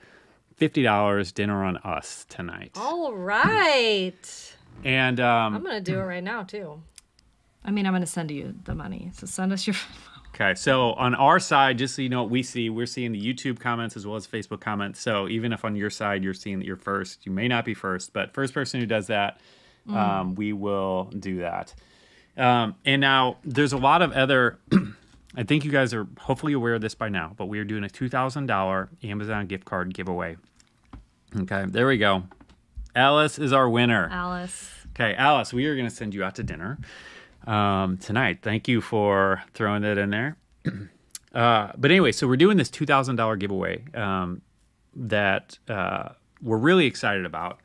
fifty 0.56 0.82
dollars 0.82 1.32
dinner 1.32 1.64
on 1.64 1.76
us 1.78 2.24
tonight. 2.28 2.72
all 2.76 3.12
right 3.12 4.56
And 4.84 5.20
um, 5.20 5.54
I'm 5.56 5.62
gonna 5.62 5.80
do 5.80 5.98
it 5.98 6.02
right 6.02 6.22
now 6.22 6.42
too. 6.44 6.80
I 7.64 7.70
mean, 7.70 7.86
I'm 7.86 7.92
gonna 7.92 8.06
send 8.06 8.30
you 8.30 8.54
the 8.64 8.74
money. 8.74 9.10
So 9.14 9.26
send 9.26 9.52
us 9.52 9.66
your. 9.66 9.76
Okay, 10.34 10.54
so 10.54 10.92
on 10.92 11.14
our 11.16 11.40
side, 11.40 11.78
just 11.78 11.96
so 11.96 12.02
you 12.02 12.08
know 12.10 12.22
what 12.22 12.30
we 12.30 12.44
see, 12.44 12.70
we're 12.70 12.86
seeing 12.86 13.10
the 13.10 13.20
YouTube 13.20 13.58
comments 13.58 13.96
as 13.96 14.06
well 14.06 14.14
as 14.14 14.24
Facebook 14.26 14.60
comments. 14.60 15.00
So 15.00 15.26
even 15.26 15.52
if 15.52 15.64
on 15.64 15.74
your 15.74 15.90
side 15.90 16.22
you're 16.22 16.34
seeing 16.34 16.58
that 16.60 16.66
you're 16.66 16.76
first, 16.76 17.26
you 17.26 17.32
may 17.32 17.48
not 17.48 17.64
be 17.64 17.74
first, 17.74 18.12
but 18.12 18.34
first 18.34 18.54
person 18.54 18.78
who 18.78 18.86
does 18.86 19.08
that, 19.08 19.40
um, 19.88 20.36
we 20.36 20.52
will 20.52 21.04
do 21.18 21.38
that. 21.38 21.74
Um, 22.36 22.76
and 22.84 23.00
now 23.00 23.38
there's 23.42 23.72
a 23.72 23.78
lot 23.78 24.00
of 24.02 24.12
other. 24.12 24.58
I 25.39 25.45
think 25.45 25.64
you 25.64 25.70
guys 25.70 25.95
are 25.95 26.09
hopefully 26.18 26.53
aware 26.53 26.74
of 26.74 26.80
this 26.80 26.97
by 26.97 27.09
now, 27.09 27.32
but 27.36 27.47
we 27.47 27.61
are 27.61 27.64
doing 27.64 27.84
a 27.84 27.89
two 27.89 28.09
thousand 28.09 28.47
dollar 28.47 28.89
Amazon 29.05 29.47
gift 29.47 29.64
card 29.64 29.95
giveaway. 29.95 30.36
Okay, 31.39 31.64
there 31.68 31.86
we 31.86 31.97
go. 31.97 32.24
Alice 32.97 33.39
is 33.39 33.53
our 33.53 33.70
winner. 33.70 34.09
Alice. 34.11 34.72
Okay, 34.91 35.14
Alice, 35.14 35.53
we 35.53 35.66
are 35.66 35.76
going 35.76 35.89
to 35.89 35.95
send 35.95 36.12
you 36.12 36.24
out 36.24 36.34
to 36.34 36.43
dinner 36.43 36.76
um, 37.47 37.99
tonight. 37.99 38.41
Thank 38.43 38.66
you 38.66 38.80
for 38.80 39.41
throwing 39.55 39.82
that 39.82 39.97
in 39.97 40.11
there. 40.11 40.36
uh, 41.32 41.70
but 41.78 41.93
anyway, 41.93 42.11
so 42.11 42.26
we're 42.26 42.36
doing 42.36 42.57
this 42.57 42.68
two 42.68 42.84
thousand 42.84 43.14
dollar 43.14 43.36
giveaway 43.36 43.84
um, 43.95 44.43
that 44.97 45.57
uh, 45.68 46.09
we're 46.43 46.59
really 46.59 46.86
excited 46.86 47.24
about, 47.24 47.61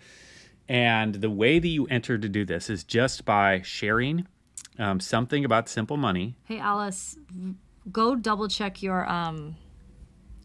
and 0.69 1.15
the 1.15 1.30
way 1.32 1.57
that 1.57 1.67
you 1.67 1.88
enter 1.88 2.19
to 2.19 2.30
do 2.30 2.45
this 2.45 2.69
is 2.69 2.84
just 2.84 3.26
by 3.26 3.63
sharing 3.63 4.28
um, 4.80 4.99
something 4.99 5.45
about 5.45 5.69
simple 5.69 5.97
money. 5.97 6.36
Hey, 6.45 6.59
Alice, 6.59 7.17
go 7.91 8.15
double 8.15 8.47
check 8.47 8.81
your 8.81 9.09
um, 9.09 9.55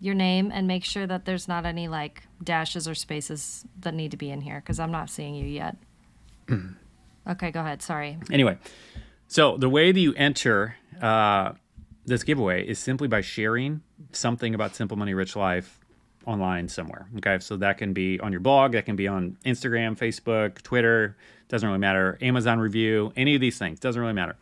your 0.00 0.14
name 0.14 0.50
and 0.52 0.66
make 0.66 0.84
sure 0.84 1.06
that 1.06 1.24
there's 1.24 1.48
not 1.48 1.66
any 1.66 1.88
like 1.88 2.22
dashes 2.42 2.86
or 2.86 2.94
spaces 2.94 3.64
that 3.80 3.94
need 3.94 4.10
to 4.10 4.16
be 4.16 4.30
in 4.30 4.40
here 4.40 4.60
because 4.60 4.78
I'm 4.78 4.92
not 4.92 5.10
seeing 5.10 5.34
you 5.34 5.46
yet. 5.46 5.76
okay, 7.28 7.50
go 7.50 7.60
ahead. 7.60 7.82
Sorry. 7.82 8.18
Anyway, 8.30 8.58
so 9.26 9.56
the 9.56 9.68
way 9.68 9.92
that 9.92 10.00
you 10.00 10.14
enter 10.14 10.76
uh, 11.00 11.52
this 12.06 12.22
giveaway 12.22 12.66
is 12.66 12.78
simply 12.78 13.08
by 13.08 13.20
sharing 13.20 13.82
something 14.12 14.54
about 14.54 14.74
Simple 14.74 14.96
Money 14.96 15.14
Rich 15.14 15.36
Life 15.36 15.78
online 16.26 16.68
somewhere. 16.68 17.08
Okay, 17.18 17.38
so 17.40 17.56
that 17.56 17.78
can 17.78 17.92
be 17.92 18.20
on 18.20 18.32
your 18.32 18.40
blog, 18.40 18.72
that 18.72 18.84
can 18.84 18.96
be 18.96 19.08
on 19.08 19.36
Instagram, 19.44 19.96
Facebook, 19.96 20.62
Twitter, 20.62 21.16
doesn't 21.48 21.66
really 21.66 21.78
matter. 21.78 22.18
Amazon 22.20 22.58
review, 22.58 23.12
any 23.16 23.34
of 23.34 23.40
these 23.40 23.58
things, 23.58 23.80
doesn't 23.80 24.00
really 24.00 24.12
matter. 24.12 24.36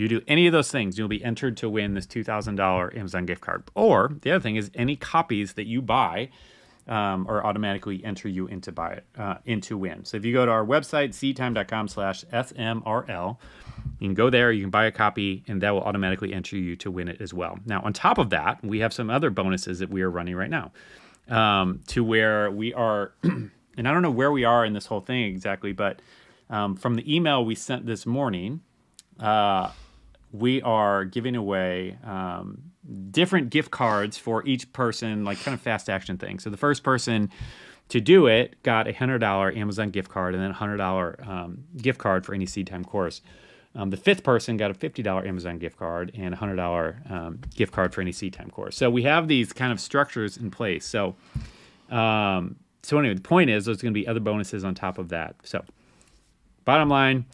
You 0.00 0.08
do 0.08 0.22
any 0.26 0.46
of 0.46 0.52
those 0.54 0.70
things, 0.70 0.96
you'll 0.96 1.08
be 1.08 1.22
entered 1.22 1.58
to 1.58 1.68
win 1.68 1.92
this 1.92 2.06
$2,000 2.06 2.96
Amazon 2.96 3.26
gift 3.26 3.42
card. 3.42 3.64
Or 3.74 4.10
the 4.22 4.30
other 4.30 4.40
thing 4.40 4.56
is 4.56 4.70
any 4.74 4.96
copies 4.96 5.52
that 5.54 5.66
you 5.66 5.82
buy 5.82 6.30
um, 6.88 7.26
or 7.28 7.44
automatically 7.44 8.02
enter 8.02 8.26
you 8.26 8.46
into 8.46 8.72
buy 8.72 8.92
it 8.92 9.04
uh, 9.18 9.34
into 9.44 9.76
win. 9.76 10.06
So 10.06 10.16
if 10.16 10.24
you 10.24 10.32
go 10.32 10.46
to 10.46 10.52
our 10.52 10.64
website, 10.64 11.10
seedtime.com 11.10 11.88
slash 11.88 12.24
SMRL, 12.32 13.36
you 13.98 14.08
can 14.08 14.14
go 14.14 14.30
there, 14.30 14.50
you 14.50 14.62
can 14.62 14.70
buy 14.70 14.86
a 14.86 14.90
copy, 14.90 15.44
and 15.46 15.60
that 15.60 15.72
will 15.72 15.82
automatically 15.82 16.32
enter 16.32 16.56
you 16.56 16.76
to 16.76 16.90
win 16.90 17.08
it 17.08 17.20
as 17.20 17.34
well. 17.34 17.58
Now, 17.66 17.82
on 17.82 17.92
top 17.92 18.16
of 18.16 18.30
that, 18.30 18.64
we 18.64 18.78
have 18.78 18.94
some 18.94 19.10
other 19.10 19.28
bonuses 19.28 19.80
that 19.80 19.90
we 19.90 20.00
are 20.00 20.10
running 20.10 20.34
right 20.34 20.48
now 20.48 20.72
um, 21.28 21.80
to 21.88 22.02
where 22.02 22.50
we 22.50 22.72
are, 22.72 23.12
and 23.22 23.50
I 23.76 23.92
don't 23.92 24.00
know 24.00 24.10
where 24.10 24.32
we 24.32 24.44
are 24.44 24.64
in 24.64 24.72
this 24.72 24.86
whole 24.86 25.02
thing 25.02 25.24
exactly, 25.24 25.72
but 25.72 26.00
um, 26.48 26.74
from 26.74 26.94
the 26.94 27.14
email 27.14 27.44
we 27.44 27.54
sent 27.54 27.84
this 27.84 28.06
morning, 28.06 28.62
uh, 29.18 29.70
we 30.32 30.62
are 30.62 31.04
giving 31.04 31.36
away 31.36 31.98
um, 32.04 32.62
different 33.10 33.50
gift 33.50 33.70
cards 33.70 34.16
for 34.16 34.46
each 34.46 34.72
person, 34.72 35.24
like 35.24 35.40
kind 35.42 35.54
of 35.54 35.60
fast 35.60 35.88
action 35.88 36.18
thing. 36.18 36.38
So 36.38 36.50
the 36.50 36.56
first 36.56 36.82
person 36.82 37.30
to 37.88 38.00
do 38.00 38.26
it 38.26 38.62
got 38.62 38.86
a 38.86 38.92
hundred 38.92 39.18
dollar 39.18 39.52
Amazon 39.52 39.90
gift 39.90 40.08
card 40.08 40.34
and 40.34 40.42
then 40.42 40.50
a 40.50 40.54
hundred 40.54 40.76
dollar 40.76 41.18
um, 41.26 41.64
gift 41.76 41.98
card 41.98 42.24
for 42.24 42.34
any 42.34 42.46
SeedTime 42.46 42.86
course. 42.86 43.20
Um, 43.74 43.90
the 43.90 43.96
fifth 43.96 44.24
person 44.24 44.56
got 44.56 44.70
a 44.70 44.74
fifty 44.74 45.02
dollar 45.02 45.26
Amazon 45.26 45.58
gift 45.58 45.76
card 45.76 46.12
and 46.14 46.32
a 46.32 46.36
hundred 46.36 46.56
dollar 46.56 47.02
um, 47.08 47.40
gift 47.54 47.72
card 47.72 47.92
for 47.92 48.00
any 48.00 48.12
SeedTime 48.12 48.50
course. 48.52 48.76
So 48.76 48.90
we 48.90 49.02
have 49.02 49.28
these 49.28 49.52
kind 49.52 49.72
of 49.72 49.80
structures 49.80 50.36
in 50.36 50.50
place. 50.50 50.86
So, 50.86 51.16
um, 51.90 52.56
so 52.82 52.98
anyway, 52.98 53.14
the 53.14 53.20
point 53.20 53.50
is 53.50 53.64
there's 53.64 53.82
going 53.82 53.92
to 53.92 54.00
be 54.00 54.06
other 54.06 54.20
bonuses 54.20 54.64
on 54.64 54.74
top 54.74 54.98
of 54.98 55.08
that. 55.10 55.36
So, 55.44 55.64
bottom 56.64 56.88
line 56.88 57.26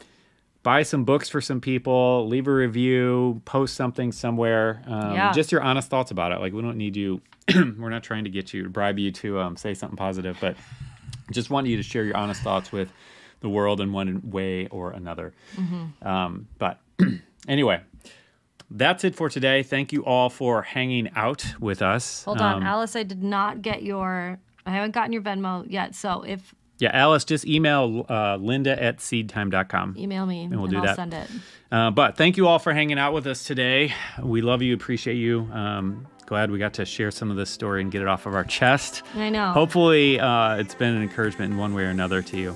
buy 0.67 0.83
some 0.83 1.05
books 1.05 1.29
for 1.29 1.39
some 1.39 1.61
people, 1.61 2.27
leave 2.27 2.45
a 2.45 2.51
review, 2.51 3.41
post 3.45 3.73
something 3.75 4.11
somewhere. 4.11 4.81
Um, 4.85 5.13
Yeah. 5.13 5.31
Just 5.31 5.49
your 5.49 5.61
honest 5.61 5.89
thoughts 5.89 6.11
about 6.11 6.33
it. 6.33 6.41
Like 6.41 6.51
we 6.51 6.61
don't 6.61 6.75
need 6.75 6.97
you. 6.97 7.21
we're 7.55 7.89
not 7.89 8.03
trying 8.03 8.25
to 8.25 8.29
get 8.29 8.53
you, 8.53 8.67
bribe 8.67 8.99
you 8.99 9.09
to 9.13 9.39
um, 9.39 9.55
say 9.55 9.73
something 9.73 9.95
positive, 9.95 10.37
but 10.41 10.57
just 11.31 11.49
want 11.49 11.67
you 11.67 11.77
to 11.77 11.83
share 11.83 12.03
your 12.03 12.17
honest 12.17 12.41
thoughts 12.41 12.73
with 12.73 12.91
the 13.39 13.47
world 13.47 13.79
in 13.79 13.93
one 13.93 14.29
way 14.29 14.67
or 14.67 14.91
another. 14.91 15.31
Um, 16.01 16.47
but 16.57 16.81
anyway, 17.47 17.79
that's 18.69 19.05
it 19.05 19.15
for 19.15 19.29
today. 19.29 19.63
Thank 19.63 19.93
you 19.93 20.03
all 20.03 20.29
for 20.29 20.63
hanging 20.63 21.09
out 21.15 21.45
with 21.61 21.81
us. 21.81 22.25
Hold 22.25 22.41
on, 22.41 22.55
Um, 22.55 22.63
Alice. 22.63 22.93
I 22.97 23.03
did 23.03 23.23
not 23.23 23.61
get 23.61 23.83
your. 23.83 24.37
I 24.65 24.71
haven't 24.71 24.91
gotten 24.91 25.13
your 25.13 25.21
Venmo 25.21 25.65
yet. 25.69 25.95
So 25.95 26.23
if 26.23 26.53
yeah, 26.79 26.91
Alice, 26.93 27.25
just 27.25 27.45
email 27.45 28.05
uh, 28.09 28.37
linda 28.37 28.81
at 28.81 28.97
seedtime.com. 28.97 29.95
email 29.97 30.25
me 30.25 30.43
and, 30.43 30.55
we'll 30.57 30.67
do 30.67 30.77
I'll 30.77 30.83
that. 30.83 30.95
send 30.95 31.13
it. 31.13 31.29
Uh, 31.71 31.91
but 31.91 32.17
thank 32.17 32.37
you 32.37 32.47
all 32.47 32.59
for 32.59 32.73
hanging 32.73 32.99
out 32.99 33.13
with 33.13 33.27
us 33.27 33.43
today. 33.43 33.93
We 34.21 34.41
love 34.41 34.61
you, 34.61 34.73
appreciate 34.73 35.15
you. 35.15 35.49
Um, 35.51 36.07
glad 36.25 36.51
we 36.51 36.59
got 36.59 36.73
to 36.75 36.85
share 36.85 37.09
some 37.11 37.31
of 37.31 37.37
this 37.37 37.49
story 37.49 37.81
and 37.81 37.91
get 37.91 38.01
it 38.01 38.07
off 38.07 38.25
of 38.25 38.35
our 38.35 38.43
chest. 38.43 39.01
I 39.15 39.29
know. 39.29 39.51
Hopefully, 39.51 40.19
uh, 40.19 40.57
it's 40.57 40.75
been 40.75 40.95
an 40.95 41.01
encouragement 41.01 41.51
in 41.51 41.57
one 41.57 41.73
way 41.73 41.83
or 41.83 41.89
another 41.89 42.21
to 42.21 42.37
you. 42.37 42.55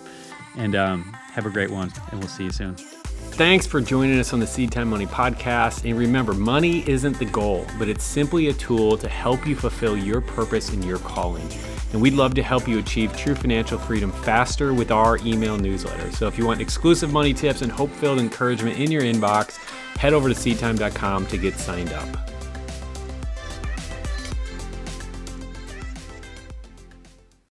And 0.57 0.75
um, 0.75 1.03
have 1.31 1.45
a 1.45 1.49
great 1.49 1.71
one, 1.71 1.93
and 2.11 2.19
we'll 2.19 2.27
see 2.27 2.43
you 2.43 2.51
soon. 2.51 2.75
Thanks 2.75 3.65
for 3.65 3.79
joining 3.79 4.19
us 4.19 4.33
on 4.33 4.41
the 4.41 4.45
SeedTime 4.45 4.87
Money 4.87 5.05
podcast. 5.05 5.89
And 5.89 5.97
remember, 5.97 6.33
money 6.33 6.87
isn't 6.89 7.17
the 7.17 7.25
goal, 7.25 7.65
but 7.79 7.87
it's 7.87 8.03
simply 8.03 8.49
a 8.49 8.53
tool 8.53 8.97
to 8.97 9.07
help 9.07 9.47
you 9.47 9.55
fulfill 9.55 9.95
your 9.97 10.19
purpose 10.19 10.69
and 10.69 10.83
your 10.83 10.99
calling. 10.99 11.47
And 11.93 12.01
we'd 12.01 12.13
love 12.13 12.33
to 12.35 12.43
help 12.43 12.67
you 12.67 12.79
achieve 12.79 13.15
true 13.17 13.35
financial 13.35 13.77
freedom 13.77 14.11
faster 14.11 14.73
with 14.73 14.91
our 14.91 15.17
email 15.17 15.57
newsletter. 15.57 16.11
So 16.11 16.27
if 16.27 16.37
you 16.37 16.45
want 16.45 16.61
exclusive 16.61 17.11
money 17.11 17.33
tips 17.33 17.61
and 17.61 17.71
hope 17.71 17.91
filled 17.91 18.19
encouragement 18.19 18.79
in 18.79 18.91
your 18.91 19.01
inbox, 19.01 19.57
head 19.97 20.13
over 20.13 20.29
to 20.29 20.35
seedtime.com 20.35 21.27
to 21.27 21.37
get 21.37 21.55
signed 21.55 21.91
up. 21.93 22.30